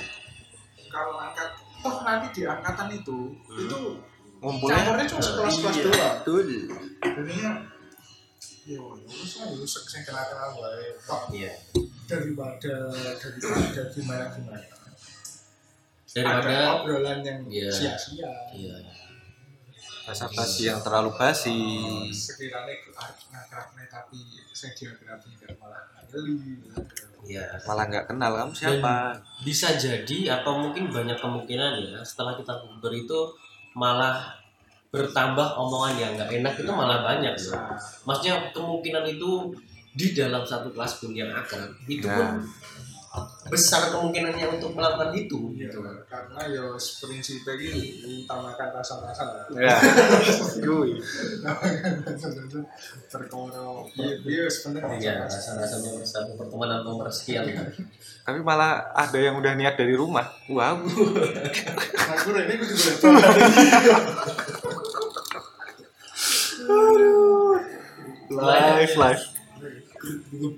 Kalau 0.87 1.19
angkat 1.19 1.51
toh 1.83 1.97
nanti 2.07 2.27
di 2.31 2.43
angkatan 2.47 2.95
itu 2.95 3.35
itu 3.59 3.79
Ngumpulnya 4.39 4.77
campurnya 4.81 5.07
cuma 5.07 5.21
sekelas-kelas 5.21 5.75
Iya, 5.75 5.85
doang. 5.85 6.15
Betul. 6.21 6.47
Jadinya 7.01 7.53
ya 8.65 8.81
wis 9.05 9.33
lah 9.37 9.47
ya 9.47 9.65
sing 9.65 9.85
sing 9.85 10.03
kenal-kenal 10.03 10.51
wae. 10.57 10.89
Toh 10.99 11.23
iya 11.31 11.53
daripada 12.05 12.75
daripada 13.15 13.83
gimana 13.89 14.25
gimana. 14.31 14.61
daripada 16.07 16.47
Ada 16.47 16.57
obrolan 16.79 17.19
yang 17.21 17.39
Iya. 17.45 17.69
sia-sia. 17.69 18.31
iya 18.53 18.77
Basa-basi 20.05 20.69
yang 20.69 20.79
terlalu 20.79 21.11
basi. 21.13 21.57
sekiranya 22.09 22.77
ngakrabnya 23.27 23.85
tapi 23.87 24.21
saya 24.49 24.71
dia 24.73 24.93
kenapa 24.93 25.25
tidak 25.25 25.57
malah 25.57 25.81
ngeli 26.07 26.61
iya 27.25 27.41
Malah 27.65 27.85
nggak 27.89 28.07
kenal 28.07 28.33
kamu 28.39 28.53
siapa. 28.53 29.17
bisa 29.41 29.73
jadi 29.75 30.39
atau 30.39 30.61
mungkin 30.61 30.89
banyak 30.89 31.17
kemungkinan 31.17 31.73
ya 31.83 31.99
setelah 32.01 32.37
kita 32.37 32.53
bukber 32.61 32.93
itu 32.95 33.21
malah 33.75 34.35
bertambah 34.95 35.59
omongan 35.59 35.95
yang 35.99 36.11
nggak 36.15 36.31
enak 36.31 36.55
itu 36.55 36.71
malah 36.71 37.03
banyak 37.03 37.35
ya. 37.35 37.59
maksudnya 38.07 38.35
kemungkinan 38.55 39.03
itu 39.11 39.51
di 39.95 40.15
dalam 40.15 40.43
satu 40.43 40.71
kelas 40.71 41.03
pun 41.03 41.11
yang 41.11 41.31
akrab 41.31 41.71
itu 41.87 42.07
Ya. 42.07 42.15
pun 42.15 42.43
besar 43.55 43.95
kemungkinannya 43.95 44.59
untuk 44.59 44.75
melakukan 44.75 45.15
itu 45.15 45.55
gitu 45.55 45.79
karena 46.11 46.41
ya 46.51 46.67
prinsipnya 46.75 47.55
ini 47.55 48.27
utamakan 48.27 48.69
rasa-rasa 48.75 49.47
Ya. 49.55 49.79
Yui. 50.67 50.95
berkoro 53.15 53.87
iya 53.95 54.15
iya 54.27 54.45
sebenarnya 54.51 54.99
ya 54.99 55.15
rasa-rasa 55.31 55.79
nomor 55.87 56.03
satu 56.03 56.35
pertemanan 56.35 56.83
nomor 56.83 57.07
sekian. 57.15 57.47
Tapi 58.27 58.43
malah 58.43 58.91
ada 58.91 59.19
yang 59.21 59.39
udah 59.39 59.55
niat 59.55 59.79
dari 59.79 59.95
rumah. 59.95 60.27
Wow. 60.51 60.83
aku 60.83 62.29
ini 62.35 62.53
aku 62.59 62.65
juga 62.67 62.91
Live 68.35 68.97
live. 68.97 69.34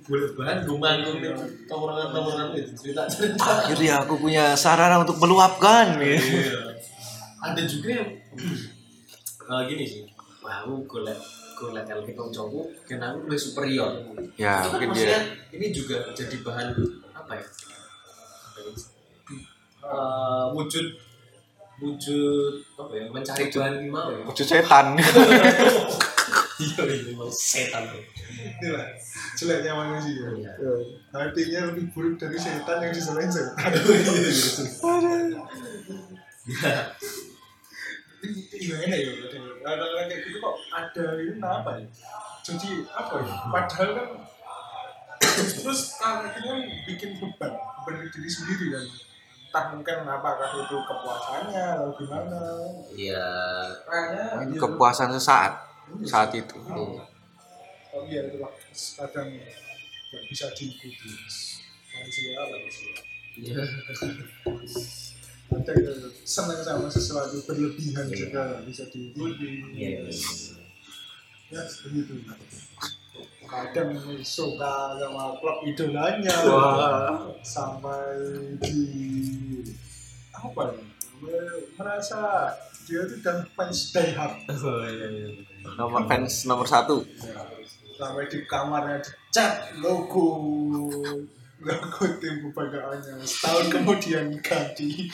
Boleh 0.01 0.31
banget 0.33 0.59
gue 0.65 0.77
manggung 0.77 1.19
di 1.19 1.29
tawuran-tawuran 1.65 2.55
itu 2.55 2.73
cerita-cerita 2.75 3.43
Akhirnya 3.65 3.95
aku 4.01 4.15
punya 4.17 4.55
sarana 4.55 4.99
untuk 4.99 5.17
meluapkan. 5.17 5.97
nih. 5.97 6.17
Iya. 6.17 6.61
ada 7.39 7.63
juga 7.63 7.89
yang 7.95 8.11
eh, 9.47 9.63
gini 9.67 9.85
sih 9.85 10.03
wow 10.41 10.67
gue 10.79 11.01
liat 11.01 11.19
kalau 11.55 12.03
kita 12.03 12.21
cowok 12.21 12.67
karena 12.85 13.11
aku 13.11 13.19
lebih 13.25 13.39
superior 13.39 13.93
Ya, 14.35 14.61
itu 14.61 14.69
kan 14.69 14.73
mungkin 14.75 14.89
maksudnya 14.91 15.21
dia 15.21 15.55
ini 15.55 15.67
juga 15.71 15.97
jadi 16.11 16.37
bahan 16.43 16.69
apa 17.15 17.33
ya 17.33 17.47
ya? 17.47 18.73
Eh, 19.87 20.45
wujud 20.53 20.87
wujud 21.77 22.53
apa 22.75 22.93
ya 22.93 23.05
mencari 23.07 23.45
bahan 23.47 23.75
gimana 23.81 24.11
ya 24.11 24.25
wujud 24.25 24.47
setan. 24.47 24.87
iya 26.57 26.81
ini 26.83 27.13
memang 27.13 27.29
setan 27.29 27.85
tuh 27.87 28.03
jeleknya 29.37 29.73
manusia 29.77 30.33
Iya. 30.33 30.53
artinya 31.13 31.61
lebih 31.73 31.85
buruk 31.93 32.17
dari 32.17 32.41
setan 32.41 32.81
yang 32.81 32.93
diselain 32.93 33.29
setan. 33.29 33.71
Ini 38.27 38.59
gimana 38.59 38.97
ya 38.97 39.13
kadang-kadang 39.63 40.09
kayak 40.09 40.23
gitu 40.25 40.39
kok 40.41 40.57
ada 40.73 41.05
ini 41.21 41.39
apa 41.43 41.71
ya? 41.79 41.87
Jadi 42.43 42.71
apa 42.91 43.15
ya? 43.23 43.35
Padahal 43.53 43.91
kan 43.93 44.09
terus 45.37 45.81
karena 46.01 46.27
itu 46.33 46.41
kan 46.49 46.59
bikin 46.89 47.11
beban 47.21 47.53
beban 47.55 47.95
diri 48.09 48.31
sendiri 48.31 48.67
kan. 48.73 48.85
Entah 49.47 49.65
mungkin 49.73 49.97
apakah 50.09 50.49
itu 50.59 50.77
kepuasannya 50.81 51.65
atau 51.77 51.91
gimana. 51.95 52.41
Iya. 52.91 53.29
Kayaknya 53.85 54.25
ya, 54.49 54.59
kepuasan 54.59 55.11
sesaat 55.15 55.53
iya. 56.01 56.07
saat 56.09 56.31
itu. 56.35 56.57
Iya. 56.73 57.16
Oh 57.97 58.05
iya 58.05 58.29
itulah. 58.29 58.53
Kadang 58.73 59.29
nggak 60.13 60.23
bisa 60.29 60.47
diikuti. 60.53 61.11
Manusia 61.97 62.41
manusia 62.45 62.93
iya. 63.41 63.63
Ada 65.47 65.73
senang 66.27 66.61
sama 66.61 66.89
sesuatu 66.91 67.39
berlebihan 67.49 68.07
juga 68.13 68.61
bisa 68.67 68.85
diikuti. 68.93 69.65
Iya. 69.73 70.11
Ya 71.49 71.63
begitu. 71.87 72.15
Kadang 73.47 73.95
suka 74.27 74.75
sama 74.99 75.39
klub 75.39 75.59
idolanya. 75.63 76.35
Wah. 76.51 77.31
sampai 77.47 78.19
di 78.59 78.83
apa 80.35 80.75
ya 81.25 81.41
merasa 81.79 82.53
dia 82.87 83.03
itu 83.03 83.17
dan 83.23 83.47
fans 83.55 83.95
die 83.95 84.13
hard. 84.15 84.35
Oh 84.51 84.83
iya 84.85 85.07
iya. 85.11 85.29
Nomor 85.79 86.07
fans 86.07 86.47
nomor 86.47 86.67
satu. 86.67 87.03
Ya, 87.23 87.43
sampai 87.97 88.29
di 88.29 88.39
kamarnya 88.45 89.01
dicat 89.01 89.73
logo 89.81 90.37
logo 91.65 92.05
tim 92.21 92.35
kebanggaannya 92.45 93.25
setahun 93.25 93.67
kemudian 93.73 94.29
ganti 94.45 95.09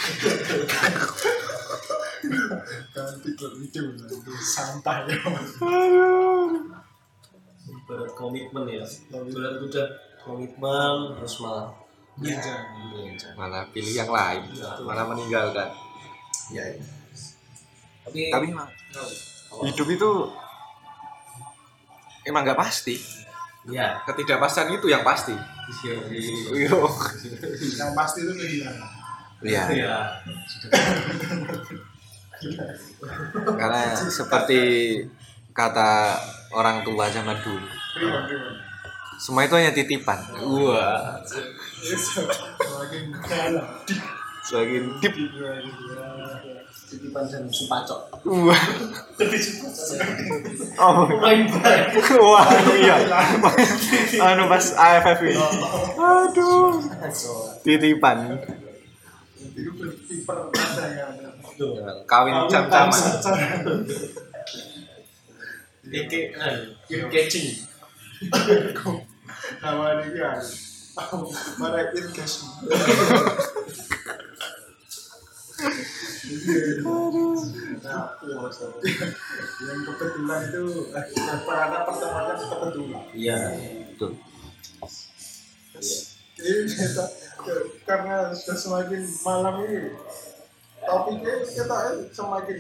ganti 2.95 3.30
klub 3.39 3.55
itu 3.62 3.80
itu 3.95 4.33
sampah 4.43 5.07
ya 5.07 5.18
berat 7.87 8.12
komitmen 8.18 8.66
ya 8.66 8.85
berat 9.11 9.57
udah 9.62 9.87
komitmen 10.22 11.18
terus 11.18 11.43
malah. 11.43 11.66
Iya. 12.22 12.39
Malah 13.35 13.64
pilih 13.72 14.05
yang 14.05 14.12
lain. 14.12 14.45
Malah 14.85 15.05
meninggalkan. 15.09 15.68
ya 16.53 16.68
tapi 18.03 18.28
Tapi 18.28 18.47
emang 18.51 18.68
hidup 19.62 19.89
itu 19.89 20.11
emang 22.27 22.43
nggak 22.47 22.59
pasti. 22.59 22.97
ya 23.70 23.95
Ketidakpastian 24.03 24.75
itu 24.75 24.91
yang 24.91 25.07
pasti. 25.07 25.35
Yo. 25.87 26.83
yang 27.79 27.93
pasti 27.95 28.27
itu 28.27 28.33
kehilangan 28.35 28.91
Iya. 29.43 29.62
ya 29.75 29.99
Karena 33.59 33.95
seperti 33.95 34.61
kata 35.55 36.18
orang 36.55 36.83
tua 36.83 37.07
zaman 37.11 37.39
dulu, 37.43 37.66
semua 39.18 39.47
itu 39.47 39.55
hanya 39.55 39.70
titipan. 39.75 40.18
Wah. 40.43 41.18
dalam 43.31 43.66
deep 43.87 44.03
Semakin 44.43 44.82
deep. 44.99 45.14
titipan 46.93 47.24
dan 47.24 47.49
supacok 47.49 48.12
Wah. 48.28 48.62
Oh. 50.76 51.09
main 51.24 51.49
Wah, 52.28 52.47
iya. 52.76 52.97
Anu 54.20 54.45
pas 54.45 54.66
AFF 54.76 55.18
ini. 55.24 55.40
Aduh. 55.97 56.76
Titipan. 57.64 58.36
kawin 62.05 62.34
cam-caman 62.53 63.03
Ike, 65.93 66.20
anu, 66.40 66.72
catching. 67.12 67.53
nama 69.61 70.01
ini 70.01 70.72
irgas 71.97 72.32
nah, 77.82 78.09
yang 79.62 79.80
kebetulan 79.84 80.40
itu 80.49 80.64
eh, 80.93 81.05
karena 81.45 81.78
pertemuannya 81.84 82.34
kebetulan. 82.40 83.03
Iya. 83.12 83.38
betul. 83.93 84.11
Kita 86.43 87.05
karena 87.86 88.16
sudah 88.34 88.57
semakin 88.59 89.03
malam 89.22 89.55
ini 89.66 89.95
topiknya 90.82 91.34
kita 91.47 91.76
eh, 91.93 91.97
semakin 92.11 92.59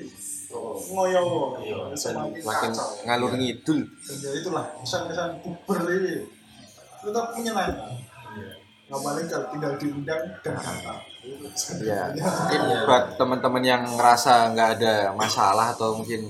ngoyo 0.92 1.22
Iya, 1.64 1.76
semakin 1.96 2.42
kacau. 2.44 2.88
ngalur 3.08 3.32
ngidul. 3.34 3.80
Ya 4.20 4.30
itulah 4.36 4.64
kesan-kesan 4.84 5.40
puber 5.40 5.80
ini. 5.88 6.28
Tetap 7.02 7.34
menyenangkan 7.34 7.98
paling 9.00 9.26
kalau 9.30 9.46
tinggal 9.48 9.72
diundang 9.80 10.22
dan 10.44 10.54
datang 10.58 11.00
ya 11.80 12.10
mungkin 12.12 12.60
buat 12.82 13.04
teman-teman 13.14 13.62
yang 13.62 13.82
ngerasa 13.86 14.52
nggak 14.52 14.68
ada 14.76 14.94
masalah 15.14 15.70
atau 15.70 15.96
mungkin 15.96 16.26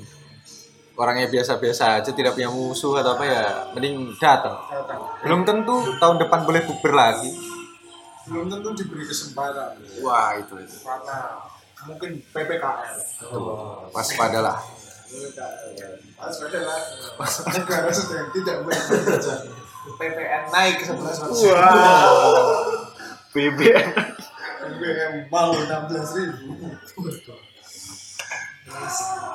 orangnya 0.93 1.27
biasa-biasa 1.33 2.05
aja 2.05 2.11
tidak 2.13 2.37
punya 2.37 2.53
musuh 2.53 3.01
atau 3.01 3.17
apa 3.17 3.25
ya 3.25 3.45
mending 3.73 4.13
datang. 4.21 4.61
Belum 5.25 5.43
tentu 5.43 5.97
tahun 5.97 6.21
depan 6.21 6.45
boleh 6.45 6.63
bukber 6.69 6.93
lagi. 6.93 7.33
Belum 8.29 8.47
tentu 8.53 8.77
diberi 8.77 9.09
kesempatan. 9.09 9.81
Wah 10.05 10.37
itu 10.37 10.55
itu. 10.61 10.77
Karena 10.85 11.41
mungkin 11.89 12.21
PPKL 12.31 12.97
waspadalah 13.91 14.61
PPKL 15.11 15.93
waspada 16.21 16.61
lah. 16.61 16.81
Negara 17.51 17.91
sedang 17.93 18.29
tidak 18.31 18.57
saja 18.71 19.35
PPN 19.83 20.43
naik 20.55 20.79
ke 20.79 20.85
11 20.87 21.03
persen 21.03 21.59
BBM 23.33 23.89
BBM 24.63 25.13
malu 25.29 25.57
16 25.65 26.21
ribu 26.21 26.69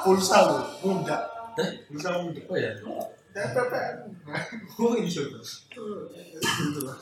pulsa 0.04 0.38
lu 0.48 0.58
muda 0.84 1.18
pulsa 1.90 2.10
muda 2.22 2.42
Oh 2.48 2.58
ya. 2.58 2.72
dan 3.34 3.48
PPN 3.54 3.96
Oh 4.78 4.94
iya. 4.96 5.22
lah 6.86 7.00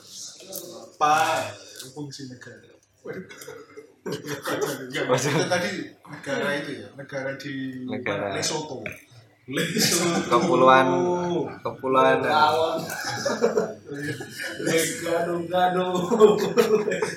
pak 0.95 1.51
fungsi 1.91 2.27
negara 2.27 2.71
Waduh. 3.05 3.21
itu 4.05 5.45
tadi 5.45 5.71
negara 6.05 6.47
itu 6.57 6.71
ya 6.79 6.87
negara 6.95 7.31
di 7.37 7.53
Negara. 7.85 8.33
Lesotho 8.33 8.81
kepulauan 10.25 10.87
kepulauan. 11.61 12.17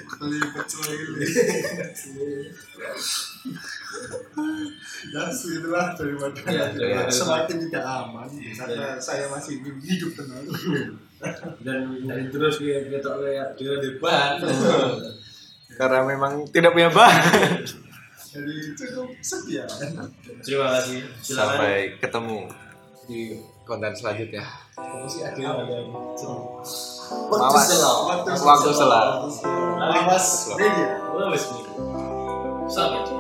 Kelipet 0.08 0.64
celili 0.66 1.26
ya 5.08 5.22
itulah 5.32 5.86
daripada 5.96 6.40
Ya, 6.44 6.64
daripada- 6.68 7.08
semakin 7.10 7.56
tidak 7.64 7.84
aman 7.84 8.28
karena 8.28 8.88
saya 9.00 9.24
masih 9.30 9.54
hidup 9.64 10.10
tenang 10.12 10.44
Dan 11.64 11.80
dari 12.04 12.28
terus 12.28 12.60
kita 12.60 12.78
kita 12.86 13.10
kayak 13.10 13.48
dia 13.56 13.74
debat. 13.80 14.38
karena 15.74 16.00
memang 16.04 16.42
tidak 16.50 16.70
punya 16.72 16.90
bahan 16.90 17.62
jadi 18.38 18.54
cukup 18.78 19.08
sekian 19.20 19.68
Terima 20.44 20.66
kasih. 20.78 21.02
Silakan. 21.18 21.34
sampai 21.34 21.74
ketemu 21.98 22.38
di 23.08 23.20
konten 23.66 23.92
selanjutnya 23.96 24.44
Masih 24.78 25.26
ada 25.26 25.40
yang. 25.40 25.90
Waktu 27.28 27.76
Waktu 28.38 28.70
selang. 28.70 29.26
Mawas 29.78 30.26
media 30.54 31.08
wes 31.28 31.44
nih. 31.50 31.64
Sampai. 32.68 33.17